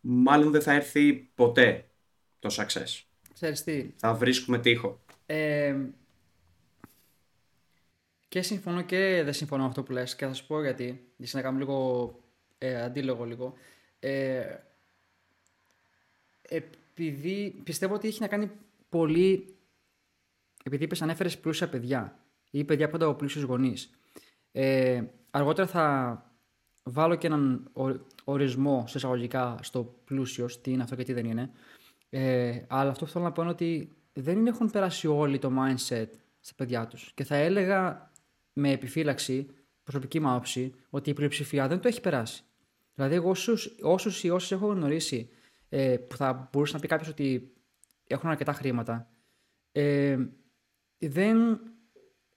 μάλλον 0.00 0.50
δεν 0.50 0.62
θα 0.62 0.72
έρθει 0.72 1.12
ποτέ 1.14 1.84
το 2.38 2.48
success. 2.52 3.02
Ξέρεις 3.34 3.64
τι; 3.64 3.90
Θα 3.96 4.14
βρίσκουμε 4.14 4.58
τείχο. 4.58 5.00
Ε, 5.26 5.76
και 8.28 8.42
συμφωνώ 8.42 8.82
και 8.82 9.20
δεν 9.24 9.32
συμφωνώ 9.32 9.62
με 9.62 9.68
αυτό 9.68 9.82
που 9.82 9.92
λες 9.92 10.16
και 10.16 10.26
θα 10.26 10.32
σου 10.32 10.46
πω 10.46 10.62
γιατί, 10.62 11.04
για 11.16 11.28
να 11.32 11.42
κάνω 11.42 11.58
λίγο 11.58 12.14
ε, 12.58 12.82
αντίλογο 12.82 13.24
λίγο. 13.24 13.54
Ε, 14.00 14.56
επειδή 16.42 17.60
πιστεύω 17.64 17.94
ότι 17.94 18.08
έχει 18.08 18.20
να 18.20 18.28
κάνει 18.28 18.50
πολύ, 18.88 19.54
επειδή 20.62 20.84
είπες 20.84 21.02
ανέφερες 21.02 21.38
πλούσια 21.38 21.68
παιδιά 21.68 22.18
ή 22.50 22.64
παιδιά 22.64 22.88
πάντα 22.88 23.06
από 23.06 23.14
πλούσιους 23.14 23.44
γονείς. 23.44 23.90
Ε, 24.52 25.02
αργότερα 25.30 25.66
θα 25.66 26.24
βάλω 26.82 27.14
και 27.14 27.26
έναν 27.26 27.70
ορισμό 28.30 28.84
σε 28.86 28.98
εισαγωγικά 28.98 29.58
στο 29.62 29.94
πλούσιο, 30.04 30.48
τι 30.62 30.70
είναι 30.70 30.82
αυτό 30.82 30.96
και 30.96 31.02
τι 31.02 31.12
δεν 31.12 31.24
είναι. 31.24 31.50
Ε, 32.10 32.62
αλλά 32.68 32.90
αυτό 32.90 33.04
που 33.04 33.10
θέλω 33.10 33.24
να 33.24 33.32
πω 33.32 33.42
είναι 33.42 33.50
ότι 33.50 33.92
δεν 34.12 34.46
έχουν 34.46 34.70
περάσει 34.70 35.06
όλοι 35.06 35.38
το 35.38 35.52
mindset 35.58 36.08
στα 36.40 36.54
παιδιά 36.56 36.86
τους. 36.86 37.12
Και 37.14 37.24
θα 37.24 37.36
έλεγα 37.36 38.10
με 38.52 38.70
επιφύλαξη, 38.70 39.46
προσωπική 39.84 40.20
μου 40.20 40.30
άποψη, 40.30 40.74
ότι 40.90 41.10
η 41.10 41.14
πλειοψηφία 41.14 41.68
δεν 41.68 41.80
το 41.80 41.88
έχει 41.88 42.00
περάσει. 42.00 42.42
Δηλαδή, 42.94 43.14
εγώ 43.14 43.30
όσους, 43.30 43.76
όσους 43.82 44.22
ή 44.22 44.30
όσους 44.30 44.52
έχω 44.52 44.66
γνωρίσει 44.66 45.28
ε, 45.68 45.96
που 45.96 46.16
θα 46.16 46.48
μπορούσε 46.52 46.74
να 46.74 46.80
πει 46.80 46.88
κάποιος 46.88 47.08
ότι 47.08 47.52
έχουν 48.06 48.30
αρκετά 48.30 48.52
χρήματα, 48.52 49.10
ε, 49.72 50.18
δεν 50.98 51.60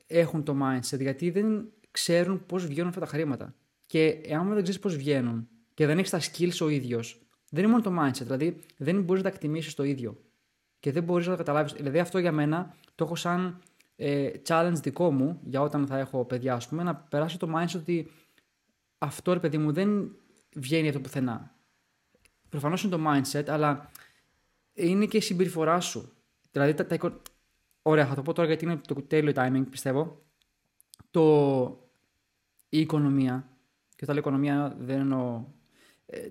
έχουν 0.06 0.44
το 0.44 0.58
mindset 0.62 1.00
γιατί 1.00 1.30
δεν 1.30 1.72
ξέρουν 1.92 2.46
πώς 2.46 2.66
βγαίνουν 2.66 2.88
αυτά 2.88 3.00
τα 3.00 3.06
χρήματα. 3.06 3.56
Και 3.86 4.08
εάν 4.08 4.54
δεν 4.54 4.64
ξέρεις 4.64 4.80
πώς 4.80 4.96
βγαίνουν 4.96 5.48
και 5.74 5.86
δεν 5.86 5.98
έχεις 5.98 6.10
τα 6.10 6.20
skills 6.22 6.58
ο 6.62 6.70
ίδιος, 6.70 7.24
δεν 7.54 7.64
είναι 7.64 7.72
μόνο 7.72 7.84
το 7.84 8.04
mindset. 8.04 8.24
Δηλαδή, 8.24 8.60
δεν 8.78 9.02
μπορείς 9.02 9.24
να 9.24 9.30
τα 9.30 9.36
εκτιμήσεις 9.36 9.74
το 9.74 9.84
ίδιο. 9.84 10.22
Και 10.80 10.92
δεν 10.92 11.04
μπορείς 11.04 11.26
να 11.26 11.32
το 11.32 11.38
καταλάβεις. 11.38 11.74
Δηλαδή, 11.74 12.00
αυτό 12.00 12.20
για 12.20 12.32
μένα 12.32 12.76
το 12.96 13.04
έχω 13.04 13.16
σαν 13.16 13.62
ε, 13.96 14.32
challenge 14.48 14.80
δικό 14.82 15.12
μου 15.12 15.40
για 15.44 15.62
όταν 15.62 15.88
θα 15.88 15.98
έχω 15.98 16.26
παιδιά, 16.26 16.54
ας 16.54 16.68
πούμε, 16.68 16.84
να 16.84 16.96
περάσω 16.96 17.38
το 17.38 17.52
mindset 17.56 17.76
ότι 17.76 18.12
αυτό 18.98 19.34
ρε 19.34 19.40
παιδί 19.40 19.58
μου 19.58 19.72
δεν 19.72 20.16
βγαίνει 20.56 20.88
από 20.88 20.98
το 20.98 21.04
πουθενά. 21.04 21.56
Προφανώς 22.50 22.84
είναι 22.84 22.96
το 22.96 23.04
mindset, 23.08 23.46
αλλά 23.48 23.92
είναι 24.74 25.06
και 25.06 25.18
η 25.18 25.22
συμπεριφορά 25.22 25.80
σου. 25.80 26.12
Δηλαδή, 26.52 26.74
τα, 26.74 26.86
τα, 26.86 27.22
ωραία, 27.82 28.08
θα 28.08 28.16
το 28.16 28.22
πω 28.22 28.34
τώρα 28.34 28.48
γιατί 28.48 28.66
είναι 28.66 28.78
το 28.78 28.94
τέλειο 28.94 29.34
timing, 29.36 29.64
πιστεύω. 29.70 30.22
Το, 31.12 31.66
η 32.70 32.80
οικονομία 32.80 33.48
και 33.96 34.04
όταν 34.04 34.16
λέω 34.16 34.24
οικονομία 34.24 34.76
δεν 34.80 35.00
εννοώ 35.00 35.36
ε, 35.36 35.63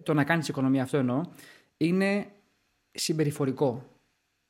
το 0.02 0.14
να 0.14 0.24
κάνεις 0.24 0.48
οικονομία, 0.48 0.82
αυτό 0.82 0.96
εννοώ, 0.96 1.22
είναι 1.76 2.26
συμπεριφορικό. 2.90 3.86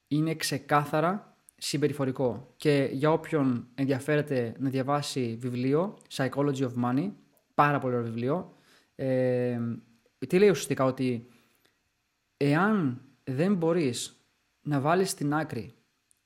Είναι 0.08 0.34
ξεκάθαρα 0.34 1.36
συμπεριφορικό. 1.56 2.52
Και 2.56 2.88
για 2.92 3.12
όποιον 3.12 3.68
ενδιαφέρεται 3.74 4.54
να 4.58 4.70
διαβάσει 4.70 5.36
βιβλίο, 5.40 5.98
Psychology 6.16 6.54
of 6.54 6.72
Money, 6.84 7.10
πάρα 7.54 7.78
πολύ 7.78 7.94
ωραίο 7.94 8.06
βιβλίο, 8.06 8.56
ε, 8.94 9.58
τι 10.28 10.38
λέει 10.38 10.48
ουσιαστικά 10.48 10.84
ότι 10.84 11.28
εάν 12.36 13.00
δεν 13.24 13.54
μπορείς 13.54 14.26
να 14.62 14.80
βάλεις 14.80 15.10
στην 15.10 15.34
άκρη 15.34 15.74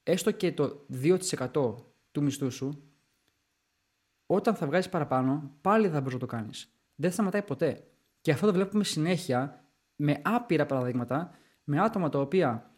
έστω 0.03 0.31
και 0.31 0.53
το 0.53 0.87
2% 1.03 1.75
του 2.13 2.23
μισθού 2.23 2.51
σου, 2.51 2.83
όταν 4.27 4.55
θα 4.55 4.67
βγάζεις 4.67 4.91
παραπάνω, 4.91 5.57
πάλι 5.61 5.89
θα 5.89 5.99
μπορείς 6.01 6.13
να 6.13 6.19
το 6.19 6.27
κάνεις 6.27 6.71
δεν 6.97 7.13
σταματάει 7.13 7.43
ποτέ. 7.43 7.85
Και 8.27 8.33
αυτό 8.33 8.47
το 8.47 8.53
βλέπουμε 8.53 8.85
συνέχεια 8.85 9.65
με 9.97 10.21
άπειρα 10.25 10.67
παραδείγματα, 10.67 11.31
με 11.65 11.81
άτομα 11.81 12.09
τα 12.09 12.19
οποία 12.19 12.71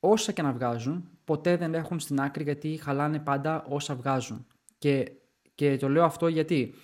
όσα 0.00 0.32
και 0.32 0.42
να 0.42 0.52
βγάζουν, 0.52 1.10
ποτέ 1.24 1.56
δεν 1.56 1.74
έχουν 1.74 2.00
στην 2.00 2.20
άκρη 2.20 2.42
γιατί 2.42 2.76
χαλάνε 2.82 3.18
πάντα 3.18 3.64
όσα 3.68 3.94
βγάζουν. 3.94 4.46
Και, 4.78 5.12
και 5.54 5.76
το 5.76 5.88
λέω 5.88 6.04
αυτό 6.04 6.28
γιατί 6.28 6.74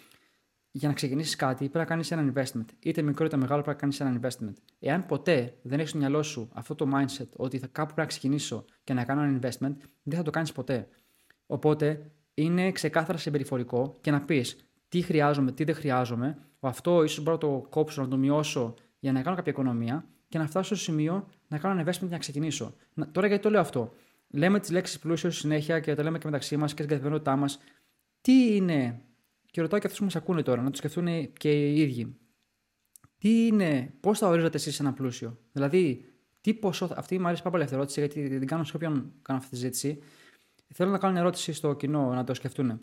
για 0.71 0.89
να 0.89 0.95
ξεκινήσεις 0.95 1.37
κάτι 1.37 1.57
πρέπει 1.57 1.79
να 1.79 1.85
κάνεις 1.85 2.11
ένα 2.11 2.33
investment. 2.33 2.65
Είτε 2.79 3.03
μικρό 3.03 3.25
είτε 3.25 3.37
μεγάλο 3.37 3.63
πρέπει 3.63 3.77
να 3.77 3.81
κάνεις 3.81 4.01
ένα 4.01 4.21
investment. 4.21 4.55
Εάν 4.79 5.07
ποτέ 5.07 5.55
δεν 5.63 5.79
έχεις 5.79 5.91
στο 5.91 5.99
μυαλό 5.99 6.23
σου 6.23 6.51
αυτό 6.53 6.75
το 6.75 6.89
mindset 6.95 7.29
ότι 7.37 7.59
θα 7.59 7.67
κάπου 7.67 7.87
πρέπει 7.87 8.01
να 8.01 8.07
ξεκινήσω 8.07 8.65
και 8.85 8.93
να 8.93 9.05
κάνω 9.05 9.23
ένα 9.23 9.39
investment, 9.39 9.77
δεν 10.03 10.19
θα 10.19 10.23
το 10.23 10.31
κάνεις 10.31 10.53
ποτέ. 10.53 10.89
Οπότε 11.47 12.11
είναι 12.35 12.73
ξεκάθαρα 12.73 13.19
συμπεριφορικό 13.19 13.99
και 14.01 14.11
να 14.11 14.25
πεις 14.25 14.69
τι 14.89 15.03
χρειάζομαι, 15.03 15.53
τι 15.53 15.65
δεν 15.65 15.75
χρειάζομαι. 15.75 16.39
Αυτό 16.69 17.03
ίσως 17.03 17.25
μπορώ 17.25 17.33
να 17.33 17.39
το 17.39 17.67
κόψω, 17.69 18.03
να 18.03 18.09
το 18.09 18.17
μειώσω 18.17 18.75
για 18.99 19.13
να 19.13 19.23
κάνω 19.23 19.37
κάποια 19.37 19.53
οικονομία 19.53 20.05
και 20.29 20.39
να 20.39 20.47
φτάσω 20.47 20.75
στο 20.75 20.85
σημείο 20.85 21.29
να 21.49 21.59
κάνω 21.59 21.81
ένα 21.81 21.91
investment 21.91 21.99
για 21.99 22.09
να 22.09 22.19
ξεκινήσω. 22.19 22.75
Να, 22.95 23.11
τώρα 23.11 23.27
γιατί 23.27 23.43
το 23.43 23.51
λέω 23.51 23.61
αυτό; 23.61 23.93
Λέμε 24.29 24.61
τις 24.61 24.71
λέξεις 24.71 24.99
πλούσιο 24.99 25.31
συνέχεια 25.31 25.81
και 25.81 25.95
τα 25.95 26.03
λέμε 26.03 26.19
και 26.19 26.27
μεταξύ 26.27 26.57
μας 26.57 26.75
και 26.75 26.83
στην 26.83 26.89
καθημερινότητά 26.89 27.37
μας. 27.37 27.59
Τι 28.21 28.57
είναι, 28.57 29.01
και 29.51 29.61
ρωτάω 29.61 29.79
και 29.79 29.87
αυτούς 29.87 29.99
που 29.99 30.05
μας 30.05 30.17
ακούνε 30.17 30.43
τώρα, 30.43 30.63
να 30.63 30.71
το 30.71 30.77
σκεφτούν 30.77 31.33
και 31.33 31.71
οι 31.71 31.81
ίδιοι. 31.81 32.17
Τι 33.19 33.47
είναι, 33.47 33.95
πώς 34.01 34.19
θα 34.19 34.29
ορίζετε 34.29 34.57
εσείς 34.57 34.81
ένα 34.81 34.93
πλούσιο; 34.93 35.39
Δηλαδή, 35.53 36.05
τι 36.41 36.55
ποσό. 36.55 36.91
Αυτή 36.97 37.19
μου 37.19 37.27
αρέσει 37.27 37.43
πάρα 37.43 37.51
πολύ 37.51 37.63
αυτή 37.63 37.75
η 37.75 37.79
ερώτηση, 37.79 38.01
γιατί 38.01 38.39
την 38.39 38.47
κάνω 38.47 38.65
σε 38.65 38.77
όποιον 38.77 39.13
κάνω 39.23 39.39
αυτή 39.39 39.51
τη 39.51 39.57
συζήτηση. 39.57 39.99
Θέλω 40.75 40.91
να 40.91 40.99
κάνω 40.99 41.13
μια 41.13 41.23
ερώτηση 41.23 41.53
στο 41.53 41.75
κοινό 41.75 42.15
να 42.15 42.25
το 42.25 42.35
σκεφτούν 42.35 42.81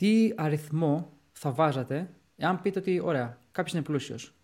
τι 0.00 0.32
αριθμό 0.36 1.18
θα 1.32 1.52
βάζατε 1.52 2.10
εάν 2.40 2.62
πείτε 2.62 2.78
ότι, 2.78 3.00
ωραία, 3.04 3.38
κάποιος 3.52 3.74
είναι 3.74 3.82
πλούσιος. 3.82 4.34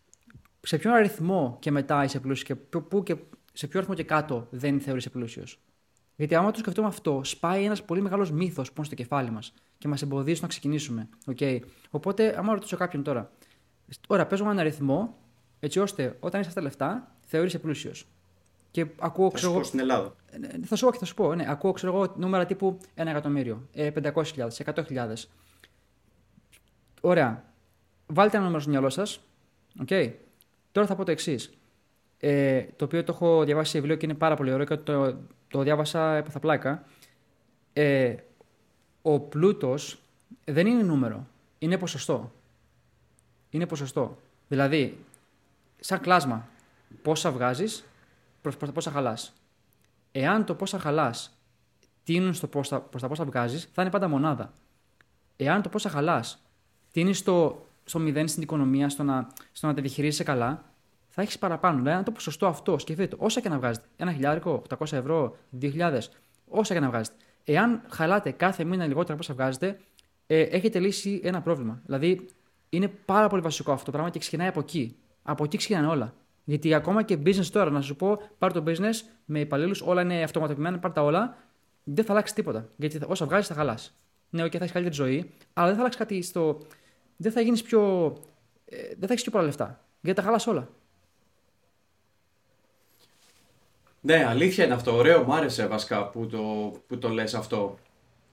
Σε 0.61 0.79
ποιον 0.79 0.95
αριθμό 0.95 1.57
και 1.61 1.71
μετά 1.71 2.05
είσαι 2.05 2.21
πλούσιος 2.21 2.47
και, 2.47 2.55
πού 2.81 3.03
και 3.03 3.17
σε 3.53 3.67
ποιο 3.67 3.79
αριθμό 3.79 3.95
και 3.95 4.05
κάτω 4.05 4.47
δεν 4.51 4.81
θεωρείσαι 4.81 5.11
πλούσιος; 5.11 5.61
Γιατί 6.17 6.35
άμα 6.35 6.51
το 6.51 6.59
σκεφτούμε 6.59 6.87
αυτό, 6.87 7.21
σπάει 7.25 7.65
ένας 7.65 7.83
πολύ 7.85 8.01
μεγάλος 8.01 8.31
μύθος 8.31 8.69
που 8.69 8.75
είναι 8.77 8.87
στο 8.87 8.95
κεφάλι 8.95 9.31
μας 9.31 9.55
και 9.79 9.89
μας 9.89 10.03
εμποδίζει 10.03 10.41
να 10.43 10.49
ξεκινήσουμε. 10.49 11.09
Okay. 11.37 11.61
Οπότε, 11.91 12.39
άμα 12.39 12.53
ρωτήσω 12.53 12.77
κάποιον 12.77 13.03
τώρα, 13.03 13.31
ωραία, 14.07 14.27
παίζω 14.27 14.51
ένα 14.51 14.61
αριθμό, 14.61 15.17
έτσι 15.61 15.79
ώστε 15.79 16.17
όταν 16.21 16.41
είσαι 16.41 16.49
αυτά 16.49 16.61
τα 16.61 16.67
λεφτά, 16.67 17.17
θεωρείσαι 17.27 17.59
πλούσιος. 17.59 18.07
Και 18.71 18.87
ακούω, 18.99 19.31
θα 19.31 19.39
σου 19.39 19.61
στην 19.65 19.79
Ελλάδα. 19.79 20.15
Ε, 20.31 20.37
ε, 20.47 20.67
θα 20.67 20.77
σου 20.77 20.85
πω 20.85 20.93
και 20.93 20.99
θα 20.99 21.05
σου 21.05 21.15
πω. 21.15 21.35
Ναι, 21.35 21.45
ακούω 21.49 21.73
ξέρω 21.73 21.95
εγώ, 21.95 22.15
νούμερα 22.17 22.47
τύπου 22.47 22.79
1 22.95 23.07
εκατομμύριο, 23.07 23.69
500.000, 23.75 24.49
100.000. 24.65 25.29
Ωραία. 27.01 27.45
Βάλτε 28.07 28.37
ένα 28.37 28.45
νούμερο 28.45 28.63
στο 28.63 28.71
μυαλό 28.71 28.91
σας. 28.91 29.21
Okay. 29.87 30.13
Τώρα 30.73 30.87
θα 30.87 30.95
πω 30.95 31.05
το 31.05 31.11
εξής. 31.11 31.51
Ε, 32.19 32.63
το 32.77 32.85
οποίο 32.85 33.05
το 33.05 33.13
έχω 33.13 33.45
διαβάσει 33.45 33.71
σε 33.71 33.79
βιβλίο 33.79 33.97
και 33.97 34.07
είναι 34.07 34.15
πάρα 34.15 34.37
πολύ 34.37 34.53
ωραίο 34.53 34.67
και 34.67 34.77
το, 34.77 35.17
το 35.49 35.63
διάβασα 35.63 36.17
έπαθα 36.17 36.41
πλάκα. 36.41 36.85
Ε, 37.73 38.15
ο 39.03 39.21
πλούτος 39.21 39.99
δεν 40.45 40.67
είναι 40.67 40.83
νούμερο. 40.83 41.27
Είναι 41.59 41.79
ποσοστό. 41.79 42.33
Είναι 43.51 43.67
ποσοστό. 43.67 44.19
Δηλαδή, 44.49 44.99
σαν 45.81 46.01
κλάσμα. 46.01 46.49
πόσα 47.03 47.31
βγάζεις 47.31 47.85
προς 48.41 48.57
τα 48.57 48.73
πόσα 48.73 48.91
χαλάς. 48.91 49.33
Εάν 50.13 50.45
το 50.45 50.55
πόσα 50.55 50.79
χαλάς 50.79 51.39
τίνουν 52.05 52.35
στο 52.35 52.47
προς 52.47 52.69
τα, 52.69 52.81
προς 52.81 53.03
τα 53.03 53.09
πόσα 53.09 53.25
βγάζεις, 53.25 53.69
θα 53.73 53.83
είναι 53.83 53.91
πάντα 53.91 54.09
μονάδα. 54.09 54.53
Εάν 55.37 55.63
το 55.63 55.69
πόσα 55.69 55.89
χαλάς 55.89 56.43
τίνεις 56.93 57.19
στο, 57.19 57.66
στο 57.89 57.99
μηδέν 57.99 58.29
στην 58.29 58.43
οικονομία, 58.43 58.89
στο 58.89 59.03
να, 59.03 59.29
στο 59.53 59.67
να 59.67 59.75
τα 59.75 59.81
διαχειρίζεσαι 59.81 60.25
καλά, 60.25 60.65
θα 61.09 61.23
έχεις 61.23 61.39
παραπάνω. 61.39 61.77
Δηλαδή, 61.77 61.97
αν 61.97 62.05
το 62.05 62.11
ποσοστό 62.13 62.47
αυτό 62.47 62.79
σκεφτείτε, 62.79 63.17
όσα 63.19 63.41
και 63.41 63.49
να 63.49 63.59
βγάζετε, 63.59 63.87
ένα 63.97 64.13
χιλιάρικο, 64.13 64.63
800 64.79 64.93
ευρώ, 64.93 65.37
2.000, 65.61 65.99
όσα 66.49 66.75
και 66.75 66.81
να 66.81 66.89
βγάζετε, 66.89 67.17
εάν 67.45 67.83
χαλάτε 67.89 68.31
κάθε 68.31 68.65
μήνα 68.65 68.87
λιγότερα 68.87 69.13
από 69.13 69.23
όσα 69.23 69.35
βγάζετε, 69.35 69.81
ε, 70.27 70.41
έχετε 70.41 70.79
λύσει 70.79 71.21
ένα 71.25 71.41
πρόβλημα. 71.43 71.81
Δηλαδή, 71.85 72.27
είναι 72.69 72.89
πάρα 72.89 73.29
πολύ 73.29 73.43
βασικό 73.43 73.73
αυτό 73.73 73.85
το 73.85 73.91
πράγμα 73.91 74.11
και 74.11 74.19
ξεκινάει 74.19 74.49
από 74.49 74.61
εκεί. 74.61 74.97
Από 75.23 75.45
εκεί 75.45 75.57
ξεκινάνε 75.57 75.87
όλα. 75.87 76.15
Γιατί 76.45 76.75
ακόμα 76.75 77.03
και 77.03 77.19
business 77.25 77.47
τώρα, 77.47 77.71
να 77.71 77.81
σου 77.81 77.97
πω, 77.97 78.19
πάρει 78.39 78.53
το 78.53 78.63
business 78.67 78.95
με 79.25 79.41
υπαλλήλους, 79.41 79.81
όλα 79.81 80.03
είναι 80.03 80.23
αυτοματοποιημένα, 80.23 80.79
πάρει 80.79 80.95
τα 80.95 81.03
όλα, 81.03 81.37
δεν 81.85 82.05
θα 82.05 82.13
αλλάξει 82.13 82.35
τίποτα. 82.35 82.69
Γιατί 82.77 83.01
όσα 83.07 83.27
βγάζεις 83.27 83.47
θα 83.47 83.55
χαλάς. 83.55 83.95
Ναι, 84.31 84.45
okay, 84.45 84.51
θα 84.51 84.59
έχεις 84.59 84.73
καλύτερη 84.73 84.95
ζωή, 84.95 85.31
αλλά 85.53 85.67
δεν 85.67 85.75
θα 85.75 85.81
αλλάξει 85.81 85.99
κάτι 85.99 86.23
στο. 86.23 86.59
Δεν 87.17 87.33
θα 87.33 87.41
γίνεις 87.41 87.63
πιο. 87.63 88.13
Ε, 88.65 88.77
δεν 88.77 89.07
θα 89.07 89.13
έχεις 89.13 89.23
πιο 89.23 89.33
πολλά 89.33 89.45
λεφτά. 89.45 89.85
Γιατί 90.01 90.21
τα 90.21 90.27
χαλάς 90.27 90.47
όλα. 90.47 90.69
Ναι, 94.01 94.25
αλήθεια 94.25 94.65
είναι 94.65 94.75
αυτό. 94.75 94.97
Ωραίο, 94.97 95.23
μου 95.23 95.35
άρεσε 95.35 95.67
βασικά 95.67 96.09
που 96.09 96.27
το, 96.27 96.73
που 96.87 96.99
το 96.99 97.09
λες 97.09 97.35
αυτό. 97.35 97.79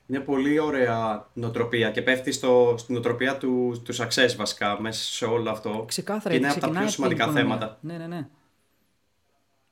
Είναι 0.08 0.20
πολύ 0.20 0.60
ωραία 0.60 1.28
νοοτροπία 1.34 1.92
και 1.92 2.02
πέφτει 2.02 2.32
στο, 2.32 2.76
στην 2.78 2.94
νοοτροπία 2.94 3.38
του, 3.38 3.82
του 3.84 3.96
success 3.96 4.36
βασικά 4.38 4.82
μέσα 4.82 5.04
σε 5.04 5.26
όλο 5.26 5.50
αυτό. 5.50 5.84
Ξεκάθαρα, 5.88 6.36
είναι 6.36 6.50
από 6.50 6.60
τα 6.60 6.70
πιο 6.70 6.88
σημαντικά 6.88 7.32
θέματα. 7.32 7.78
Ναι, 7.82 7.98
ναι, 7.98 8.08
ναι. 8.08 8.28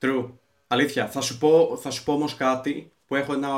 True. 0.00 0.30
Αλήθεια. 0.66 1.08
Θα 1.08 1.20
σου 1.20 1.38
πω, 1.38 1.76
θα 1.76 1.90
σου 1.90 2.04
πω 2.04 2.12
όμως 2.12 2.34
κάτι 2.34 2.92
που 3.06 3.14
έχω 3.14 3.32
ένα 3.32 3.50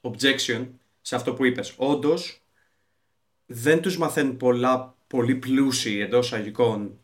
objection 0.00 0.66
σε 1.00 1.16
αυτό 1.16 1.34
που 1.34 1.44
είπες. 1.44 1.74
Όντως, 1.76 2.41
δεν 3.46 3.80
τους 3.80 3.98
μαθαίνουν 3.98 4.36
πολλά, 4.36 4.96
πολύ 5.06 5.34
πλούσιοι 5.34 6.00
εντός 6.00 6.32
αγικών 6.32 6.98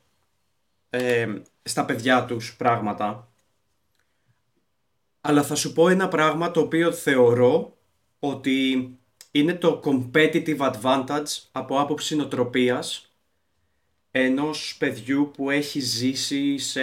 ε, 0.90 1.42
στα 1.62 1.84
παιδιά 1.84 2.24
τους 2.24 2.56
πράγματα. 2.56 3.32
Αλλά 5.20 5.42
θα 5.42 5.54
σου 5.54 5.72
πω 5.72 5.88
ένα 5.88 6.08
πράγμα 6.08 6.50
το 6.50 6.60
οποίο 6.60 6.92
θεωρώ 6.92 7.76
ότι 8.18 8.98
είναι 9.30 9.54
το 9.54 9.80
competitive 9.84 10.72
advantage 10.72 11.48
από 11.52 11.80
άποψη 11.80 12.16
νοοτροπίας 12.16 13.12
ενός 14.10 14.76
παιδιού 14.78 15.30
που 15.36 15.50
έχει 15.50 15.80
ζήσει 15.80 16.58
σε 16.58 16.82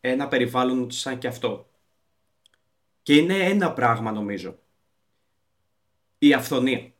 ένα 0.00 0.28
περιβάλλον 0.28 0.90
σαν 0.90 1.18
και 1.18 1.26
αυτό. 1.26 1.68
Και 3.02 3.16
είναι 3.16 3.38
ένα 3.38 3.72
πράγμα 3.72 4.12
νομίζω. 4.12 4.58
Η 6.18 6.32
αυθονία. 6.32 6.93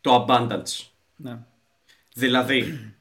Το 0.00 0.26
abundance. 0.28 0.86
Ναι. 1.16 1.38
Δηλαδή, 2.14 2.92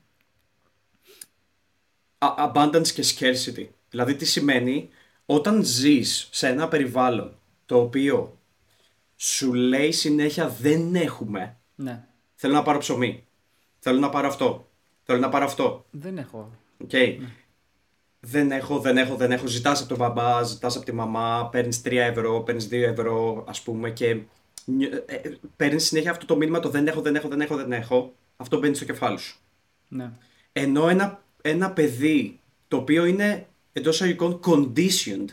abundance 2.54 2.88
και 2.88 3.04
scarcity. 3.06 3.68
Δηλαδή 3.90 4.16
τι 4.16 4.26
σημαίνει; 4.26 4.90
Όταν 5.26 5.64
ζεις 5.64 6.30
σε 6.32 6.48
ένα 6.48 6.68
περιβάλλον 6.68 7.38
το 7.66 7.80
οποίο 7.80 8.40
σου 9.16 9.54
λέει 9.54 9.92
συνέχεια 9.92 10.50
δεν 10.50 10.96
έχουμε. 10.96 11.58
Ναι. 11.76 12.04
Θέλω 12.36 12.54
να 12.54 12.64
πάρω 12.64 12.78
ψωμί. 12.78 13.28
Θέλω 13.80 14.00
να 14.00 14.10
πάρω 14.10 14.28
αυτό. 14.28 14.70
Θέλω 15.04 15.20
να 15.20 15.30
πάρω 15.30 15.46
αυτό. 15.46 15.86
Δεν 15.92 16.18
έχω. 16.18 16.52
Okay. 16.88 17.18
Ναι. 17.20 17.28
Δεν 18.20 18.52
έχω, 18.52 18.80
δεν 18.80 18.98
έχω, 18.98 19.16
δεν 19.16 19.32
έχω. 19.32 19.48
Ζητάς 19.48 19.80
από 19.80 19.90
τον 19.90 19.98
μπαμπά, 19.98 20.44
ζητάς 20.44 20.76
από 20.76 20.86
τη 20.86 20.92
μαμά, 20.92 21.50
παίρνεις 21.52 21.82
3 21.86 21.92
ευρώ, 21.92 22.42
παίρνεις 22.42 22.68
2 22.68 22.72
ευρώ, 22.72 23.44
ας 23.48 23.62
πούμε, 23.62 23.90
και 23.90 24.06
ε, 24.06 24.12
ε, 24.12 24.26
παίρνεις 25.56 25.86
συνέχεια 25.86 26.12
αυτό 26.12 26.26
το 26.26 26.36
μήνυμα 26.36 26.60
το 26.60 26.70
δεν 26.70 26.88
έχω, 26.88 27.02
δεν 27.02 27.16
έχω, 27.16 27.28
δεν 27.28 27.42
έχω, 27.42 27.56
δεν 27.56 27.72
έχω. 27.72 28.14
Αυτό 28.38 28.60
μπαίνει 28.60 28.76
στο 28.76 28.86
κεφάλι 28.86 29.18
σου. 29.18 29.40
Ναι. 29.88 30.12
Ενώ 30.52 30.90
ένα, 30.90 31.24
ένα 31.42 31.72
παιδί 31.72 32.40
το 32.68 32.78
οποίο 32.78 33.06
είναι 33.06 33.48
εντός 33.74 34.02
εισαγωγικών 34.02 34.40
conditioned 34.46 35.28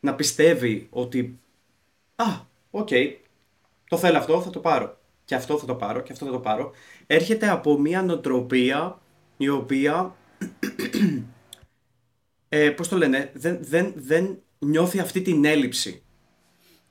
να 0.00 0.14
πιστεύει 0.14 0.86
ότι 0.90 1.40
Α, 2.16 2.24
OK, 2.70 2.88
okay, 2.90 3.14
το 3.88 3.96
θέλω 3.96 4.18
αυτό, 4.18 4.42
θα 4.42 4.50
το 4.50 4.60
πάρω. 4.60 4.98
Και 5.24 5.34
αυτό 5.34 5.58
θα 5.58 5.66
το 5.66 5.74
πάρω, 5.74 6.00
και 6.00 6.12
αυτό 6.12 6.24
θα 6.24 6.30
το 6.30 6.38
πάρω. 6.38 6.72
Έρχεται 7.06 7.48
από 7.48 7.78
μια 7.78 8.02
νοοτροπία 8.02 9.00
η 9.36 9.48
οποία, 9.48 10.14
ε, 12.48 12.70
πώς 12.70 12.88
το 12.88 12.96
λένε, 12.96 13.30
δεν, 13.34 13.58
δεν, 13.60 13.92
δεν 13.96 14.42
νιώθει 14.58 14.98
αυτή 14.98 15.22
την 15.22 15.44
έλλειψη. 15.44 16.01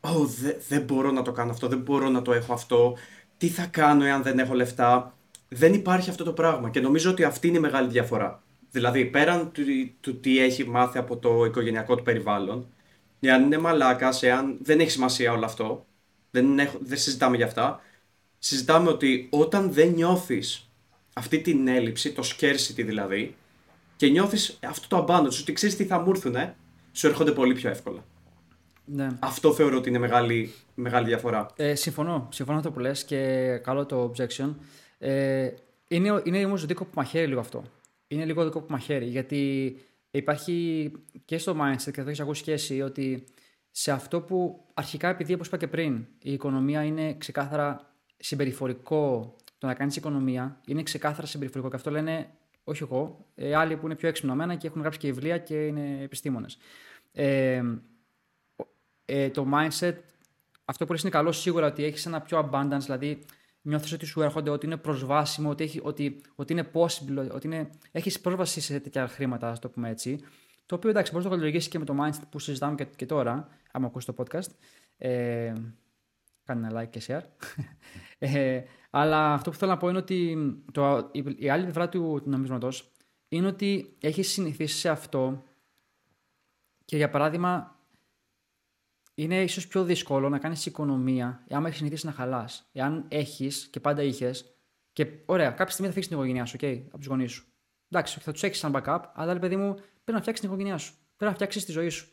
Ω, 0.04 0.26
δεν 0.68 0.82
μπορώ 0.82 1.12
να 1.12 1.22
το 1.22 1.32
κάνω 1.32 1.52
αυτό, 1.52 1.68
δεν 1.68 1.80
μπορώ 1.80 2.10
να 2.10 2.22
το 2.22 2.34
έχω 2.34 2.54
αυτό. 2.54 2.98
Τι 3.38 3.48
θα 3.48 3.66
κάνω 3.66 4.04
εάν 4.06 4.24
δεν 4.24 4.40
έχω 4.40 4.54
λεφτά; 4.54 5.18
Δεν 5.48 5.74
υπάρχει 5.74 6.10
αυτό 6.10 6.24
το 6.24 6.34
πράγμα 6.34 6.70
και 6.70 6.80
νομίζω 6.80 7.12
ότι 7.12 7.24
αυτή 7.24 7.48
είναι 7.48 7.58
η 7.58 7.60
μεγάλη 7.62 7.90
διαφορά. 7.90 8.44
Δηλαδή, 8.72 9.06
πέραν 9.06 9.52
του, 9.52 9.62
του 10.00 10.20
τι 10.20 10.40
έχει 10.40 10.68
μάθει 10.68 10.98
από 10.98 11.18
το 11.18 11.46
οικογενειακό 11.46 11.96
του 11.96 12.04
περιβάλλον, 12.04 12.68
εάν 13.20 13.44
είναι 13.44 13.58
μαλάκας, 13.58 14.24
εάν 14.24 14.58
δεν 14.62 14.80
έχει 14.80 14.90
σημασία 14.92 15.32
όλο 15.32 15.46
αυτό, 15.46 15.86
δεν, 16.32 16.60
έχω, 16.60 16.78
δεν 16.82 16.98
συζητάμε 16.98 17.36
για 17.36 17.46
αυτά. 17.46 17.80
Συζητάμε 18.40 18.90
ότι 18.90 19.28
όταν 19.32 19.72
δεν 19.74 19.90
νιώθεις 19.94 20.72
αυτή 21.14 21.42
την 21.42 21.68
έλλειψη, 21.68 22.14
το 22.14 22.24
scarcity 22.26 22.74
δηλαδή, 22.86 23.36
και 23.96 24.08
νιώθεις 24.08 24.60
αυτό 24.64 24.88
το 24.88 25.06
abandon, 25.08 25.30
ότι 25.42 25.54
ξέρεις 25.54 25.76
τι 25.76 25.86
θα 25.86 26.00
μου 26.00 26.10
έρθουν, 26.10 26.36
σου 26.92 27.08
έρχονται 27.08 27.32
πολύ 27.32 27.54
πιο 27.54 27.70
εύκολα. 27.70 28.06
Ναι. 28.94 29.08
Αυτό 29.20 29.54
θεωρώ 29.54 29.78
ότι 29.78 29.90
είναι 29.90 29.98
μεγάλη, 29.98 30.54
μεγάλη 30.76 31.08
διαφορά. 31.08 31.46
Ε, 31.56 31.76
συμφωνώ. 31.76 32.28
Συμφωνώ 32.32 32.58
αυτό 32.58 32.72
που 32.72 32.80
λες 32.80 33.04
και 33.04 33.58
καλό 33.64 33.86
το 33.86 34.12
objection. 34.12 34.56
Ε, 34.98 35.50
είναι, 35.88 36.22
είναι 36.24 36.46
όμως 36.46 36.66
δίκο 36.66 36.84
που 36.84 36.92
μαχαίρει 36.96 37.28
λίγο 37.28 37.40
αυτό. 37.40 37.64
Είναι 38.08 38.26
λίγο 38.26 38.44
δικό 38.44 38.60
που 38.62 38.72
μαχαίρει. 38.72 39.06
Γιατί 39.06 39.76
υπάρχει 40.12 40.92
και 41.26 41.38
στο 41.38 41.56
mindset, 41.62 41.92
και 41.92 42.02
το 42.02 42.08
έχεις 42.08 42.20
ακούσει 42.20 42.44
και 42.44 42.52
εσύ, 42.52 42.82
ότι 42.82 43.24
σε 43.72 43.92
αυτό 43.92 44.22
που 44.22 44.66
αρχικά, 44.74 45.10
επειδή 45.10 45.34
όπως 45.34 45.48
είπα 45.48 45.58
και 45.58 45.68
πριν, 45.68 46.06
η 46.22 46.34
οικονομία 46.34 46.84
είναι 46.84 47.14
ξεκάθαρα 47.14 47.94
συμπεριφορικό, 48.18 49.36
το 49.58 49.68
να 49.68 49.74
κάνεις 49.74 49.96
οικονομία 49.96 50.62
είναι 50.66 50.84
ξεκάθαρα 50.84 51.28
συμπεριφορικό. 51.28 51.70
Και 51.70 51.76
αυτό 51.76 51.92
λένε 51.92 52.30
όχι 52.64 52.84
εγώ, 52.84 53.26
ε, 53.36 53.56
άλλοι 53.56 53.78
που 53.78 53.86
είναι 53.86 53.96
πιο 53.96 54.08
έξυπνο 54.08 54.58
και 54.58 54.68
έχουν 54.68 54.82
γράψει 54.82 55.00
και 55.00 55.08
βιβλία 55.08 55.38
και 55.38 55.66
είναι 55.66 56.02
επιστήμονες. 56.02 56.58
Ε, 57.12 57.62
ε, 59.14 59.30
το 59.30 59.48
mindset, 59.54 59.96
αυτό 60.66 60.86
που 60.86 60.92
λες 60.92 61.02
είναι 61.02 61.12
καλό 61.12 61.32
σίγουρα 61.32 61.68
ότι 61.68 61.84
έχεις 61.84 62.06
ένα 62.06 62.22
πιο 62.22 62.50
abundance, 62.52 62.80
δηλαδή 62.80 63.26
νιώθεις 63.62 63.92
ότι 63.92 64.06
σου 64.06 64.22
έρχονται, 64.22 64.50
ότι 64.50 64.66
είναι 64.66 64.78
προσβάσιμο, 64.78 65.50
ότι, 65.50 65.64
έχει, 65.64 65.80
ότι, 65.84 66.22
ότι 66.36 66.54
είναι 66.54 66.70
possible, 66.74 67.30
ότι 67.32 67.48
είναι, 67.48 67.70
έχεις 67.92 68.20
πρόσβαση 68.20 68.62
σε 68.62 68.80
τέτοια 68.80 69.08
χρήματα, 69.08 69.50
ας 69.50 69.60
το 69.60 69.70
πούμε 69.70 69.90
έτσι. 69.90 70.20
Το 70.66 70.76
οποίο 70.76 70.90
εντάξει, 70.90 71.12
μπορείς 71.12 71.26
να 71.26 71.32
το 71.32 71.38
καλλιεργήσει 71.38 71.70
και 71.70 71.80
με 71.80 71.86
το 71.86 71.96
mindset 72.00 72.22
που 72.30 72.40
συζητάμε 72.40 72.76
και, 72.76 72.86
και 72.96 73.06
τώρα, 73.06 73.48
άμα 73.72 73.88
ακούσει 73.88 74.06
το 74.06 74.16
podcast. 74.18 74.50
Ε, 74.98 75.54
κάνε 76.44 76.68
ένα 76.68 76.82
like 76.82 76.90
και 76.90 77.02
share. 77.08 77.24
ε, 78.36 78.62
αλλά 78.90 79.34
αυτό 79.34 79.50
που 79.50 79.58
θέλω 79.58 79.72
να 79.72 79.78
πω 79.78 79.90
είναι 79.90 79.98
ότι 79.98 80.38
το, 80.72 81.10
η, 81.12 81.24
η 81.38 81.50
άλλη 81.50 81.64
πλευρά 81.64 81.90
του, 81.90 82.22
του 82.24 82.30
νομίσματος 82.30 82.92
είναι 83.28 83.48
ότι 83.48 83.96
έχεις 84.02 84.32
συνηθίσει 84.32 84.78
σε 84.78 84.90
αυτό 84.90 85.44
και 86.86 86.98
για 86.98 87.10
παράδειγμα 87.10 87.81
είναι 89.16 89.44
ίσως 89.44 89.68
πιο 89.68 89.84
δύσκολο 89.84 90.30
να 90.30 90.40
κάνεις 90.40 90.66
οικονομία 90.66 91.44
εάν 91.48 91.66
έχεις 91.66 91.78
συνηθίσει 91.78 92.06
να 92.06 92.12
χαλάς. 92.12 92.70
Εάν 92.72 93.06
έχεις 93.08 93.68
και 93.72 93.80
πάντα 93.80 94.04
είχες. 94.04 94.56
Και 94.94 95.08
ωραία, 95.26 95.50
κάποια 95.50 95.68
στιγμή 95.68 95.88
θα 95.88 95.94
φύγει 95.94 96.08
την 96.08 96.18
οικογένειά 96.18 96.46
σου, 96.46 96.58
okay, 96.60 96.82
από 96.88 96.98
τους 96.98 97.08
γονείς 97.08 97.32
σου. 97.32 97.46
Εντάξει, 97.90 98.20
θα 98.20 98.32
τους 98.32 98.44
έχεις 98.44 98.58
σαν 98.58 98.72
backup, 98.76 99.00
αλλά 99.14 99.40
παιδί 99.40 99.56
μου, 99.56 99.74
πρέπει 99.74 100.12
να 100.12 100.20
φτιάξεις 100.20 100.40
την 100.40 100.50
οικογένειά 100.50 100.78
σου. 100.78 100.94
Πρέπει 100.94 101.32
να 101.32 101.34
φτιάξεις 101.34 101.66
τη 101.66 101.72
ζωή 101.72 101.90
σου. 101.90 102.10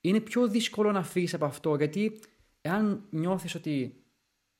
Είναι 0.00 0.20
πιο 0.20 0.48
δύσκολο 0.48 0.92
να 0.92 1.02
φύγεις 1.02 1.34
από 1.34 1.44
αυτό, 1.44 1.76
γιατί 1.76 2.20
εάν 2.60 3.06
νιώθεις 3.10 3.54
ότι. 3.54 4.03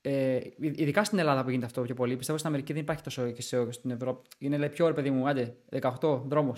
Ε, 0.06 0.40
ειδικά 0.58 1.04
στην 1.04 1.18
Ελλάδα 1.18 1.42
που 1.42 1.48
γίνεται 1.50 1.66
αυτό 1.66 1.82
πιο 1.82 1.94
πολύ, 1.94 2.16
πιστεύω 2.16 2.38
στην 2.38 2.50
Αμερική 2.50 2.72
δεν 2.72 2.82
υπάρχει 2.82 3.02
τόσο 3.02 3.30
και 3.30 3.42
στην 3.70 3.90
Ευρώπη. 3.90 4.28
Είναι 4.38 4.56
λέει, 4.56 4.68
πιο 4.68 4.86
ρε 4.86 4.92
παιδί 4.92 5.10
μου, 5.10 5.28
άντε, 5.28 5.56
18, 6.00 6.22
δρόμο, 6.26 6.54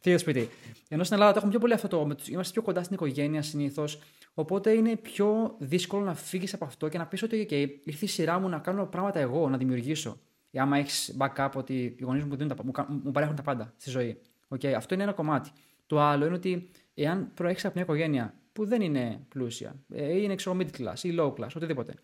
φύγε 0.00 0.16
σπίτι. 0.16 0.48
Ενώ 0.88 1.04
στην 1.04 1.16
Ελλάδα 1.16 1.32
το 1.32 1.38
έχουμε 1.38 1.50
πιο 1.50 1.60
πολύ 1.60 1.72
αυτό. 1.72 2.16
Είμαστε 2.28 2.52
πιο 2.52 2.62
κοντά 2.62 2.82
στην 2.82 2.94
οικογένεια 2.94 3.42
συνήθως. 3.42 3.98
Οπότε 4.34 4.70
είναι 4.70 4.96
πιο 4.96 5.54
δύσκολο 5.58 6.04
να 6.04 6.14
φύγεις 6.14 6.54
από 6.54 6.64
αυτό 6.64 6.88
και 6.88 6.98
να 6.98 7.06
πεις 7.06 7.22
ότι 7.22 7.46
okay, 7.50 7.68
ήρθε 7.84 8.04
η 8.04 8.08
σειρά 8.08 8.38
μου 8.38 8.48
να 8.48 8.58
κάνω 8.58 8.86
πράγματα 8.86 9.18
εγώ, 9.18 9.48
να 9.48 9.56
δημιουργήσω. 9.56 10.20
Ή 10.50 10.58
άμα 10.58 10.78
έχεις 10.78 11.16
backup 11.18 11.50
ότι 11.54 11.74
οι 11.74 12.02
γονείς 12.02 12.24
μου, 12.24 12.36
μου, 12.64 12.72
μου 13.04 13.10
παρέχουν 13.10 13.36
τα 13.36 13.42
πάντα 13.42 13.74
στη 13.76 13.90
ζωή. 13.90 14.20
Okay, 14.48 14.72
αυτό 14.72 14.94
είναι 14.94 15.02
ένα 15.02 15.12
κομμάτι. 15.12 15.50
Το 15.86 16.00
άλλο 16.00 16.26
είναι 16.26 16.34
ότι 16.34 16.70
εάν 16.94 17.30
προέχει 17.34 17.66
από 17.66 17.72
μια 17.74 17.84
οικογένεια 17.84 18.34
που 18.52 18.66
δεν 18.66 18.80
είναι 18.80 19.20
πλούσια, 19.28 19.74
ε, 19.92 20.12
ή 20.12 20.20
είναι 20.22 20.34
ξέρω 20.34 20.56
mid 20.60 20.80
class 20.80 20.98
ή 21.02 21.14
low 21.18 21.32
class, 21.34 21.48
οτιδήποτε, 21.56 21.94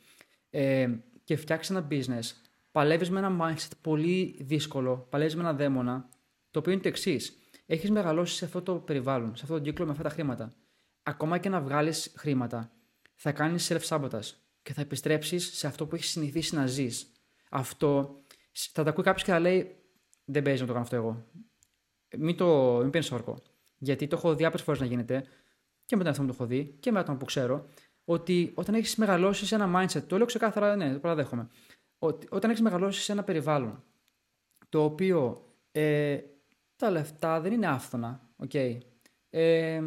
ε, 0.54 0.88
και 1.24 1.36
φτιάξεις 1.36 1.76
ένα 1.76 1.86
business, 1.90 2.32
παλεύεις 2.70 3.10
με 3.10 3.18
ένα 3.18 3.36
mindset 3.40 3.70
πολύ 3.80 4.38
δύσκολο, 4.40 5.06
παλεύεις 5.10 5.34
με 5.34 5.40
ένα 5.40 5.52
δαίμονα, 5.54 6.08
το 6.50 6.58
οποίο 6.58 6.72
είναι 6.72 6.80
το 6.80 6.88
εξής. 6.88 7.38
έχεις 7.66 7.90
μεγαλώσει 7.90 8.34
σε 8.36 8.44
αυτό 8.44 8.62
το 8.62 8.74
περιβάλλον, 8.74 9.36
σε 9.36 9.42
αυτό 9.42 9.54
το 9.54 9.62
κύκλο 9.62 9.84
με 9.84 9.90
αυτά 9.90 10.02
τα 10.02 10.08
χρήματα. 10.08 10.52
Ακόμα 11.02 11.38
και 11.38 11.48
να 11.48 11.60
βγάλεις 11.60 12.12
χρήματα, 12.16 12.72
θα 13.14 13.32
κάνεις 13.32 13.72
self-sabotage 13.72 14.30
και 14.62 14.72
θα 14.72 14.80
επιστρέψεις 14.80 15.56
σε 15.56 15.66
αυτό 15.66 15.86
που 15.86 15.94
έχεις 15.94 16.08
συνηθίσει 16.10 16.54
να 16.54 16.66
ζεις. 16.66 17.12
Αυτό 17.50 18.20
θα 18.72 18.82
τα 18.82 18.90
ακούει 18.90 19.04
κάποιος 19.04 19.24
και 19.24 19.30
θα 19.30 19.38
λέει: 19.38 19.76
Δεν 20.24 20.42
παίζει 20.42 20.60
να 20.60 20.66
το 20.66 20.72
κάνω 20.72 20.84
αυτό 20.84 20.96
εγώ. 20.96 21.24
Μην, 22.18 22.36
το, 22.36 22.78
μην 22.80 22.90
παίρνει 22.90 23.08
όρκο. 23.12 23.38
Γιατί 23.78 24.06
το 24.06 24.16
έχω 24.16 24.34
δει 24.34 24.44
άπειρες 24.44 24.64
φορές 24.64 24.80
να 24.80 24.86
γίνεται 24.86 25.24
και 25.84 25.96
με 25.96 26.02
τον 26.02 26.06
εαυτό 26.06 26.22
μου 26.22 26.28
το 26.28 26.34
έχω 26.38 26.46
δει 26.46 26.76
και 26.80 26.92
με 26.92 26.98
άτομα 26.98 27.18
που 27.18 27.24
ξέρω, 27.24 27.66
ότι 28.04 28.52
όταν 28.54 28.74
έχεις 28.74 28.96
μεγαλώσεις 28.96 29.48
σε 29.48 29.54
ένα 29.54 29.70
mindset, 29.76 30.02
το 30.02 30.16
λέω 30.16 30.26
ξεκάθαρα, 30.26 30.76
ναι, 30.76 30.92
το 30.92 30.98
παραδέχομαι, 30.98 31.48
ότι 31.98 32.26
όταν 32.30 32.50
έχεις 32.50 32.62
μεγαλώσεις 32.62 33.04
σε 33.04 33.12
ένα 33.12 33.22
περιβάλλον 33.22 33.84
το 34.68 34.84
οποίο 34.84 35.44
ε, 35.72 36.18
τα 36.76 36.90
λεφτά 36.90 37.40
δεν 37.40 37.52
είναι 37.52 37.66
άφθονα, 37.66 38.28
okay, 38.46 38.78
ε, 39.30 39.82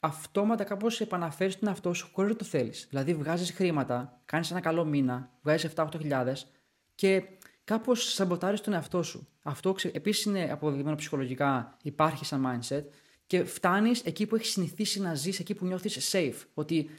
αυτόματα 0.00 0.64
κάπως 0.64 1.00
επαναφέρεις 1.00 1.58
τον 1.58 1.68
εαυτό 1.68 1.92
σου 1.92 2.08
χωρίς 2.12 2.30
να 2.30 2.36
το 2.36 2.44
θέλεις. 2.44 2.86
Δηλαδή, 2.90 3.14
βγάζεις 3.14 3.50
χρήματα, 3.50 4.22
κάνεις 4.24 4.50
ένα 4.50 4.60
καλό 4.60 4.84
μήνα, 4.84 5.30
βγάζεις 5.42 5.72
7-8 5.76 5.88
χιλιάδες 5.98 6.46
και 6.94 7.22
κάπως 7.64 8.12
σαμποτάρεις 8.12 8.60
τον 8.60 8.72
εαυτό 8.72 9.02
σου. 9.02 9.28
Αυτό 9.42 9.74
επίσης 9.92 10.24
είναι 10.24 10.48
αποδεδειγμένο 10.52 10.96
ψυχολογικά, 10.96 11.76
υπάρχει 11.82 12.24
σαν 12.24 12.46
mindset 12.46 12.84
και 13.26 13.44
φτάνεις 13.44 14.02
εκεί 14.04 14.26
που 14.26 14.34
έχεις 14.34 14.50
συνηθίσει 14.50 15.00
να 15.00 15.14
ζεις, 15.14 15.38
εκεί 15.38 15.54
που 15.54 15.66
νιώθεις 15.66 16.10
safe. 16.12 16.46
Ότι 16.54 16.90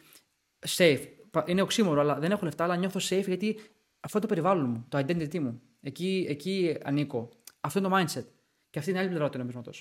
safe, 0.67 1.01
είναι 1.45 1.61
οξύμορο, 1.61 2.01
αλλά 2.01 2.19
δεν 2.19 2.31
έχω 2.31 2.45
λεφτά, 2.45 2.63
αλλά 2.63 2.75
νιώθω 2.75 2.99
safe 2.99 3.25
γιατί 3.27 3.59
αυτό 3.99 4.17
είναι 4.17 4.27
το 4.27 4.33
περιβάλλον 4.33 4.69
μου, 4.69 4.85
το 4.89 4.97
identity 4.97 5.39
μου. 5.39 5.61
Εκεί, 5.81 6.25
εκεί 6.29 6.77
ανήκω. 6.83 7.29
Αυτό 7.61 7.79
είναι 7.79 7.87
το 7.87 7.95
mindset. 7.95 8.25
Και 8.69 8.79
αυτή 8.79 8.91
είναι 8.91 8.99
η 8.99 9.01
άλλη 9.01 9.09
πλευρά 9.09 9.29
του 9.29 9.37
νομίσματο. 9.37 9.71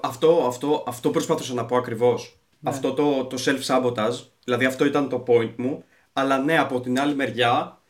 Αυτό, 0.00 0.44
αυτό, 0.46 0.84
αυτό 0.86 1.10
προσπαθούσα 1.10 1.54
να 1.54 1.64
πω 1.64 1.76
ακριβώς. 1.76 2.38
Ναι. 2.60 2.70
Αυτό 2.70 2.92
το, 2.94 3.24
το 3.24 3.36
self-sabotage, 3.44 4.24
δηλαδή 4.44 4.64
αυτό 4.64 4.84
ήταν 4.84 5.08
το 5.08 5.24
point 5.26 5.54
μου. 5.56 5.84
Αλλά 6.12 6.38
ναι, 6.38 6.58
από 6.58 6.80
την 6.80 7.00
άλλη 7.00 7.14
μεριά, 7.14 7.80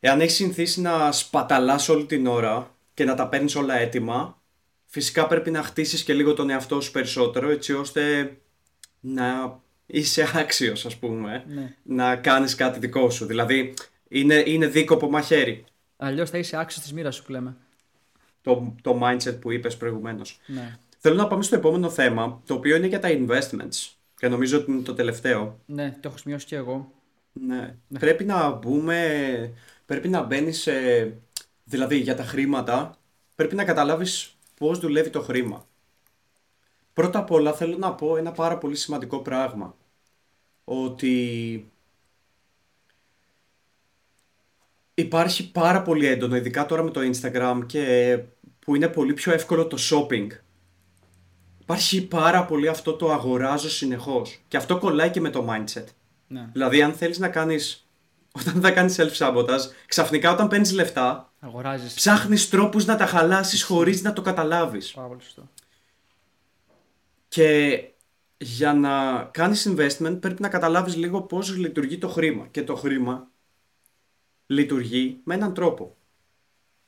εάν 0.00 0.20
έχεις 0.20 0.34
συνηθίσει 0.34 0.80
να 0.80 1.12
σπαταλάς 1.12 1.88
όλη 1.88 2.04
την 2.06 2.26
ώρα 2.26 2.74
και 2.94 3.04
να 3.04 3.14
τα 3.14 3.28
παίρνεις 3.28 3.54
όλα 3.54 3.74
έτοιμα, 3.74 4.42
φυσικά 4.86 5.26
πρέπει 5.26 5.50
να 5.50 5.62
χτίσεις 5.62 6.04
και 6.04 6.12
λίγο 6.12 6.34
τον 6.34 6.50
εαυτό 6.50 6.80
σου 6.80 6.90
περισσότερο, 6.90 7.50
έτσι 7.50 7.72
ώστε 7.72 8.36
να 9.00 9.60
είσαι 9.86 10.30
άξιος, 10.34 10.86
ας 10.86 10.96
πούμε, 10.96 11.44
ναι. 11.48 11.74
να 11.82 12.16
κάνεις 12.16 12.54
κάτι 12.54 12.78
δικό 12.78 13.10
σου. 13.10 13.26
Δηλαδή, 13.26 13.74
είναι, 14.08 14.42
είναι 14.46 14.66
δίκοπο 14.66 15.10
μαχαίρι. 15.10 15.64
Αλλιώς 15.96 16.30
θα 16.30 16.38
είσαι 16.38 16.56
άξιος 16.56 16.82
της 16.82 16.92
μοίρας 16.92 17.14
σου 17.14 17.22
που 17.22 17.30
λέμε. 17.30 17.56
Το, 18.42 18.74
το 18.82 19.00
mindset 19.02 19.40
που 19.40 19.50
είπες 19.50 19.76
προηγουμένως. 19.76 20.40
Ναι. 20.46 20.78
Θέλω 20.98 21.14
να 21.14 21.26
πάμε 21.26 21.42
στο 21.42 21.56
επόμενο 21.56 21.90
θέμα, 21.90 22.42
το 22.46 22.54
οποίο 22.54 22.76
είναι 22.76 22.86
για 22.86 23.00
τα 23.00 23.08
investments. 23.12 23.94
Και 24.16 24.28
νομίζω 24.28 24.58
ότι 24.58 24.70
είναι 24.70 24.82
το 24.82 24.94
τελευταίο. 24.94 25.58
Ναι, 25.66 25.90
το 26.00 26.08
έχω 26.08 26.18
σημειώσει 26.18 26.46
και 26.46 26.56
εγώ. 26.56 26.92
Ναι. 27.32 27.74
ναι. 27.88 27.98
Πρέπει 27.98 28.24
να 28.24 28.50
μπούμε. 28.50 29.52
Πρέπει 29.86 30.08
να 30.08 30.22
μπαίνεις 30.22 30.60
σε. 30.60 30.72
Δηλαδή 31.64 31.96
για 31.96 32.16
τα 32.16 32.22
χρήματα, 32.24 32.98
πρέπει 33.34 33.54
να 33.54 33.64
καταλάβεις 33.64 34.36
πώς 34.58 34.78
δουλεύει 34.78 35.10
το 35.10 35.20
χρήμα. 35.20 35.66
Πρώτα 37.00 37.18
απ' 37.18 37.30
όλα 37.30 37.52
θέλω 37.52 37.76
να 37.76 37.94
πω 37.94 38.16
ένα 38.16 38.32
πάρα 38.32 38.58
πολύ 38.58 38.76
σημαντικό 38.76 39.18
πράγμα. 39.18 39.76
Ότι 40.64 41.70
υπάρχει 44.94 45.50
πάρα 45.50 45.82
πολύ 45.82 46.06
έντονο, 46.06 46.36
ειδικά 46.36 46.66
τώρα 46.66 46.82
με 46.82 46.90
το 46.90 47.00
Instagram 47.00 47.60
και 47.66 48.18
που 48.58 48.74
είναι 48.74 48.88
πολύ 48.88 49.14
πιο 49.14 49.32
εύκολο 49.32 49.66
το 49.66 49.76
shopping. 49.80 50.26
Υπάρχει 51.60 52.06
πάρα 52.06 52.44
πολύ 52.44 52.68
αυτό 52.68 52.94
το 52.94 53.12
αγοράζω 53.12 53.70
συνεχώς 53.70 54.40
και 54.48 54.56
αυτό 54.56 54.78
κολλάει 54.78 55.10
και 55.10 55.20
με 55.20 55.30
το 55.30 55.46
mindset. 55.50 55.84
Ναι. 56.26 56.48
Δηλαδή 56.52 56.82
αν 56.82 56.92
θέλεις 56.92 57.18
να 57.18 57.28
κάνεις, 57.28 57.88
όταν 58.40 58.60
θα 58.60 58.70
κάνεις 58.70 59.00
self-sabotage, 59.00 59.70
ξαφνικά 59.86 60.32
όταν 60.32 60.48
παίρνεις 60.48 60.72
λεφτά, 60.72 61.32
Αγοράζεις. 61.40 61.94
ψάχνεις 61.94 62.48
τρόπους 62.48 62.84
να 62.84 62.96
τα 62.96 63.06
χαλάσεις 63.06 63.62
χωρίς 63.62 64.02
να 64.02 64.12
το 64.12 64.22
καταλάβεις. 64.22 64.90
Πάρα 64.90 65.08
πολύ 65.08 65.22
σωστό. 65.22 65.48
Και 67.30 67.84
για 68.36 68.74
να 68.74 69.24
κάνεις 69.24 69.68
investment 69.68 70.20
πρέπει 70.20 70.42
να 70.42 70.48
καταλάβεις 70.48 70.96
λίγο 70.96 71.22
πώς 71.22 71.56
λειτουργεί 71.56 71.98
το 71.98 72.08
χρήμα. 72.08 72.46
Και 72.50 72.62
το 72.62 72.74
χρήμα 72.76 73.30
λειτουργεί 74.46 75.20
με 75.24 75.34
έναν 75.34 75.54
τρόπο. 75.54 75.96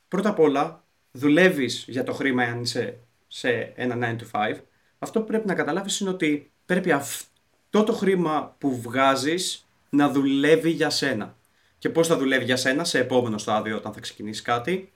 Πρώτα 0.08 0.28
απ' 0.28 0.38
όλα, 0.38 0.84
δουλεύεις 1.12 1.84
για 1.88 2.04
το 2.04 2.12
χρήμα 2.12 2.42
αν 2.42 2.60
είσαι 2.60 2.98
σε 3.26 3.72
ένα 3.76 3.94
9 3.94 4.16
to 4.20 4.30
5. 4.30 4.60
Αυτό 4.98 5.20
που 5.20 5.26
πρέπει 5.26 5.46
να 5.46 5.54
καταλάβεις 5.54 6.00
είναι 6.00 6.10
ότι 6.10 6.52
πρέπει 6.66 6.92
αυτό 6.92 7.84
το 7.84 7.92
χρήμα 7.92 8.56
που 8.58 8.80
βγάζεις 8.80 9.68
να 9.90 10.10
δουλεύει 10.10 10.70
για 10.70 10.90
σένα. 10.90 11.36
Και 11.78 11.90
πώς 11.90 12.06
θα 12.06 12.16
δουλεύει 12.16 12.44
για 12.44 12.56
σένα; 12.56 12.84
Σε 12.84 12.98
επόμενο 12.98 13.38
στάδιο 13.38 13.76
όταν 13.76 13.92
θα 13.92 14.00
ξεκινήσεις 14.00 14.42
κάτι. 14.42 14.92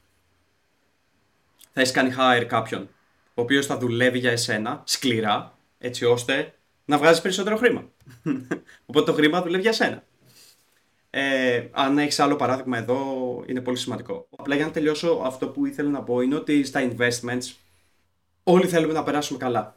Θα 1.72 1.80
έχεις 1.80 1.92
κάνει 1.92 2.14
hire 2.18 2.44
κάποιον, 2.48 2.88
ο 3.38 3.42
οποίος 3.42 3.66
θα 3.66 3.78
δουλεύει 3.78 4.18
για 4.18 4.30
εσένα 4.30 4.82
σκληρά, 4.84 5.58
έτσι 5.78 6.04
ώστε 6.04 6.54
να 6.84 6.98
βγάζεις 6.98 7.22
περισσότερο 7.22 7.56
χρήμα. 7.56 7.90
Οπότε 8.86 9.10
το 9.10 9.12
χρήμα 9.12 9.42
δουλεύει 9.42 9.62
για 9.62 9.72
σένα. 9.72 10.04
Ε, 11.10 11.68
αν 11.70 11.98
έχεις 11.98 12.18
άλλο 12.20 12.36
παράδειγμα 12.36 12.78
εδώ, 12.78 13.00
είναι 13.46 13.60
πολύ 13.60 13.76
σημαντικό. 13.76 14.28
Απλά 14.36 14.54
για 14.54 14.64
να 14.64 14.70
τελειώσω, 14.70 15.20
αυτό 15.24 15.48
που 15.48 15.66
ήθελα 15.66 15.90
να 15.90 16.02
πω 16.02 16.20
είναι 16.20 16.34
ότι 16.34 16.64
στα 16.64 16.90
investments 16.90 17.54
όλοι 18.42 18.66
θέλουμε 18.66 18.92
να 18.92 19.02
περάσουμε 19.02 19.38
καλά. 19.38 19.76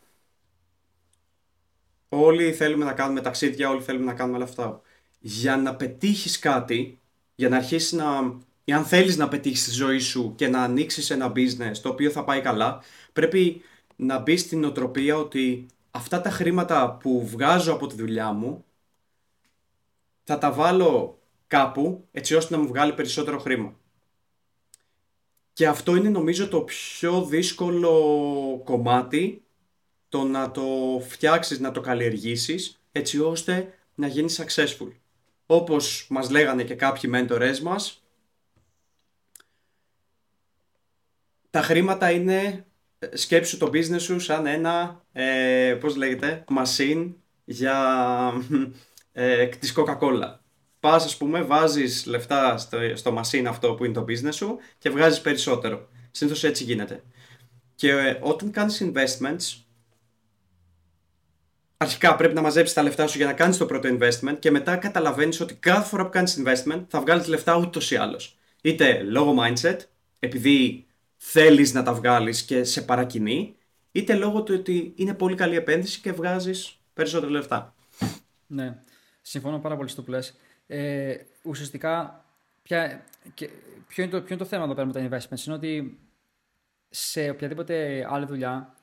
Όλοι 2.10 2.54
θέλουμε 2.54 2.86
να 2.86 2.94
κάνουμε 2.94 3.22
ταξίδια, 3.22 3.70
όλοι 3.70 3.82
θέλουμε 3.82 4.06
να 4.06 4.14
κάνουμε 4.14 4.36
όλα 4.36 4.46
αυτά. 4.46 4.82
Για 5.20 5.58
να 5.58 5.76
πετύχεις 5.76 6.40
κάτι, 6.40 7.00
για 7.36 7.50
να 7.50 7.58
αρχίσεις 7.58 7.92
να... 7.92 8.38
αν 8.74 8.86
θέλεις 8.86 9.18
να 9.18 9.28
πετύχεις 9.28 9.64
τη 9.64 9.72
ζωή 9.72 10.00
σου 10.00 10.34
και 10.36 10.48
να 10.48 10.64
ανοίξεις 10.64 11.10
ένα 11.10 11.32
business 11.36 11.78
το 11.82 11.90
οποίο 11.90 12.10
θα 12.10 12.24
πάει 12.24 12.42
καλά, 12.42 12.82
πρέπει 13.14 13.62
να 13.96 14.20
μπει 14.20 14.38
στην 14.38 14.64
οτροπία 14.64 15.18
ότι 15.18 15.66
αυτά 15.92 16.22
τα 16.22 16.30
χρήματα 16.30 16.98
που 17.00 17.28
βγάζω 17.28 17.74
από 17.74 17.88
τη 17.88 17.96
δουλειά 17.96 18.32
μου 18.32 18.66
θα 20.24 20.38
τα 20.38 20.52
βάλω 20.52 21.20
κάπου 21.48 22.08
έτσι 22.12 22.36
ώστε 22.36 22.56
να 22.56 22.62
μου 22.62 22.68
βγάλει 22.68 22.94
περισσότερο 22.94 23.40
χρήμα. 23.40 23.76
Και 25.54 25.68
αυτό 25.68 25.96
είναι 25.96 26.10
νομίζω 26.10 26.48
το 26.48 26.62
πιο 26.62 27.24
δύσκολο 27.24 28.62
κομμάτι 28.64 29.44
το 30.10 30.24
να 30.24 30.52
το 30.52 30.64
φτιάξεις, 31.08 31.60
να 31.60 31.72
το 31.72 31.82
καλλιεργήσεις 31.82 32.82
έτσι 32.92 33.20
ώστε 33.20 33.74
να 33.96 34.08
γίνεις 34.08 34.42
successful. 34.42 34.92
Όπως 35.46 36.08
μας 36.10 36.30
λέγανε 36.30 36.64
και 36.64 36.76
κάποιοι 36.76 37.10
μέντορές 37.14 37.62
μας, 37.62 37.99
τα 41.50 41.62
χρήματα 41.62 42.12
είναι, 42.12 42.66
σκέψου 43.14 43.58
το 43.58 43.70
business 43.74 44.02
σου 44.02 44.20
σαν 44.20 44.46
ένα, 44.46 45.06
ε, 45.12 45.78
πώς 45.80 45.96
λέγεται, 45.96 46.44
machine 46.58 47.14
για 47.46 47.78
ε, 49.12 49.46
της 49.46 49.74
Coca-Cola 49.78 50.40
πας, 50.80 51.06
ας 51.06 51.18
πούμε, 51.18 51.42
βάζεις 51.42 52.06
λεφτά 52.06 52.58
στο, 52.58 52.78
στο 52.94 53.22
machine 53.22 53.46
αυτό 53.48 53.74
που 53.74 53.86
είναι 53.86 53.94
το 53.94 54.06
business 54.08 54.34
σου 54.34 54.58
και 54.78 54.90
βγάζεις 54.90 55.22
περισσότερο. 55.22 55.88
Συνήθως 56.12 56.44
έτσι 56.44 56.64
γίνεται. 56.64 57.04
Και 57.76 57.92
ε, 57.92 58.20
όταν 58.22 58.52
κάνεις 58.52 58.84
investments, 58.86 59.64
αρχικά 61.78 62.16
πρέπει 62.16 62.34
να 62.34 62.42
μαζέψεις 62.42 62.76
τα 62.76 62.84
λεφτά 62.84 63.08
σου 63.08 63.18
για 63.18 63.26
να 63.26 63.34
κάνεις 63.34 63.58
το 63.58 63.66
πρώτο 63.66 63.98
investment 63.98 64.36
και 64.40 64.52
μετά 64.52 64.76
καταλαβαίνεις 64.76 65.40
ότι 65.40 65.54
κάθε 65.54 65.88
φορά 65.88 66.04
που 66.04 66.10
κάνεις 66.10 66.42
investment 66.44 66.84
θα 66.88 67.02
βγάλεις 67.02 67.28
λεφτά 67.28 67.58
ούτως 67.58 67.92
ή 67.92 67.96
άλλως. 67.96 68.38
Είτε 68.62 69.04
λόγω 69.04 69.36
mindset, 69.40 69.78
επειδή 70.20 70.86
θέλεις 71.22 71.74
να 71.74 71.84
τα 71.84 71.94
βγάλεις 71.94 72.44
και 72.44 72.64
σε 72.64 72.82
παρακινεί, 72.82 73.56
είτε 73.92 74.16
λόγω 74.16 74.44
του 74.44 74.56
ότι 74.58 74.94
είναι 74.96 75.14
πολύ 75.14 75.36
καλή 75.36 75.56
επένδυση 75.56 76.02
και 76.02 76.12
βγάζεις 76.12 76.80
περισσότερα 76.94 77.32
λεφτά. 77.32 77.76
Ναι, 78.48 78.82
συμφωνώ 79.22 79.60
πάρα 79.60 79.76
πολύ 79.76 79.90
στο 79.90 80.04
που 80.04 80.20
ε, 80.68 81.16
ουσιαστικά, 81.44 82.26
ποια, 82.62 83.06
και, 83.34 83.50
ποιο, 83.88 84.04
είναι 84.04 84.12
το, 84.12 84.18
ποιο 84.18 84.36
είναι 84.36 84.44
το 84.44 84.50
θέμα 84.50 84.64
εδώ 84.64 84.74
πέρα 84.74 84.88
με 84.88 84.94
τα 84.94 85.08
investments, 85.10 85.46
είναι 85.46 85.56
ότι 85.56 86.00
σε 86.90 87.30
οποιαδήποτε 87.30 88.06
άλλη 88.10 88.26
δουλειά 88.26 88.74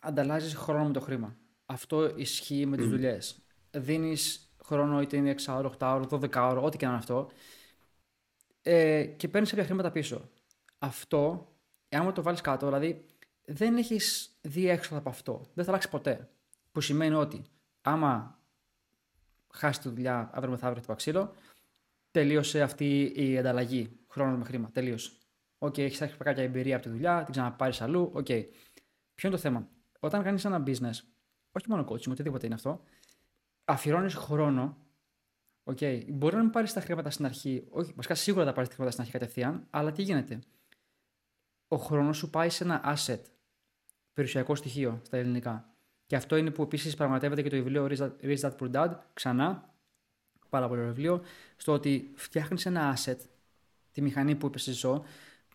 ανταλλάζεις 0.00 0.54
χρόνο 0.54 0.86
με 0.86 0.92
το 0.92 1.00
χρήμα. 1.00 1.36
Αυτό 1.66 2.12
ισχύει 2.16 2.66
με 2.66 2.76
τις 2.76 2.86
mm. 2.86 2.90
δουλειές. 2.90 3.38
Δίνεις 3.70 4.54
χρόνο, 4.64 5.00
είτε 5.00 5.16
είναι 5.16 5.34
6 5.46 5.54
ώρο, 5.56 5.74
8 5.78 5.86
ώρο, 5.94 6.08
12 6.10 6.50
ώρο, 6.50 6.62
ό,τι 6.62 6.76
και 6.76 6.84
να 6.84 6.90
είναι 6.90 7.00
αυτό, 7.00 7.30
ε, 8.62 9.04
και 9.04 9.28
παίρνεις 9.28 9.50
κάποια 9.50 9.64
χρήματα 9.64 9.90
πίσω. 9.90 10.30
Αυτό, 10.84 11.52
εάν 11.88 12.12
το 12.12 12.22
βάλεις 12.22 12.40
κάτω, 12.40 12.66
δηλαδή 12.66 13.06
δεν 13.44 13.76
έχεις 13.76 14.36
δει 14.40 14.68
έξοδα 14.68 14.98
από 14.98 15.08
αυτό. 15.08 15.46
Δεν 15.54 15.64
θα 15.64 15.70
αλλάξει 15.70 15.88
ποτέ. 15.88 16.28
Που 16.72 16.80
σημαίνει 16.80 17.14
ότι 17.14 17.42
άμα 17.82 18.38
χάσεις 19.52 19.82
τη 19.82 19.88
δουλειά 19.88 20.30
αύριο 20.32 20.50
μεθαύριο 20.50 20.82
το 20.86 20.94
ξύλο, 20.94 21.34
τελείωσε 22.10 22.62
αυτή 22.62 23.12
η 23.14 23.38
ανταλλαγή 23.38 23.98
χρόνων 24.08 24.38
με 24.38 24.44
χρήμα. 24.44 24.70
Τελείωσε. 24.70 25.10
OK, 25.58 25.74
okay, 25.74 25.78
έχει 25.78 26.16
κάποια 26.16 26.42
εμπειρία 26.42 26.76
από 26.76 26.84
τη 26.84 26.90
δουλειά, 26.90 27.22
την 27.22 27.32
ξαναπάρεις 27.32 27.80
αλλού. 27.80 28.10
OK. 28.14 28.26
Okay. 28.28 28.44
Ποιο 29.14 29.28
είναι 29.28 29.36
το 29.36 29.42
θέμα; 29.42 29.68
Όταν 30.00 30.22
κάνεις 30.22 30.44
ένα 30.44 30.62
business, 30.66 30.98
όχι 31.52 31.68
μόνο 31.68 31.84
coaching, 31.88 32.10
οτιδήποτε 32.10 32.46
είναι 32.46 32.54
αυτό, 32.54 32.82
αφιερώνεις 33.64 34.14
χρόνο. 34.14 34.76
Okay. 35.64 36.04
Μπορεί 36.08 36.34
να 36.34 36.42
μην 36.42 36.50
πάρεις 36.50 36.72
τα 36.72 36.80
χρήματα 36.80 37.10
στην 37.10 37.24
αρχή, 37.24 37.66
όχι, 37.70 37.92
βασικά 37.96 38.14
σίγουρα 38.14 38.44
θα 38.44 38.52
πάρεις 38.52 38.68
τα 38.68 38.74
χρήματα 38.74 38.96
στην 38.96 39.04
αρχή 39.04 39.18
κατευθείαν, 39.18 39.66
αλλά 39.70 39.92
τι 39.92 40.02
γίνεται; 40.02 40.38
Ο 41.68 41.76
χρόνος 41.76 42.16
σου 42.16 42.30
πάει 42.30 42.50
σε 42.50 42.64
ένα 42.64 42.96
asset, 42.96 43.20
περιουσιακό 44.12 44.54
στοιχείο 44.54 45.00
στα 45.02 45.16
ελληνικά. 45.16 45.68
Και 46.06 46.16
αυτό 46.16 46.36
είναι 46.36 46.50
που 46.50 46.62
επίσης 46.62 46.94
πραγματεύεται 46.94 47.42
και 47.42 47.48
το 47.48 47.56
βιβλίο 47.56 47.88
Rich 48.22 48.40
Dad 48.40 48.56
Poor 48.56 48.70
Dad, 48.72 48.90
ξανά, 49.12 49.74
πάρα 50.48 50.68
πολύ 50.68 50.82
βιβλίο, 50.82 51.22
στο 51.56 51.72
ότι 51.72 52.12
φτιάχνεις 52.14 52.66
ένα 52.66 52.96
asset, 52.96 53.16
τη 53.92 54.02
μηχανή 54.02 54.34
που 54.34 54.46
είπε 54.46 54.58
ζω, 54.58 55.04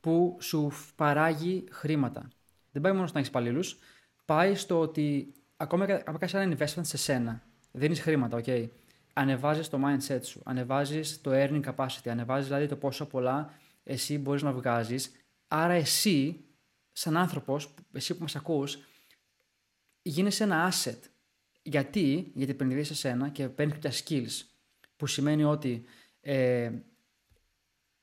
που 0.02 0.38
σου 0.40 0.72
παράγει 0.96 1.64
χρήματα. 1.72 2.28
Δεν 2.72 2.82
πάει 2.82 2.92
μόνος 2.92 3.10
στο 3.10 3.18
να 3.18 3.24
έχεις 3.24 3.34
υπαλλήλους, 3.34 3.78
πάει 4.26 4.56
στο 4.56 4.80
ότι 4.80 5.34
ακόμα 5.58 5.86
και 5.86 6.04
αν 6.06 6.18
κάνει 6.18 6.32
ένα 6.34 6.56
investment 6.58 6.82
σε 6.82 6.98
σένα, 6.98 7.42
δίνεις 7.72 8.02
χρήματα, 8.02 8.42
OK. 8.44 8.68
Ανεβάζεις 9.14 9.70
το 9.70 9.80
mindset 9.86 10.20
σου, 10.24 10.42
ανεβάζεις 10.46 11.22
το 11.22 11.32
earning 11.34 11.64
capacity, 11.64 12.10
ανεβάζεις 12.10 12.48
δηλαδή 12.48 12.68
το 12.68 12.76
πόσο 12.76 13.06
πολλά 13.06 13.54
εσύ 13.84 14.18
μπορείς 14.18 14.42
να 14.42 14.52
βγάζεις. 14.52 15.12
Άρα 15.52 15.74
εσύ, 15.74 16.46
σαν 16.92 17.18
άνθρωπος, 17.18 17.74
εσύ 17.94 18.14
που 18.14 18.22
μας 18.22 18.36
ακούς, 18.36 18.78
γίνεσαι 20.02 20.44
ένα 20.44 20.72
asset. 20.72 21.00
Γιατί, 21.62 22.32
γιατί 22.36 22.52
επενδύεις 22.52 22.88
σε 22.88 22.96
σένα 22.96 23.30
και 23.30 23.50
παίρνεις 23.50 23.76
κάποια 23.80 24.04
skills, 24.04 24.46
που 24.96 25.08
σημαίνει 25.08 25.44
ότι 25.44 25.84
ε, 26.22 26.72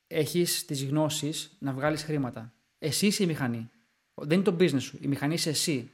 έχεις 0.07 0.65
τις 0.65 0.85
γνώσεις 0.85 1.57
να 1.59 1.73
βγάλεις 1.73 2.03
χρήματα. 2.03 2.55
Εσύ 2.79 3.07
είσαι 3.07 3.23
η 3.23 3.27
μηχανή. 3.27 3.71
Δεν 4.15 4.41
είναι 4.41 4.51
το 4.51 4.57
business 4.61 4.81
σου. 4.81 4.99
Η 5.01 5.07
μηχανή 5.07 5.35
είσαι 5.35 5.51
εσύ. 5.51 5.91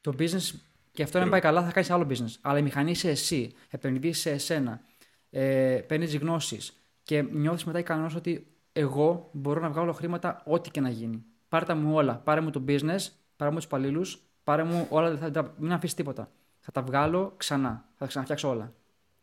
Το 0.00 0.14
business, 0.18 0.50
και 0.92 1.02
αυτό 1.02 1.18
να 1.18 1.28
πάει 1.28 1.40
καλά, 1.40 1.64
θα 1.64 1.72
κάνεις 1.72 1.90
άλλο 1.90 2.06
business. 2.10 2.34
Αλλά 2.40 2.58
η 2.58 2.62
μηχανή 2.62 2.90
είσαι 2.90 3.10
εσύ. 3.10 3.54
Επενδύεις 3.70 4.18
σε 4.18 4.30
εσένα. 4.30 4.84
Ε, 5.30 5.80
Παίρνεις 5.86 6.16
γνώσεις. 6.16 6.72
Και 7.02 7.22
νιώθεις 7.22 7.64
μετά 7.64 7.78
ικανός 7.78 8.14
ότι 8.14 8.51
εγώ 8.72 9.28
μπορώ 9.32 9.60
να 9.60 9.70
βγάλω 9.70 9.92
χρήματα 9.92 10.42
ό,τι 10.44 10.70
και 10.70 10.80
να 10.80 10.88
γίνει. 10.88 11.24
Πάρε 11.48 11.64
τα 11.64 11.74
μου 11.74 11.94
όλα. 11.94 12.16
Πάρε 12.16 12.40
μου 12.40 12.50
το 12.50 12.64
business, 12.68 13.08
πάρε 13.36 13.50
μου 13.50 13.56
τους 13.56 13.64
υπαλλήλους, 13.64 14.22
πάρε 14.44 14.64
μου 14.64 14.86
όλα. 14.90 15.16
Θα, 15.16 15.54
μην 15.58 15.72
αφήσεις 15.72 15.96
τίποτα. 15.96 16.30
Θα 16.60 16.72
τα 16.72 16.82
βγάλω 16.82 17.34
ξανά. 17.36 17.84
Θα 17.90 17.98
τα 17.98 18.06
ξαναφτιάξω 18.06 18.48
όλα. 18.48 18.72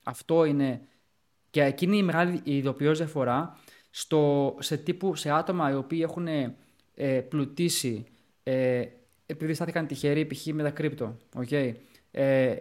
Αυτό 0.03 0.45
είναι. 0.45 0.81
Και 1.49 1.63
εκείνη 1.63 1.97
η 1.97 2.03
μεγάλη 2.03 2.41
ειδοποιώς 2.43 2.97
διαφορά 2.97 3.57
στο, 3.89 4.55
σε, 4.59 4.77
τύπου, 4.77 5.15
σε 5.15 5.29
άτομα 5.29 5.71
οι 5.71 5.75
οποίοι 5.75 5.99
έχουν 6.03 6.27
ε, 6.27 6.55
πλουτίσει 7.29 8.05
ε, 8.43 8.85
επειδή 9.25 9.53
στάθηκαν 9.53 9.87
τυχεροί 9.87 10.25
π.χ. 10.25 10.45
με 10.45 10.63
τα 10.63 10.69
κρύπτο. 10.69 11.17
Okay. 11.35 11.73
Ε, 12.11 12.55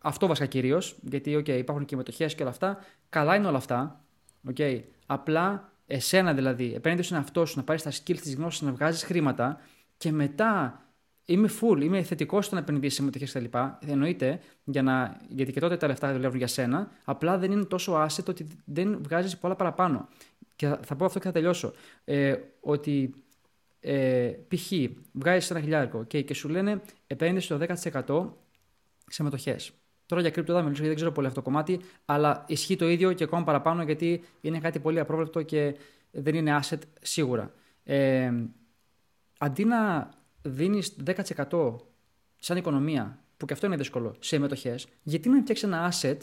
αυτό 0.00 0.26
βασικά 0.26 0.46
κυρίως, 0.46 0.96
γιατί 1.00 1.36
okay, 1.36 1.58
υπάρχουν 1.58 1.84
και 1.84 1.96
μετοχές 1.96 2.34
και 2.34 2.42
όλα 2.42 2.50
αυτά. 2.50 2.78
Καλά 3.08 3.34
είναι 3.34 3.46
όλα 3.46 3.56
αυτά. 3.56 4.04
Okay. 4.54 4.80
Απλά 5.06 5.72
εσένα 5.88 6.34
δηλαδή, 6.34 6.72
επένδυε 6.74 7.02
στον 7.02 7.16
εαυτό 7.16 7.46
σου 7.46 7.56
να 7.56 7.64
πάρεις 7.64 7.82
τα 7.82 7.90
skills 7.90 8.18
της 8.20 8.34
γνώσης, 8.34 8.60
να 8.60 8.72
βγάζεις 8.72 9.02
χρήματα 9.02 9.60
και 9.96 10.12
μετά 10.12 10.82
είμαι 11.24 11.48
full, 11.60 11.80
είμαι 11.82 12.02
θετικός 12.02 12.46
στο 12.46 12.54
να 12.54 12.60
επενδύσεις 12.60 12.94
σε 12.94 13.02
μετοχέ 13.02 13.38
κτλ. 13.38 13.58
Εννοείται, 13.86 14.40
για 14.64 14.82
να, 14.82 15.20
γιατί 15.28 15.52
και 15.52 15.60
τότε 15.60 15.76
τα 15.76 15.86
λεφτά 15.86 16.12
δουλεύουν 16.12 16.38
για 16.38 16.46
σένα. 16.46 16.90
Απλά 17.04 17.38
δεν 17.38 17.52
είναι 17.52 17.64
τόσο 17.64 18.06
asset 18.06 18.24
ότι 18.28 18.46
δεν 18.64 18.98
βγάζεις 19.02 19.38
πολλά 19.38 19.56
παραπάνω. 19.56 20.08
Και 20.56 20.66
θα, 20.66 20.80
θα 20.84 20.96
πω 20.96 21.04
αυτό 21.04 21.18
και 21.18 21.24
θα 21.24 21.32
τελειώσω. 21.32 21.72
Ε, 22.04 22.36
ότι 22.60 23.14
ε, 23.80 24.32
π.χ. 24.48 24.72
βγάζεις 25.12 25.50
ένα 25.50 25.60
χιλιάρικο 25.60 25.98
okay, 25.98 26.24
και 26.24 26.34
σου 26.34 26.48
λένε 26.48 26.80
επένδυση 27.06 27.48
το 27.48 27.58
10% 28.06 28.30
σε 29.06 29.22
μετοχέ. 29.22 29.56
Τώρα 30.08 30.20
για 30.20 30.30
κρύπτο 30.30 30.52
θα 30.52 30.62
μιλήσω 30.62 30.82
γιατί 30.82 30.88
δεν 30.88 30.96
ξέρω 30.96 31.12
πολύ 31.12 31.26
αυτό 31.26 31.40
το 31.40 31.46
κομμάτι, 31.46 31.80
αλλά 32.04 32.44
ισχύει 32.46 32.76
το 32.76 32.88
ίδιο 32.88 33.12
και 33.12 33.24
ακόμα 33.24 33.44
παραπάνω 33.44 33.82
γιατί 33.82 34.24
είναι 34.40 34.58
κάτι 34.58 34.78
πολύ 34.78 35.00
απρόβλεπτο 35.00 35.42
και 35.42 35.74
δεν 36.10 36.34
είναι 36.34 36.60
asset 36.62 36.78
σίγουρα. 37.00 37.52
Ε, 37.84 38.32
αντί 39.38 39.64
να 39.64 40.08
δίνεις 40.42 40.96
10% 41.48 41.76
σαν 42.36 42.56
οικονομία, 42.56 43.18
που 43.36 43.46
και 43.46 43.52
αυτό 43.52 43.66
είναι 43.66 43.76
δύσκολο, 43.76 44.16
σε 44.18 44.38
μετοχέ, 44.38 44.78
γιατί 45.02 45.28
να 45.28 45.40
φτιάξεις 45.40 45.66
ένα 45.66 45.92
asset, 45.92 46.16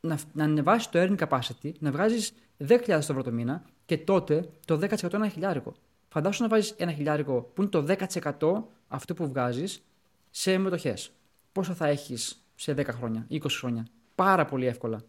να, 0.00 0.18
να 0.32 0.44
ανεβάσεις 0.44 0.88
το 0.88 0.98
earning 1.02 1.28
capacity, 1.28 1.72
να 1.78 1.90
βγάζεις 1.90 2.32
10.000 2.68 2.88
ευρώ 2.88 3.22
το 3.22 3.30
μήνα 3.30 3.62
και 3.86 3.98
τότε 3.98 4.48
το 4.64 4.74
10% 4.74 4.80
είναι 4.80 5.10
ένα 5.12 5.28
χιλιάρικο. 5.28 5.74
Φαντάσου 6.08 6.42
να 6.42 6.48
βάζεις 6.48 6.74
ένα 6.76 6.92
χιλιάρικο 6.92 7.50
που 7.54 7.62
είναι 7.62 7.70
το 7.70 7.84
10% 8.40 8.62
αυτό 8.88 9.14
που 9.14 9.28
βγάζεις 9.28 9.82
σε 10.30 10.58
μετοχέ. 10.58 10.94
Πόσο 11.52 11.72
θα 11.72 11.86
έχεις 11.86 12.45
σε 12.56 12.72
10 12.72 12.84
χρόνια, 12.86 13.26
20 13.30 13.40
χρόνια. 13.48 13.86
Πάρα 14.14 14.44
πολύ 14.44 14.66
εύκολα. 14.66 15.04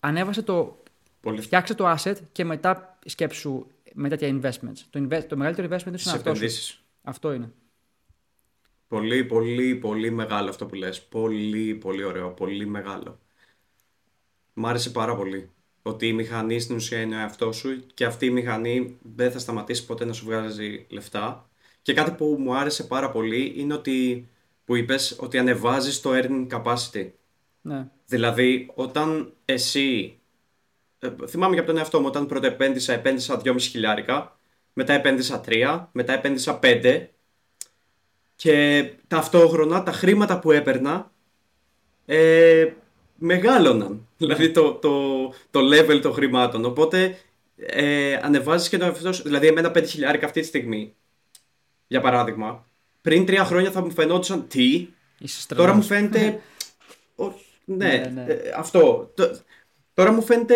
Ανέβασε 0.00 0.42
το. 0.42 0.82
Πολύ... 1.20 1.40
Φτιάξε 1.40 1.74
το 1.74 1.92
asset 1.92 2.16
και 2.32 2.44
μετά 2.44 2.98
σκέψου 3.04 3.66
με 3.94 4.08
τέτοια 4.08 4.40
investments. 4.40 4.78
Το, 4.90 5.06
invest... 5.08 5.24
το 5.28 5.36
μεγαλύτερο 5.36 5.68
investment 5.68 5.86
είναι 5.86 5.98
αυτό. 6.06 6.32
Αυτό 7.02 7.32
είναι. 7.32 7.52
Πολύ, 8.88 9.24
πολύ, 9.24 9.74
πολύ 9.74 10.10
μεγάλο 10.10 10.48
αυτό 10.48 10.66
που 10.66 10.74
λες. 10.74 11.02
Πολύ, 11.02 11.74
πολύ 11.74 12.04
ωραίο. 12.04 12.30
Πολύ 12.30 12.66
μεγάλο. 12.66 13.18
Μ' 14.52 14.66
άρεσε 14.66 14.90
πάρα 14.90 15.16
πολύ 15.16 15.50
ότι 15.82 16.08
η 16.08 16.12
μηχανή 16.12 16.60
στην 16.60 16.76
ουσία 16.76 17.00
είναι 17.00 17.16
ο 17.16 17.18
εαυτός 17.18 17.56
σου 17.56 17.86
και 17.94 18.04
αυτή 18.04 18.26
η 18.26 18.30
μηχανή 18.30 18.98
δεν 19.02 19.32
θα 19.32 19.38
σταματήσει 19.38 19.86
ποτέ 19.86 20.04
να 20.04 20.12
σου 20.12 20.24
βγάζει 20.24 20.86
λεφτά. 20.88 21.48
Και 21.82 21.92
κάτι 21.92 22.10
που 22.10 22.36
μου 22.38 22.56
άρεσε 22.56 22.84
πάρα 22.84 23.10
πολύ 23.10 23.52
είναι 23.56 23.74
ότι 23.74 24.28
που 24.64 24.76
είπες 24.76 25.16
ότι 25.20 25.38
ανεβάζεις 25.38 26.00
το 26.00 26.10
earning 26.12 26.46
capacity. 26.48 27.10
Ναι. 27.60 27.88
Δηλαδή, 28.06 28.70
όταν 28.74 29.32
εσύ... 29.44 30.18
Ε, 30.98 31.10
θυμάμαι 31.26 31.52
για 31.52 31.62
από 31.62 31.70
τον 31.70 31.80
εαυτό 31.80 32.00
μου, 32.00 32.06
όταν 32.06 32.26
πρώτα 32.26 32.46
επένδυσα, 32.46 32.92
επένδυσα 32.92 33.40
2,5 33.44 33.56
χιλιάρικα, 33.58 34.38
μετά 34.72 34.92
επένδυσα 34.92 35.40
3, 35.46 35.86
μετά 35.92 36.12
επένδυσα 36.12 36.58
5 36.62 37.06
και 38.36 38.90
ταυτόχρονα 39.08 39.82
τα 39.82 39.92
χρήματα 39.92 40.38
που 40.38 40.50
έπαιρνα 40.50 41.12
ε, 42.06 42.72
μεγάλωναν. 43.18 44.06
Δηλαδή 44.16 44.50
το, 44.50 44.72
το, 44.72 45.28
το 45.50 45.60
level 45.72 45.98
των 46.02 46.12
χρημάτων. 46.12 46.64
Οπότε 46.64 47.18
ε, 47.56 48.14
ανεβάζεις 48.14 48.68
και 48.68 48.78
το 48.78 48.84
εαυτό 48.84 49.10
Δηλαδή 49.10 49.46
εμένα 49.46 49.70
5 49.70 49.84
χιλιάρικα 49.86 50.26
αυτή 50.26 50.40
τη 50.40 50.46
στιγμή, 50.46 50.94
για 51.86 52.00
παράδειγμα, 52.00 52.66
πριν 53.04 53.26
τρία 53.26 53.44
χρόνια 53.44 53.70
θα 53.70 53.80
μου 53.80 53.90
φαινόντουσαν 53.90 54.48
τι; 54.48 54.88
Τώρα 55.54 55.74
μου 55.74 55.82
φαίνεται. 55.82 56.40
ναι, 57.64 57.86
ναι, 57.86 58.10
ναι. 58.14 58.24
Ε, 58.32 58.52
αυτό. 58.56 59.12
Τώρα 59.94 60.12
μου 60.12 60.22
φαίνεται. 60.22 60.54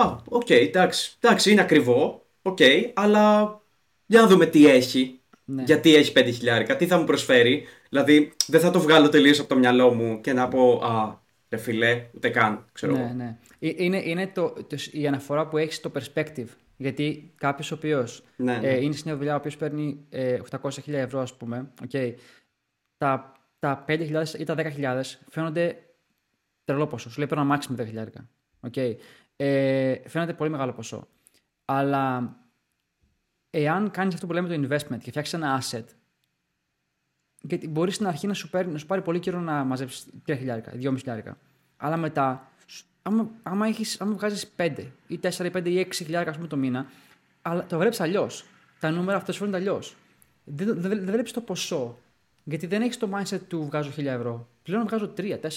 Α, 0.00 0.16
οκ, 0.28 0.50
εντάξει, 0.50 1.16
εντάξει, 1.20 1.50
είναι 1.50 1.60
ακριβό. 1.60 2.26
Οκ, 2.42 2.58
αλλά 2.94 3.60
για 4.06 4.20
να 4.20 4.26
δούμε 4.26 4.46
τι 4.46 4.68
έχει. 4.68 5.18
Ναι. 5.44 5.62
Γιατί 5.62 5.94
έχει 5.94 6.12
5 6.16 6.24
χιλιάρικα, 6.24 6.76
τι 6.76 6.86
θα 6.86 6.98
μου 6.98 7.04
προσφέρει. 7.04 7.64
Δηλαδή, 7.88 8.32
δεν 8.46 8.60
θα 8.60 8.70
το 8.70 8.80
βγάλω 8.80 9.08
τελείως 9.08 9.38
από 9.38 9.48
το 9.48 9.56
μυαλό 9.56 9.94
μου 9.94 10.20
και 10.20 10.32
να 10.32 10.48
πω 10.48 10.80
Α, 10.84 11.18
ρε 11.48 11.56
φιλέ, 11.56 12.06
ούτε 12.14 12.28
καν. 12.28 12.64
Ξέρω 12.72 12.92
ναι, 12.92 13.12
ναι. 13.16 13.36
Ε, 13.58 13.72
είναι, 13.76 14.02
είναι 14.04 14.26
το, 14.26 14.52
το, 14.52 14.76
η 14.90 15.06
αναφορά 15.06 15.46
που 15.46 15.58
έχεις 15.58 15.76
στο 15.76 15.92
perspective. 15.94 16.48
Γιατί 16.84 17.32
κάποιος 17.36 17.70
ο 17.70 17.74
οποίος 17.74 18.24
ναι, 18.36 18.58
ναι. 18.58 18.68
ε, 18.68 18.82
είναι 18.82 18.94
σε 18.94 19.02
μια 19.04 19.16
δουλειά, 19.16 19.32
ο 19.32 19.36
οποίος 19.36 19.56
παίρνει 19.56 20.06
ε, 20.08 20.38
800.000 20.50 20.92
ευρώ, 20.92 21.20
ας 21.20 21.36
πούμε, 21.36 21.72
okay, 21.88 22.14
τα, 22.96 23.32
τα 23.58 23.84
5.000 23.88 24.26
ή 24.38 24.44
τα 24.44 24.54
10.000 24.56 25.00
φαίνονται 25.30 25.76
τρελό 26.64 26.86
ποσό. 26.86 27.10
Σου 27.10 27.18
λέει 27.18 27.28
παίρνω 27.28 27.42
αμάξι 27.42 27.72
με 27.72 28.08
10.000. 28.60 28.70
Okay. 28.70 28.96
Ε, 29.36 29.94
φαίνεται 30.08 30.32
πολύ 30.34 30.50
μεγάλο 30.50 30.72
ποσό. 30.72 31.08
Αλλά 31.64 32.36
εάν 33.50 33.90
κάνεις 33.90 34.14
αυτό 34.14 34.26
που 34.26 34.32
λέμε 34.32 34.48
το 34.48 34.54
investment 34.54 34.98
και 34.98 35.10
φτιάξεις 35.10 35.32
ένα 35.32 35.62
asset, 35.62 35.84
γιατί 37.40 37.68
μπορείς 37.68 37.94
στην 37.94 38.06
αρχή 38.06 38.26
να 38.26 38.34
σου, 38.34 38.50
πάρει, 38.50 38.68
να 38.68 38.78
σου 38.78 38.86
πάρει 38.86 39.02
πολύ 39.02 39.18
καιρό 39.18 39.40
να 39.40 39.64
μαζέψεις 39.64 40.06
3.000, 40.26 40.60
2.500. 41.04 41.22
Αλλά 41.76 41.96
μετά 41.96 42.48
άμα, 43.02 43.30
άμα, 43.42 43.66
έχεις, 43.66 44.00
άμα 44.00 44.12
βγάζεις 44.12 44.52
5 44.56 44.86
ή 45.06 45.20
4 45.22 45.44
ή 45.44 45.50
5 45.54 45.66
ή 45.66 45.78
6 45.78 45.92
χιλιάρικα 45.92 46.32
πούμε, 46.32 46.46
το 46.46 46.56
μήνα, 46.56 46.86
αλλά 47.42 47.66
το 47.66 47.78
βλέπει 47.78 48.02
αλλιώς. 48.02 48.44
Τα 48.80 48.90
νούμερα 48.90 49.18
αυτά 49.18 49.32
σου 49.32 49.38
φαίνονται 49.38 49.56
αλλιώς. 49.56 49.96
Δεν, 50.44 50.80
δεν, 50.80 50.90
δεν 50.90 51.04
βλέπεις 51.04 51.32
το 51.32 51.40
ποσό. 51.40 51.98
Γιατί 52.44 52.66
δεν 52.66 52.82
έχεις 52.82 52.98
το 52.98 53.08
mindset 53.14 53.40
του 53.48 53.64
βγάζω 53.64 53.90
1000 53.96 54.04
ευρώ. 54.04 54.48
Πλέον 54.62 54.86
βγάζω 54.86 55.12
3, 55.16 55.40
4. 55.40 55.48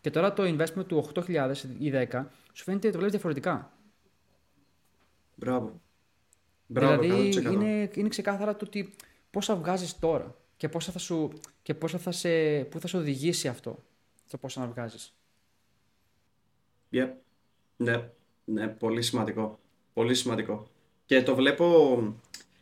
Και 0.00 0.10
τώρα 0.10 0.32
το 0.32 0.42
investment 0.42 0.86
του 0.86 1.10
8.000 1.14 1.52
ή 1.78 1.92
10 2.10 2.24
σου 2.52 2.64
φαίνεται 2.64 2.86
το 2.86 2.96
βλέπεις 2.96 3.12
διαφορετικά. 3.12 3.72
Μπράβο. 5.34 5.80
Μπράβο 6.66 7.02
δηλαδή 7.02 7.42
είναι, 7.52 7.90
είναι 7.94 8.08
ξεκάθαρα 8.08 8.56
το 8.56 8.64
ότι 8.64 8.94
πόσα 9.30 9.56
βγάζεις 9.56 9.98
τώρα 9.98 10.34
και 10.56 10.68
πόσα 10.68 10.92
θα 10.92 10.98
σου, 10.98 11.32
και 11.62 11.74
πόσα 11.74 11.98
θα 11.98 12.12
σε, 12.12 12.64
πού 12.64 12.80
θα 12.80 12.86
σε 12.86 12.96
οδηγήσει 12.96 13.48
αυτό 13.48 13.84
το 14.28 14.36
πόσα 14.36 14.60
να 14.60 14.66
βγάζεις. 14.66 15.15
Ναι, 17.76 18.10
ναι, 18.44 18.68
πολύ 18.68 19.02
σημαντικό. 19.02 19.58
Πολύ 19.92 20.14
σημαντικό. 20.14 20.66
Και 21.06 21.22
το 21.22 21.34
βλέπω 21.34 21.98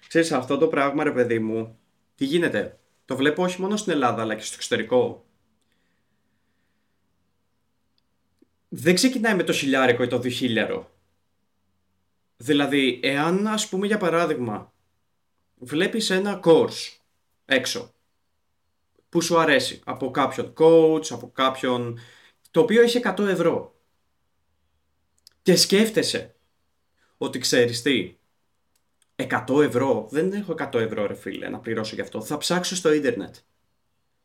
Ξέρεις, 0.09 0.33
αυτό 0.33 0.59
το 0.59 0.69
πράγμα, 0.69 1.05
ρε 1.05 1.13
παιδί 1.13 1.39
μου, 1.39 1.79
τι 2.15 2.25
γίνεται; 2.25 2.79
Το 3.05 3.17
βλέπω 3.17 3.43
όχι 3.43 3.61
μόνο 3.61 3.77
στην 3.77 3.93
Ελλάδα, 3.93 4.23
αλλά 4.23 4.35
και 4.35 4.43
στο 4.43 4.55
εξωτερικό. 4.55 5.25
Δεν 8.69 8.95
ξεκινάει 8.95 9.35
με 9.35 9.43
το 9.43 9.53
χιλιάρικο 9.53 10.03
ή 10.03 10.07
το 10.07 10.19
διχίλιαρο. 10.19 10.91
Δηλαδή, 12.37 13.01
εάν, 13.03 13.47
ας 13.47 13.69
πούμε, 13.69 13.87
για 13.87 13.99
παράδειγμα, 13.99 14.73
βλέπεις 15.55 16.11
ένα 16.11 16.41
course 16.45 16.99
έξω, 17.45 17.93
που 19.09 19.21
σου 19.21 19.39
αρέσει, 19.39 19.81
από 19.85 20.11
κάποιον 20.11 20.53
coach, 20.57 21.07
από 21.11 21.31
κάποιον, 21.31 21.99
το 22.51 22.61
οποίο 22.61 22.83
έχει 22.83 23.01
100 23.05 23.19
ευρώ. 23.19 23.74
Και 25.45 25.57
σκέφτεσαι 25.57 26.35
ότι 27.19 27.39
ξέρεις 27.39 27.83
τι, 27.83 28.17
100 29.17 29.63
ευρώ, 29.63 30.07
δεν 30.11 30.33
έχω 30.33 30.55
100 30.59 30.75
ευρώ 30.75 31.07
ρε 31.07 31.15
φίλε 31.15 31.49
να 31.49 31.59
πληρώσω 31.59 31.95
γι' 31.95 32.01
αυτό. 32.01 32.21
Θα 32.21 32.37
ψάξω 32.37 32.77
στο 32.77 32.93
ίντερνετ 32.93 33.35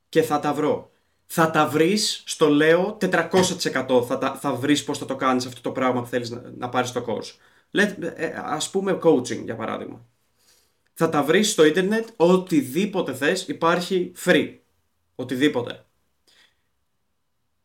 και 0.09 0.21
θα 0.21 0.39
τα 0.39 0.53
βρω. 0.53 0.91
Θα 1.25 1.51
τα 1.51 1.67
βρεις, 1.67 2.23
στο 2.25 2.49
λέω, 2.49 2.97
400% 3.01 4.05
θα, 4.07 4.17
τα, 4.17 4.35
θα 4.35 4.53
βρεις 4.53 4.83
πώς 4.83 4.97
θα 4.97 5.05
το 5.05 5.15
κάνεις 5.15 5.45
αυτό 5.45 5.61
το 5.61 5.71
πράγμα 5.71 6.01
που 6.01 6.07
θέλεις 6.07 6.29
να, 6.29 6.53
να 6.57 6.69
πάρεις 6.69 6.91
το 6.91 7.05
course. 7.07 7.35
Let, 7.79 7.95
ε, 8.15 8.33
ας 8.35 8.69
πούμε 8.69 8.99
coaching 9.03 9.43
για 9.43 9.55
παράδειγμα. 9.55 10.05
Θα 10.93 11.09
τα 11.09 11.23
βρεις 11.23 11.51
στο 11.51 11.65
ίντερνετ, 11.65 12.07
οτιδήποτε 12.15 13.13
θες 13.13 13.47
υπάρχει 13.47 14.11
free. 14.25 14.57
Οτιδήποτε 15.15 15.85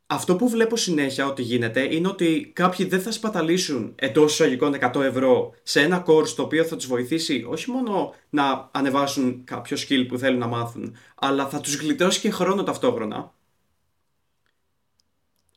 αυτό 0.06 0.36
που 0.36 0.48
βλέπω 0.48 0.76
συνέχεια 0.76 1.26
ότι 1.26 1.42
γίνεται 1.42 1.94
είναι 1.94 2.08
ότι 2.08 2.50
κάποιοι 2.54 2.86
δεν 2.86 3.00
θα 3.00 3.10
σπαταλήσουν 3.10 3.92
εντός 3.94 4.32
εισαγωγικών 4.32 4.74
100 4.94 5.00
ευρώ 5.00 5.54
σε 5.62 5.80
ένα 5.80 6.04
course 6.06 6.28
το 6.28 6.42
οποίο 6.42 6.64
θα 6.64 6.76
τους 6.76 6.86
βοηθήσει 6.86 7.46
όχι 7.48 7.70
μόνο 7.70 8.14
να 8.30 8.70
ανεβάσουν 8.72 9.44
κάποιο 9.44 9.76
skill 9.76 10.06
που 10.08 10.18
θέλουν 10.18 10.38
να 10.38 10.46
μάθουν, 10.46 10.96
αλλά 11.14 11.48
θα 11.48 11.60
τους 11.60 11.76
γλιτώσει 11.76 12.20
και 12.20 12.30
χρόνο 12.30 12.62
ταυτόχρονα. 12.62 13.32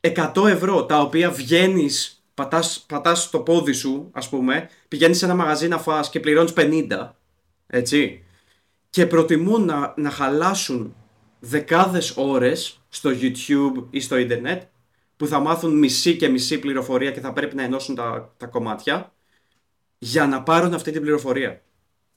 100 0.02 0.48
ευρώ 0.48 0.86
τα 0.86 1.02
οποία 1.02 1.32
βγαίνεις, 1.32 2.24
πατάς, 2.34 2.86
πατάς 2.88 3.30
το 3.30 3.40
πόδι 3.40 3.72
σου, 3.72 4.10
ας 4.12 4.30
πούμε, 4.30 4.70
πηγαίνεις 4.88 5.18
σε 5.18 5.26
ένα 5.26 5.36
μαγαζί 5.36 5.68
να 5.68 5.78
φας 5.78 6.10
και 6.10 6.20
πληρώνεις 6.20 6.54
50, 6.54 7.16
έτσι, 7.68 8.24
και 8.90 9.06
προτιμούν 9.06 9.66
να, 9.66 9.94
να 9.98 10.10
χαλάσουν 10.10 10.96
δεκάδες 11.40 12.14
ώρες 12.16 12.82
στο 12.98 13.10
YouTube 13.22 13.84
ή 13.90 14.00
στο 14.00 14.18
ίντερνετ 14.18 14.62
που 15.18 15.28
θα 15.28 15.40
μάθουν 15.40 15.78
μισή 15.78 16.16
και 16.16 16.28
μισή 16.28 16.60
πληροφορία 16.60 17.12
και 17.12 17.20
θα 17.20 17.34
πρέπει 17.34 17.56
να 17.56 17.64
ενώσουν 17.64 17.96
τα, 17.96 18.34
τα 18.38 18.46
κομμάτια 18.46 19.14
για 19.98 20.28
να 20.28 20.44
πάρουν 20.44 20.74
αυτή 20.74 20.92
την 20.92 21.02
πληροφορία. 21.02 21.62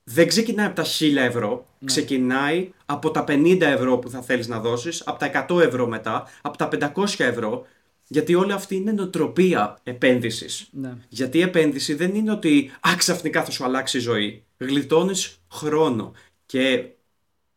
Δεν 0.05 0.28
ξεκινάει 0.28 0.66
από 0.66 0.74
τα 0.74 0.85
1000 0.85 1.16
ευρώ, 1.16 1.66
ναι. 1.78 1.87
ξεκινάει 1.87 2.72
από 2.87 3.11
τα 3.11 3.24
50 3.28 3.61
ευρώ 3.61 3.99
που 3.99 4.11
θα 4.11 4.22
θέλεις 4.22 4.49
να 4.49 4.61
δώσεις, 4.61 5.03
από 5.07 5.18
τα 5.18 5.47
100 5.49 5.61
ευρώ 5.61 5.87
μετά, 5.87 6.26
από 6.41 6.57
τα 6.57 6.68
500 6.95 7.05
ευρώ, 7.18 7.66
γιατί 8.07 8.35
όλη 8.35 8.53
αυτή 8.53 8.74
είναι 8.74 8.93
νοοτροπία 8.93 9.78
επένδυσης. 9.83 10.68
Ναι. 10.72 10.97
Γιατί 11.09 11.39
η 11.39 11.43
επένδυση 11.43 11.95
δεν 11.95 12.14
είναι 12.14 12.33
ότι 12.33 12.70
α, 12.89 12.95
ξαφνικά 12.97 13.45
θα 13.45 13.51
σου 13.51 13.64
αλλάξει 13.64 13.97
η 13.97 14.01
ζωή. 14.01 14.45
Γλιτώνεις 14.57 15.41
χρόνο 15.49 16.12
και 16.47 16.89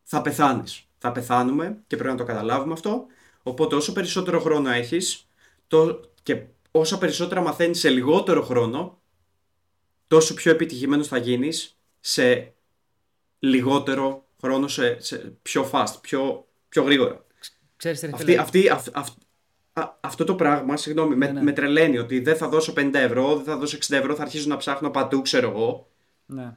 θα 0.02 0.22
πεθάνεις 0.22 0.84
θα 1.04 1.12
πεθάνουμε 1.12 1.82
και 1.86 1.96
πρέπει 1.96 2.10
να 2.10 2.18
το 2.18 2.24
καταλάβουμε 2.24 2.72
αυτό. 2.72 3.06
Οπότε 3.46 3.74
όσο 3.74 3.92
περισσότερο 3.92 4.40
χρόνο 4.40 4.70
έχεις 4.70 5.28
το... 5.66 6.00
και 6.22 6.42
όσο 6.70 6.98
περισσότερα 6.98 7.40
μαθαίνεις 7.40 7.78
σε 7.78 7.88
λιγότερο 7.88 8.42
χρόνο, 8.42 9.00
τόσο 10.06 10.34
πιο 10.34 10.50
επιτυχημένος 10.52 11.08
θα 11.08 11.16
γίνεις 11.16 11.78
σε 12.00 12.54
λιγότερο 13.38 14.26
χρόνο, 14.40 14.68
σε, 14.68 15.00
σε 15.00 15.36
πιο 15.42 15.70
fast, 15.72 15.94
πιο, 16.00 16.46
πιο 16.68 16.82
γρήγορα. 16.82 17.24
Ξέρεις, 17.76 18.04
αυτή, 18.04 18.36
αυτή, 18.36 18.70
αυτό 20.00 20.24
το 20.24 20.34
πράγμα, 20.34 20.76
συγγνώμη, 20.76 21.16
με, 21.16 21.26
ναι, 21.26 21.32
ναι. 21.32 21.42
με 21.42 21.52
τρελαίνει 21.52 21.98
ότι 21.98 22.20
δεν 22.20 22.36
θα 22.36 22.48
δώσω 22.48 22.72
50 22.76 22.94
ευρώ, 22.94 23.34
δεν 23.36 23.44
θα 23.44 23.56
δώσω 23.56 23.78
60 23.80 23.96
ευρώ, 23.96 24.14
θα 24.14 24.22
αρχίσω 24.22 24.48
να 24.48 24.56
ψάχνω 24.56 24.90
παντού, 24.90 25.22
ξέρω 25.22 25.50
εγώ. 25.50 25.90
Ναι. 26.26 26.56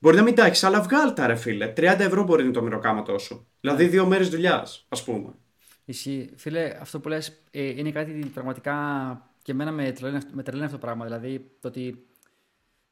Μπορεί 0.00 0.16
να 0.16 0.22
μην 0.22 0.34
τα 0.34 0.46
έχεις, 0.46 0.64
αλλά 0.64 0.80
βγάλ 0.80 1.12
τα 1.12 1.26
ρε 1.26 1.34
φίλε. 1.34 1.72
30 1.76 1.80
ευρώ 1.80 2.24
μπορεί 2.24 2.40
να 2.40 2.44
είναι 2.48 2.56
το 2.56 2.62
μεροκάματό 2.62 3.18
σου. 3.18 3.46
Δηλαδή 3.60 3.84
ναι. 3.84 3.90
δύο 3.90 4.06
μέρες 4.06 4.28
δουλειάς, 4.28 4.86
ας 4.88 5.04
πούμε. 5.04 5.34
Ισχύει. 5.88 6.30
Φίλε, 6.36 6.76
αυτό 6.80 7.00
που 7.00 7.08
λες 7.08 7.42
ε, 7.50 7.62
είναι 7.62 7.90
κάτι 7.90 8.12
πραγματικά 8.34 8.74
και 9.42 9.52
εμένα 9.52 9.72
με 9.72 9.92
τρελαίνει, 9.92 10.24
με 10.32 10.42
τρελαίνει 10.42 10.66
αυτό 10.66 10.78
το 10.78 10.84
πράγμα. 10.86 11.04
Δηλαδή 11.04 11.50
το 11.60 11.68
ότι. 11.68 12.06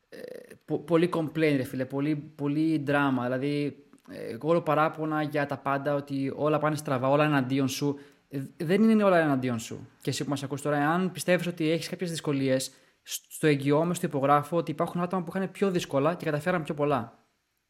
Ε, 0.09 0.19
πο, 0.65 0.79
πολύ 0.79 1.11
complain, 1.13 1.55
ρε 1.57 1.63
φίλε. 1.63 1.85
Πολύ, 1.85 2.17
πολύ 2.17 2.79
δράμα. 2.79 3.23
Δηλαδή, 3.23 3.85
ε, 4.11 4.37
όλο 4.41 4.63
παράπονα 4.63 5.23
για 5.23 5.47
τα 5.47 5.59
πάντα, 5.59 5.95
ότι 5.95 6.33
όλα 6.37 6.59
πάνε 6.59 6.77
στραβά, 6.77 7.09
όλα 7.09 7.25
εναντίον 7.25 7.69
σου. 7.69 7.99
Ε, 8.29 8.41
δεν 8.57 8.83
είναι 8.83 9.05
όλα 9.05 9.19
εναντίον 9.19 9.59
σου. 9.59 9.89
Και 10.01 10.11
εσύ 10.11 10.25
που 10.25 10.31
μας 10.31 10.43
ακούς 10.43 10.63
τώρα, 10.63 10.91
αν 10.91 11.13
πιστεύεις 11.13 11.47
ότι 11.47 11.71
έχεις 11.71 11.89
κάποιες 11.89 12.11
δυσκολίες, 12.11 12.73
στο 13.03 13.47
εγγυώμαι, 13.47 13.95
στο 13.95 14.07
υπογράφω 14.07 14.57
ότι 14.57 14.71
υπάρχουν 14.71 15.01
άτομα 15.01 15.23
που 15.23 15.33
είχαν 15.37 15.51
πιο 15.51 15.71
δύσκολα 15.71 16.15
και 16.15 16.25
καταφέραν 16.25 16.63
πιο 16.63 16.75
πολλά. 16.75 17.19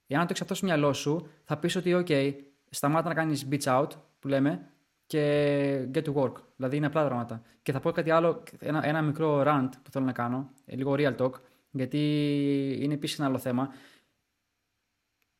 Εάν 0.07 0.21
το 0.21 0.27
έχεις 0.31 0.41
αυτό 0.41 0.55
στο 0.55 0.67
μυαλό 0.67 0.93
σου, 0.93 1.29
θα 1.45 1.57
πεις 1.57 1.77
ότι, 1.77 2.05
OK, 2.07 2.33
σταμάτα 2.71 3.09
να 3.09 3.15
κάνεις 3.15 3.49
beach 3.51 3.81
out, 3.81 3.89
που 4.19 4.29
λέμε, 4.29 4.74
και 5.15 5.89
get 5.95 6.03
to 6.03 6.15
work. 6.15 6.33
Δηλαδή 6.57 6.77
είναι 6.77 6.87
απλά 6.87 7.07
πράγματα. 7.07 7.43
Και 7.63 7.73
θα 7.73 7.81
πω 7.81 7.91
κάτι 7.91 8.11
άλλο, 8.11 8.43
ένα, 8.59 8.87
ένα 8.87 9.03
μικρό 9.03 9.43
rant 9.47 9.69
που 9.83 9.91
θέλω 9.91 10.05
να 10.05 10.13
κάνω, 10.13 10.51
ε, 10.65 10.77
λίγο 10.77 10.95
real 10.99 11.17
talk, 11.17 11.33
γιατί 11.71 11.99
είναι 12.81 12.95
επίσης 12.95 13.19
ένα 13.19 13.29
άλλο 13.29 13.39
θέμα. 13.39 13.75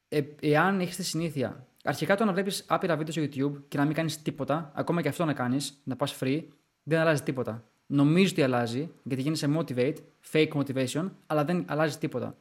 Ε, 0.09 0.21
εάν 0.41 0.81
έχεις 0.81 0.97
τη 0.97 1.05
συνήθεια, 1.05 1.67
αρχικά 1.85 2.17
το 2.17 2.25
να 2.25 2.33
βλέπεις 2.33 2.65
άπειρα 2.69 2.97
βίντεο 2.97 3.13
στο 3.13 3.23
YouTube 3.23 3.63
και 3.69 3.79
να 3.79 3.85
μην 3.85 3.95
κάνεις 3.95 4.23
τίποτα, 4.23 4.73
ακόμα 4.75 5.03
και 5.03 5.09
αυτό 5.09 5.25
να 5.25 5.33
κάνεις, 5.33 5.81
να 5.85 5.97
πας 5.97 6.19
free, 6.21 6.45
δεν 6.83 7.01
αλλάζει 7.01 7.23
τίποτα 7.23 7.65
νομίζεις 7.87 8.31
ότι 8.31 8.43
αλλάζει, 8.43 8.91
γιατί 9.03 9.23
γίνεσαι 9.23 9.49
motivate, 9.57 9.97
fake 10.33 10.53
motivation, 10.53 11.11
αλλά 11.27 11.45
δεν 11.45 11.65
αλλάζει 11.69 11.99
τίποτα. 11.99 12.37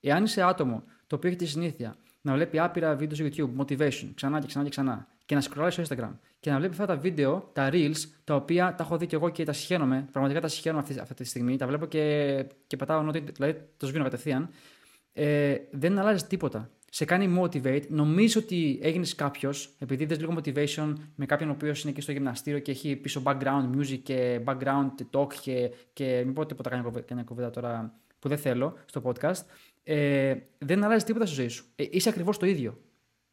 Εάν 0.00 0.24
είσαι 0.24 0.42
άτομο 0.42 0.82
το 1.06 1.16
οποίο 1.16 1.28
έχει 1.28 1.38
τη 1.38 1.46
συνήθεια 1.46 1.96
να 2.20 2.32
βλέπει 2.34 2.58
άπειρα 2.58 2.96
βίντεο 2.96 3.16
στο 3.16 3.26
YouTube, 3.26 3.62
motivation, 3.62 4.10
ξανά 4.14 4.40
και 4.40 4.46
ξανά 4.46 4.64
και 4.64 4.70
ξανά, 4.70 5.06
και 5.28 5.34
να 5.34 5.42
scrollάει 5.42 5.70
στο 5.70 5.82
Instagram 5.82 6.12
και 6.40 6.50
να 6.50 6.58
βλέπεις 6.58 6.78
αυτά 6.80 6.94
τα 6.94 7.00
βίντεο, 7.00 7.50
τα 7.52 7.70
reels, 7.72 7.96
τα 8.24 8.34
οποία 8.34 8.74
τα 8.76 8.84
έχω 8.84 8.96
δει 8.96 9.06
και 9.06 9.16
εγώ 9.16 9.28
και 9.28 9.44
τα 9.44 9.52
συχαίνομαι, 9.52 10.08
πραγματικά 10.12 10.40
τα 10.40 10.48
συχαίνομαι 10.48 10.82
αυτή, 10.82 11.00
αυτή 11.00 11.14
τη 11.14 11.24
στιγμή, 11.24 11.56
τα 11.56 11.66
βλέπω 11.66 11.86
και, 11.86 12.44
και 12.66 12.76
πατάω 12.76 13.02
νότι, 13.02 13.20
δηλαδή 13.20 13.60
το 13.76 13.86
σβήνω 13.86 14.04
κατευθείαν, 14.04 14.48
ε, 15.12 15.56
δεν 15.70 15.98
αλλάζεις 15.98 16.26
τίποτα 16.26 16.70
σε 16.90 17.04
κάνει 17.04 17.38
motivate, 17.40 17.88
νομίζει 17.88 18.38
ότι 18.38 18.78
έγινες 18.82 19.14
κάποιος, 19.14 19.74
επειδή 19.78 20.04
δες 20.04 20.18
λίγο 20.18 20.34
motivation 20.38 20.92
με 21.14 21.26
κάποιον 21.26 21.48
ο 21.48 21.52
οποίος 21.52 21.82
είναι 21.82 21.92
και 21.92 22.00
στο 22.00 22.12
γυμναστήριο 22.12 22.58
και 22.58 22.70
έχει 22.70 22.96
πίσω 22.96 23.22
background 23.24 23.70
music 23.76 23.98
και 24.02 24.40
background 24.44 24.90
talk 25.10 25.34
και, 25.34 25.70
και 25.92 26.22
μην 26.24 26.34
πω 26.34 26.46
τίποτα 26.46 26.70
κάνει 27.06 27.24
κουβέντα 27.24 27.50
τώρα 27.50 27.94
που 28.18 28.28
δεν 28.28 28.38
θέλω 28.38 28.76
στο 28.84 29.02
podcast, 29.04 29.44
ε, 29.84 30.34
δεν 30.58 30.84
αλλάζεις 30.84 31.04
τίποτα 31.04 31.26
στη 31.26 31.34
ζωή 31.34 31.48
σου. 31.48 31.64
Ε, 31.76 31.84
είσαι 31.90 32.08
ακριβώς 32.08 32.38
το 32.38 32.46
ίδιο. 32.46 32.78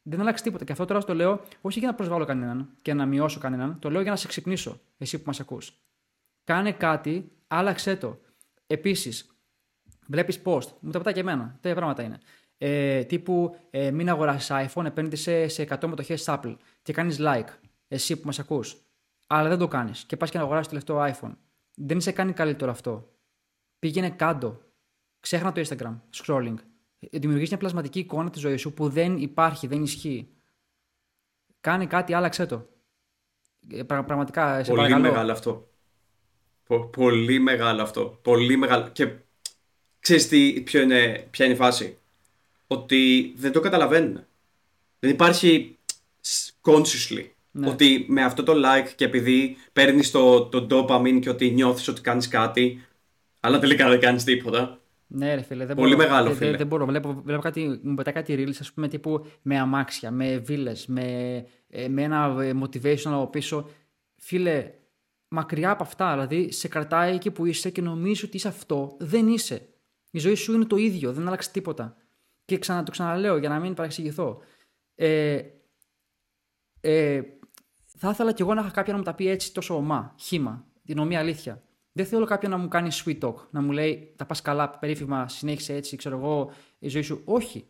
Δεν 0.08 0.20
αλλάξει 0.20 0.44
τίποτα. 0.44 0.64
Και 0.64 0.72
αυτό 0.72 0.86
τώρα 0.86 1.04
το 1.04 1.14
λέω 1.14 1.42
όχι 1.62 1.80
για 1.80 1.88
να 1.88 1.96
προσβάλλω 1.96 2.26
κανέναν 2.26 2.70
και 2.82 2.94
να 2.94 3.06
μειώσω 3.06 3.40
κανέναν, 3.40 3.80
το 3.80 3.90
λέω 3.90 4.02
για 4.02 4.12
να 4.12 4.18
σε 4.18 4.28
ξυπνήσω, 4.28 4.80
εσύ 4.98 5.18
που 5.18 5.24
μας 5.26 5.40
ακούς. 5.40 5.74
Κάνε 6.44 6.72
κάτι, 6.72 7.32
άλλαξε 7.48 7.96
το. 7.96 8.20
Επίσης, 8.68 9.40
βλέπεις 10.08 10.42
post, 10.44 10.68
μου 10.80 10.92
τα 10.92 10.98
πετάει 10.98 11.14
και 11.14 11.20
εμένα. 11.20 11.58
Τέτοια 11.62 11.76
πράγματα 11.76 12.04
είναι 12.04 12.20
ε, 12.58 13.04
τύπου 13.04 13.56
ε, 13.70 13.92
μην 13.92 14.10
αγοράσεις 14.10 14.50
iPhone, 14.52 14.86
επένδυσε 14.86 15.48
σε 15.48 15.68
100 15.70 15.88
μετοχές 15.88 16.24
Apple 16.28 16.56
και 16.82 16.94
κάνεις 16.94 17.18
like, 17.20 17.50
εσύ 17.88 18.16
που 18.16 18.26
μας 18.26 18.40
ακούς. 18.40 18.78
Αλλά 19.28 19.50
δεν 19.50 19.58
το 19.58 19.68
κάνεις 19.68 20.04
και 20.04 20.18
πας 20.18 20.32
και 20.32 20.38
να 20.38 20.44
αγοράσεις 20.44 20.72
το 20.72 20.82
τελευταίο 20.82 21.16
iPhone. 21.16 21.36
Δεν 21.76 22.02
σε 22.02 22.12
κάνει 22.12 22.34
καλύτερο 22.34 22.72
αυτό. 22.72 23.12
Πήγαινε 23.80 24.10
κάτω. 24.10 24.62
Ξέχνα 25.20 25.52
το 25.52 25.62
Instagram, 25.62 26.00
scrolling. 26.16 26.56
Ε, 27.00 27.20
Δημιουργείς 27.20 27.50
μια 27.50 27.58
πλασματική 27.58 28.00
εικόνα 28.00 28.30
της 28.30 28.42
ζωής 28.42 28.62
σου 28.62 28.74
που 28.74 28.90
δεν 28.90 29.18
υπάρχει, 29.18 29.68
δεν 29.68 29.84
ισχύει. 29.84 30.28
Κάνε 31.62 31.86
κάτι, 31.86 32.14
άλλαξε 32.14 32.46
το. 32.46 32.68
Ε, 33.70 33.84
πραγματικά, 33.84 34.64
σε 34.64 34.72
Πολύ 34.72 35.00
μεγάλο 35.00 35.32
αυτό. 35.32 35.70
πολύ 36.92 37.40
μεγάλο 37.40 37.82
αυτό. 37.82 38.20
Πολύ 38.22 38.58
μεγάλο. 38.58 38.90
Και 38.90 39.12
ξέρεις 40.00 40.28
τι, 40.28 40.62
ποιο 40.62 40.82
είναι, 40.82 41.28
ποια 41.32 41.46
είναι 41.46 41.54
η 41.54 41.58
φάση; 41.58 41.98
Ότι 42.68 43.34
δεν 43.38 43.52
το 43.52 43.60
καταλαβαίνουν. 43.60 44.26
Δεν 45.00 45.10
υπάρχει 45.12 45.78
consciously. 46.62 47.30
Ναι. 47.52 47.70
Ότι 47.70 48.06
με 48.10 48.24
αυτό 48.24 48.44
το 48.44 48.54
like 48.56 48.90
και 48.96 49.06
επειδή 49.06 49.58
παίρνεις 49.74 50.12
το, 50.12 50.46
το 50.46 50.68
dopamine 50.70 51.20
και 51.22 51.30
ότι 51.30 51.52
νιώθεις 51.52 51.88
ότι 51.88 52.02
κάνεις 52.02 52.28
κάτι, 52.28 52.86
αλλά 53.40 53.60
τελικά 53.60 53.90
δεν 53.90 54.00
κάνεις 54.00 54.24
τίποτα. 54.24 54.80
Ναι, 55.08 55.36
ρε 55.36 55.42
φίλε. 55.42 55.66
Δεν 55.66 55.76
Πολύ 55.76 55.96
μπορώ, 55.96 56.08
μεγάλο, 56.08 56.28
δεν, 56.28 56.36
φίλε. 56.36 56.58
Δεν, 56.58 56.68
μπορώ. 56.68 56.86
Βλέπω, 56.86 57.22
βλέπω 57.24 57.42
κάτι, 57.42 57.80
μου 57.84 57.96
πετάει 57.96 58.14
κάτι 58.14 58.36
reels, 58.38 58.58
ας 58.60 58.74
πούμε, 58.74 58.88
τύπου 58.88 59.26
με 59.42 59.60
αμάξια, 59.60 60.12
με 60.12 60.38
βίλε, 60.38 60.72
με, 60.88 61.04
ε, 61.68 61.88
με 61.88 62.02
ένα 62.02 62.36
ε, 62.42 62.54
motivation 62.64 63.06
από 63.06 63.28
πίσω. 63.28 63.70
Φίλε, 64.16 64.72
μακριά 65.28 65.70
από 65.70 65.84
αυτά. 65.84 66.12
Δηλαδή, 66.12 66.52
σε 66.52 66.68
κρατάει 66.68 67.16
εκεί 67.16 67.32
που 67.32 67.46
είσαι 67.46 67.70
και 67.70 67.82
νομίζει 67.82 68.26
ότι 68.26 68.38
είσαι 68.38 68.48
αυτό. 68.48 68.98
Δεν 69.00 69.28
είσαι. 69.28 69.70
Η 70.12 70.20
ζωή 70.20 70.36
σου 70.36 70.54
είναι 70.54 70.66
το 70.66 70.76
ίδιο, 70.76 71.14
δεν 71.14 71.28
άλλαξε 71.28 71.52
τίποτα. 71.52 71.96
Και 72.46 72.58
ξανα, 72.58 72.84
το 72.84 72.92
ξαναλέω 72.92 73.38
για 73.38 73.50
να 73.50 73.60
μην 73.60 73.74
παρεξηγηθώ. 73.74 74.42
Ε, 74.96 75.42
ε, 76.82 77.22
θα 77.98 78.10
ήθελα 78.10 78.32
κι 78.32 78.42
εγώ 78.42 78.54
να 78.54 78.62
είχα 78.62 78.72
κάποιον 78.72 78.96
να 78.96 79.02
μου 79.02 79.08
τα 79.08 79.16
πει 79.16 79.30
έτσι 79.30 79.54
τόσο 79.54 79.76
ομά, 79.76 80.16
χήμα, 80.20 80.68
την 80.86 80.98
ομοία 80.98 81.20
αλήθεια. 81.20 81.64
Δεν 81.98 82.06
θέλω 82.06 82.26
κάποιον 82.26 82.52
να 82.52 82.58
μου 82.58 82.68
κάνει 82.68 82.90
sweet 82.92 83.20
talk, 83.20 83.36
να 83.50 83.62
μου 83.62 83.72
λέει 83.72 84.14
τα 84.16 84.26
πας 84.26 84.42
καλά, 84.42 84.70
περίφημα, 84.70 85.28
συνέχισε 85.28 85.74
έτσι, 85.74 85.96
ξέρω 85.96 86.18
εγώ, 86.18 86.52
η 86.80 86.88
ζωή 86.88 87.02
σου. 87.02 87.22
Όχι. 87.26 87.66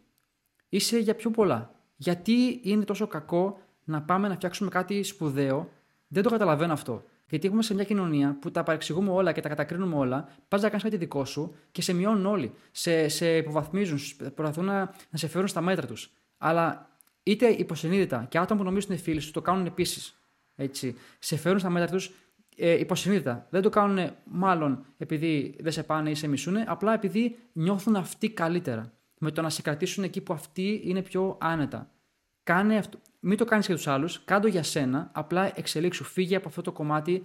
Είσαι 0.69 0.97
για 0.97 1.15
πιο 1.15 1.32
πολλά. 1.32 1.76
Γιατί 1.95 2.59
είναι 2.63 2.84
τόσο 2.84 3.07
κακό 3.07 3.57
να 3.84 4.01
πάμε 4.01 4.28
να 4.28 4.36
φτιάξουμε 4.36 4.69
κάτι 4.69 5.03
σπουδαίο; 5.03 5.69
Δεν 6.07 6.23
το 6.23 6.30
καταλαβαίνω 6.30 6.73
αυτό. 6.73 7.03
Γιατί 7.30 7.47
έχουμε 7.47 7.61
σε 7.61 7.73
μια 7.73 7.84
κοινωνία 7.84 8.38
που 8.41 8.51
τα 8.51 8.63
παρεξηγούμε 8.63 9.11
όλα 9.11 9.32
και 9.32 9.41
τα 9.41 9.49
κατακρίνουμε 9.49 9.95
όλα, 9.95 10.30
πας 10.47 10.61
να 10.61 10.67
κάνεις 10.67 10.84
κάτι 10.84 10.97
δικό 10.97 11.26
σου 11.26 11.55
και 11.71 11.82
σε 11.82 11.93
μειώνουν 11.93 12.26
όλοι. 12.26 12.53
Σε, 12.71 13.07
σε 13.07 13.38
υποβαθμίζουν, 13.38 13.99
προσπαθούν 14.36 14.65
να, 14.65 14.80
να 15.09 15.17
σε 15.17 15.28
φέρουν 15.28 15.47
στα 15.47 15.61
μέτρα 15.61 15.88
τους. 15.88 16.11
Αλλά 16.38 16.89
είτε 17.23 17.47
υποσυνείδητα 17.47 18.26
και 18.30 18.38
άτομα 18.38 18.59
που 18.59 18.65
νομίζουν 18.65 18.91
είναι 18.91 19.01
φίλοι 19.01 19.19
σου 19.19 19.32
το 19.32 19.41
κάνουν 19.41 19.65
επίσης. 19.65 20.19
Σε 21.19 21.38
φέρουν 21.38 21.59
στα 21.59 21.69
μέτρα 21.69 21.89
τους 21.89 22.11
ε, 22.56 22.80
υποσυνείδητα. 22.80 23.47
Δεν 23.49 23.62
το 23.62 23.70
κάνουν 23.70 24.12
μάλλον 24.24 24.86
επειδή 24.97 25.56
δεν 25.60 25.72
σε 25.72 25.84
πάνε 25.84 26.10
ή 26.10 26.16
σε 26.16 26.28
μισούν, 26.28 26.56
απλά 26.66 26.93
επειδή 26.93 27.38
νιώθουν 27.53 27.95
αυτοί 27.95 28.30
καλύτερα. 28.30 28.91
Με 29.20 29.32
το 29.32 29.41
να 29.41 29.49
σε 29.49 29.62
κρατήσουν 29.62 30.03
εκεί 30.03 30.22
που 30.22 30.34
αυτοί 30.34 30.82
είναι 30.84 31.01
πιο 31.01 31.38
άνετα. 31.41 31.89
Κάνε 32.43 32.78
αυτό. 32.78 32.99
Μην 33.20 33.38
το 33.38 33.45
κάνεις 33.45 33.66
για 33.66 33.76
τους 33.76 33.88
άλλους, 33.88 34.24
κάντο 34.26 34.47
για 34.47 34.64
σένα. 34.64 35.10
Απλά 35.14 35.51
εξελίξου. 35.56 36.03
Φύγε 36.03 36.36
από 36.36 36.47
αυτό 36.47 36.62
το 36.62 36.72
κομμάτι 36.72 37.22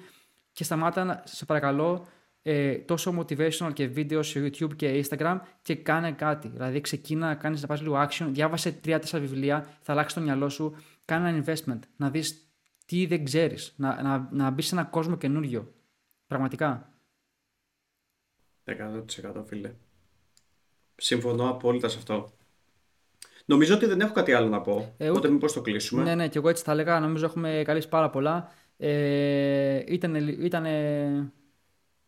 και 0.53 0.65
σταμάτα, 0.65 1.23
σε 1.25 1.45
παρακαλώ, 1.45 2.07
ε, 2.43 2.73
τόσο 2.75 3.15
motivational 3.19 3.73
και 3.73 3.87
βίντεο 3.87 4.23
σε 4.23 4.45
YouTube 4.45 4.77
και 4.77 5.05
Instagram 5.05 5.39
και 5.63 5.75
κάνε 5.75 6.13
κάτι. 6.13 6.49
Δηλαδή, 6.49 6.81
ξεκίνα 6.81 7.27
να 7.27 7.35
κάνεις 7.35 7.61
να 7.61 7.67
πάρει 7.67 7.83
λίγο 7.83 8.07
action, 8.09 8.27
διάβασε 8.31 8.73
τρία-τέσσερα 8.73 9.23
βιβλία, 9.23 9.69
θα 9.81 9.93
αλλάξεις 9.93 10.15
το 10.15 10.21
μυαλό 10.21 10.49
σου, 10.49 10.75
κάνε 11.05 11.29
ένα 11.29 11.45
investment. 11.45 11.79
Να 11.97 12.11
δεις 12.11 12.50
τι 12.91 13.07
δεν 13.07 13.25
ξέρεις, 13.25 13.75
να, 13.77 14.03
να, 14.03 14.29
να 14.33 14.51
μπεις 14.51 14.67
σε 14.67 14.75
ένα 14.75 14.85
κόσμο 14.85 15.17
καινούριο. 15.17 15.73
Πραγματικά. 16.27 16.93
100% 18.65 19.45
φίλε. 19.47 19.73
Συμφωνώ 20.97 21.51
απόλυτα 21.51 21.89
σε 21.89 21.99
αυτό. 21.99 22.33
Νομίζω 23.45 23.75
ότι 23.75 23.87
δεν 23.87 24.01
έχω 24.01 24.13
κάτι 24.13 24.33
άλλο 24.33 24.49
να 24.49 24.61
πω. 24.61 24.95
Ε, 24.97 25.11
οπότε 25.11 25.29
μήπως 25.29 25.53
το 25.53 25.61
κλείσουμε. 25.61 26.03
Ναι, 26.03 26.15
ναι, 26.15 26.29
και 26.29 26.39
εγώ 26.39 26.49
έτσι 26.49 26.65
θα 26.65 26.73
έλεγα. 26.73 27.01
Νομίζω 27.01 27.25
έχουμε 27.25 27.63
καλύψει 27.65 27.89
πάρα 27.89 28.11
πολλά. 28.11 28.53
Ε, 28.77 29.83
ήταν, 29.87 30.15
ήταν, 30.45 30.67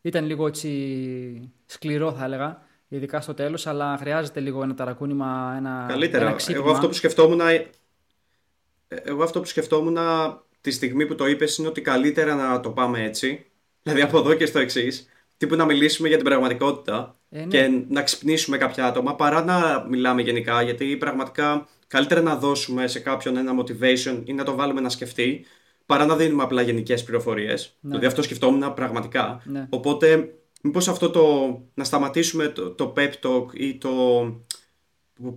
ήταν 0.01 0.25
λίγο 0.25 0.47
έτσι 0.47 1.53
σκληρό 1.67 2.13
θα 2.13 2.25
έλεγα. 2.25 2.63
Ειδικά 2.89 3.21
στο 3.21 3.35
τέλος, 3.35 3.67
αλλά 3.67 3.97
χρειάζεται 3.97 4.41
λίγο 4.41 4.63
ένα 4.63 4.75
ταρακούνημα, 4.75 5.55
ένα 5.57 5.87
Καλύτερα. 5.89 6.27
Ένα 6.27 6.37
εγώ 6.49 6.71
αυτό 6.71 6.87
που 6.87 6.95
σκεφτόμουν. 6.95 7.41
Ε, 7.41 7.71
εγώ 8.89 9.23
αυτό 9.23 9.41
που 9.41 9.47
σκεφτόμουν 9.47 9.97
τη 10.63 10.71
στιγμή 10.71 11.07
που 11.07 11.15
το 11.15 11.27
είπες 11.27 11.57
είναι 11.57 11.69
ότι 11.69 11.81
καλύτερα 11.81 12.35
να 12.35 12.61
το 12.61 12.71
πάμε 12.71 13.05
έτσι. 13.05 13.47
Δηλαδή 13.83 14.03
από 14.03 14.19
εδώ 14.19 14.35
και 14.35 14.47
στο 14.47 14.59
εξής. 14.59 15.09
Τύπου 15.37 15.57
να 15.57 15.65
μιλήσουμε 15.65 16.09
για 16.09 16.17
την 16.17 16.27
πραγματικότητα 16.27 17.17
ε, 17.31 17.39
ναι. 17.39 17.47
και 17.47 17.71
να 17.89 18.03
ξυπνήσουμε 18.03 18.57
κάποια 18.57 18.87
άτομα 18.87 19.17
παρά 19.17 19.45
να 19.45 19.87
μιλάμε 19.89 20.23
γενικά. 20.23 20.63
Γιατί 20.63 20.97
πραγματικά 20.97 21.69
καλύτερα 21.87 22.21
να 22.21 22.37
δώσουμε 22.37 22.87
σε 22.87 23.01
κάποιον 23.01 23.37
ένα 23.37 23.53
motivation 23.59 24.23
ή 24.25 24.33
να 24.33 24.45
το 24.45 24.55
βάλουμε 24.55 24.81
να 24.81 24.89
σκεφτεί 24.89 25.47
παρά 25.87 26.07
να 26.07 26.17
δίνουμε 26.17 26.43
απλά 26.43 26.63
γενικές 26.63 27.05
πληροφορίες. 27.05 27.77
Ναι. 27.81 27.89
Δηλαδή 27.89 28.07
αυτό 28.07 28.23
σκεφτόμουν 28.23 28.75
πραγματικά. 28.75 29.43
Ναι. 29.45 29.67
Οπότε, 29.71 30.35
μήπως 30.63 30.89
αυτό 30.89 31.11
το 31.11 31.23
να 31.75 31.85
σταματήσουμε 31.85 32.49
το, 32.49 32.71
το 32.71 32.93
pep 32.97 33.11
talk 33.23 33.47
ή 33.53 33.79
το. 33.79 33.91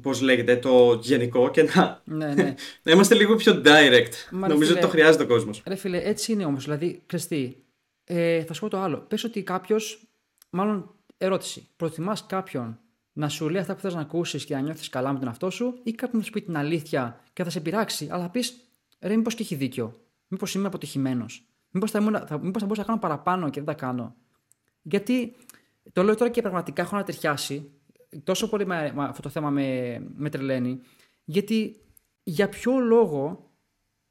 Πώς 0.01 0.21
λέγεται, 0.21 0.55
το 0.55 0.99
γενικό 1.01 1.51
και 1.51 1.63
να, 1.63 2.01
ναι, 2.03 2.33
ναι. 2.33 2.53
να 2.83 2.91
είμαστε 2.91 3.15
λίγο 3.15 3.35
πιο 3.35 3.61
direct. 3.65 4.11
Μα, 4.31 4.47
Νομίζω 4.47 4.71
ότι 4.71 4.81
το 4.81 4.87
χρειάζεται 4.87 5.23
ο 5.23 5.27
κόσμος. 5.27 5.63
Ρε 5.67 5.75
φίλε, 5.75 6.01
έτσι 6.03 6.31
είναι 6.31 6.45
όμως. 6.45 6.63
Δηλαδή, 6.63 7.01
ξέρεις 7.05 7.55
ε, 8.03 8.43
θα 8.43 8.53
σου 8.53 8.61
πω 8.61 8.69
το 8.69 8.77
άλλο. 8.77 8.97
Πες 8.97 9.23
ότι 9.23 9.43
κάποιος, 9.43 10.07
μάλλον 10.49 10.95
ερώτηση, 11.17 11.67
προτιμάς 11.75 12.25
κάποιον 12.25 12.79
να 13.13 13.29
σου 13.29 13.49
λέει 13.49 13.61
αυτά 13.61 13.75
που 13.75 13.81
θες 13.81 13.93
να 13.93 14.01
ακούσεις 14.01 14.45
και 14.45 14.53
να 14.53 14.61
νιώθεις 14.61 14.89
καλά 14.89 15.13
με 15.13 15.19
τον 15.19 15.27
αυτό 15.27 15.49
σου, 15.49 15.79
ή 15.83 15.91
κάποιον 15.91 16.17
να 16.17 16.25
σου 16.25 16.31
πει 16.31 16.41
την 16.41 16.57
αλήθεια 16.57 17.21
και 17.33 17.43
θα 17.43 17.49
σε 17.49 17.59
πειράξει, 17.59 18.07
αλλά 18.11 18.23
θα 18.23 18.29
πεις 18.29 18.57
ρε, 18.99 19.15
μήπως 19.15 19.35
και 19.35 19.43
έχει 19.43 19.55
δίκιο. 19.55 19.93
Μήπως 20.27 20.53
είμαι 20.53 20.67
αποτυχημένος. 20.67 21.45
Μήπως 21.69 21.91
θα, 21.91 22.01
θα, 22.01 22.39
μήπως 22.39 22.61
θα 22.61 22.67
μπορούσα 22.67 22.81
να 22.81 22.87
κάνω 22.87 22.99
παραπάνω 22.99 23.49
και 23.49 23.61
δεν 23.61 23.65
τα 23.65 23.73
κάνω. 23.73 24.15
Γιατί 24.81 25.35
το 25.93 26.03
λέω 26.03 26.15
τώρα 26.15 26.31
και 26.31 26.41
πραγματικά 26.41 26.81
έχω 26.81 26.95
ανατριχιάσει 26.95 27.71
τόσο 28.23 28.49
πολύ 28.49 28.65
με, 28.65 28.91
με 28.95 29.03
αυτό 29.03 29.21
το 29.21 29.29
θέμα 29.29 29.49
με, 29.49 29.97
με 30.15 30.29
τρελαίνει, 30.29 30.79
γιατί 31.25 31.75
για 32.23 32.49
ποιο 32.49 32.79
λόγο 32.79 33.49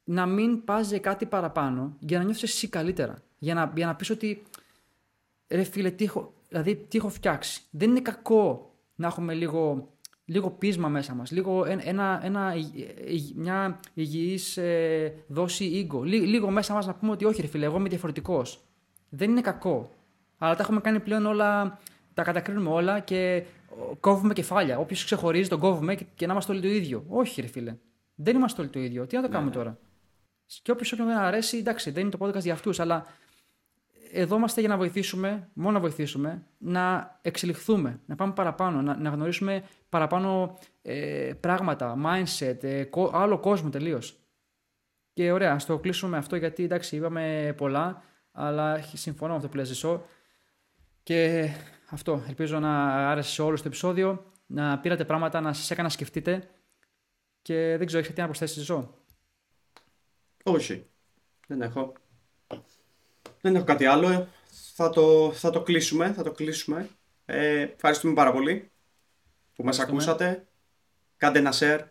να 0.03 0.25
μην 0.25 0.63
πας 0.63 0.89
για 0.89 0.99
κάτι 0.99 1.25
παραπάνω 1.25 1.95
για 1.99 2.17
να 2.17 2.23
νιώθεις 2.23 2.43
εσύ 2.43 2.67
καλύτερα; 2.69 3.15
Για 3.37 3.53
να, 3.53 3.71
για 3.75 3.85
να 3.85 3.95
πεις 3.95 4.09
ότι 4.09 4.43
ρε 5.47 5.63
φίλε, 5.63 5.91
τι 5.91 6.03
έχω, 6.03 6.33
δηλαδή, 6.49 6.75
τι 6.75 6.97
έχω 6.97 7.09
φτιάξει; 7.09 7.61
Δεν 7.69 7.89
είναι 7.89 8.01
κακό 8.01 8.73
να 8.95 9.07
έχουμε 9.07 9.33
λίγο, 9.33 9.89
λίγο 10.25 10.51
πείσμα 10.51 10.87
μέσα 10.87 11.13
μας, 11.13 11.31
λίγο 11.31 11.65
ένα, 11.65 12.19
ένα, 12.23 12.53
μια 13.35 13.79
υγιής 13.93 14.57
ε, 14.57 15.13
δόση 15.27 15.87
ego. 15.91 16.01
Λίγο 16.03 16.49
μέσα 16.49 16.73
μας 16.73 16.85
να 16.85 16.95
πούμε 16.95 17.11
ότι 17.11 17.25
όχι 17.25 17.41
ρε 17.41 17.47
φίλε, 17.47 17.65
εγώ 17.65 17.77
είμαι 17.77 17.89
διαφορετικός. 17.89 18.59
Δεν 19.09 19.29
είναι 19.29 19.41
κακό. 19.41 19.89
Αλλά 20.37 20.55
τα 20.55 20.63
έχουμε 20.63 20.81
κάνει 20.81 20.99
πλέον 20.99 21.25
όλα, 21.25 21.79
τα 22.13 22.23
κατακρίνουμε 22.23 22.69
όλα 22.69 22.99
και 22.99 23.43
κόβουμε 23.99 24.33
κεφάλια. 24.33 24.79
Όποιος 24.79 25.05
ξεχωρίζει 25.05 25.49
τον 25.49 25.59
κόβουμε 25.59 25.95
και, 25.95 26.05
και 26.15 26.25
να 26.25 26.31
είμαστε 26.31 26.51
όλοι 26.51 26.61
το 26.61 26.67
ίδιο. 26.67 27.05
Όχι 27.07 27.41
ρε 27.41 27.47
φίλε. 27.47 27.77
Δεν 28.15 28.35
είμαστε 28.35 28.61
όλοι 28.61 28.69
το 28.69 28.79
ίδιο. 28.79 29.07
Τι 29.07 29.15
να 29.15 29.21
το 29.21 29.27
ναι, 29.27 29.33
κάνουμε 29.33 29.51
ναι. 29.51 29.57
τώρα; 29.57 29.77
Και 30.61 30.71
όποιος 30.71 30.91
όποιον 30.91 31.07
δεν 31.07 31.17
αρέσει, 31.17 31.57
εντάξει, 31.57 31.91
δεν 31.91 32.01
είναι 32.01 32.11
το 32.17 32.25
podcast 32.25 32.41
για 32.41 32.53
αυτούς, 32.53 32.79
αλλά 32.79 33.05
εδώ 34.11 34.35
είμαστε 34.35 34.59
για 34.59 34.69
να 34.69 34.77
βοηθήσουμε, 34.77 35.49
μόνο 35.53 35.71
να 35.71 35.79
βοηθήσουμε, 35.79 36.47
να 36.57 37.17
εξελιχθούμε, 37.21 37.99
να 38.05 38.15
πάμε 38.15 38.33
παραπάνω, 38.33 38.81
να, 38.81 38.97
να 38.97 39.09
γνωρίσουμε 39.09 39.63
παραπάνω 39.89 40.57
ε, 40.81 41.33
πράγματα, 41.39 41.95
mindset, 42.05 42.63
ε, 42.63 42.83
άλλο 43.11 43.39
κόσμο 43.39 43.69
τελείως. 43.69 44.19
Και 45.13 45.31
ωραία, 45.31 45.53
ας 45.53 45.65
το 45.65 45.79
κλείσουμε 45.79 46.11
με 46.11 46.17
αυτό 46.17 46.35
γιατί 46.35 46.63
εντάξει, 46.63 46.95
είπαμε 46.95 47.53
πολλά, 47.57 48.03
αλλά 48.31 48.81
συμφωνώ 48.93 49.31
με 49.31 49.37
αυτό 49.37 49.49
που 49.49 49.55
λες 49.55 49.85
Και 51.03 51.49
αυτό, 51.89 52.23
ελπίζω 52.27 52.59
να 52.59 52.85
άρεσε 53.09 53.29
σε 53.31 53.41
όλους 53.41 53.61
το 53.61 53.67
επεισόδιο, 53.67 54.31
να 54.45 54.79
πήρατε 54.79 55.05
πράγματα, 55.05 55.41
να 55.41 55.53
σας 55.53 55.71
έκανα 55.71 55.87
να 55.87 55.93
σκεφτείτε 55.93 56.49
και 57.41 57.75
δεν 57.77 57.85
ξέρω, 57.85 57.99
έχετε 57.99 58.13
τι 58.13 58.19
να 58.21 58.25
προσθέσεις 58.25 58.63
Ζω; 58.63 58.93
Όχι, 60.43 60.85
δεν 61.47 61.61
έχω. 61.61 61.93
Δεν 63.41 63.55
έχω 63.55 63.65
κάτι 63.65 63.85
άλλο. 63.85 64.27
Θα 64.75 64.89
το, 64.89 65.31
θα 65.33 65.49
το 65.49 65.61
κλείσουμε. 65.61 66.13
Θα 66.13 66.23
το 66.23 66.31
κλείσουμε. 66.31 66.89
Ε, 67.25 67.61
ευχαριστούμε 67.61 68.13
πάρα 68.13 68.31
πολύ 68.31 68.71
που 69.55 69.63
μας 69.63 69.79
ακούσατε. 69.79 70.47
Κάντε 71.17 71.39
ένα 71.39 71.53
share 71.59 71.83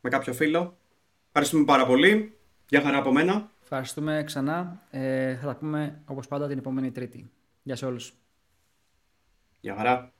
με 0.00 0.10
κάποιο 0.10 0.32
φίλο. 0.32 0.76
Ευχαριστούμε 1.26 1.64
πάρα 1.64 1.86
πολύ. 1.86 2.38
Γεια 2.68 2.80
χαρά 2.80 2.98
από 2.98 3.12
μένα. 3.12 3.50
Ευχαριστούμε 3.62 4.22
ξανά. 4.26 4.86
Ε, 4.90 5.36
θα 5.36 5.46
τα 5.46 5.56
πούμε 5.56 6.02
όπως 6.04 6.28
πάντα 6.28 6.48
την 6.48 6.58
επόμενη 6.58 6.90
Τρίτη. 6.90 7.30
Γεια 7.62 7.76
σε 7.76 7.86
όλους. 7.86 8.21
Γεια 9.62 9.74
χαρά. 9.76 10.12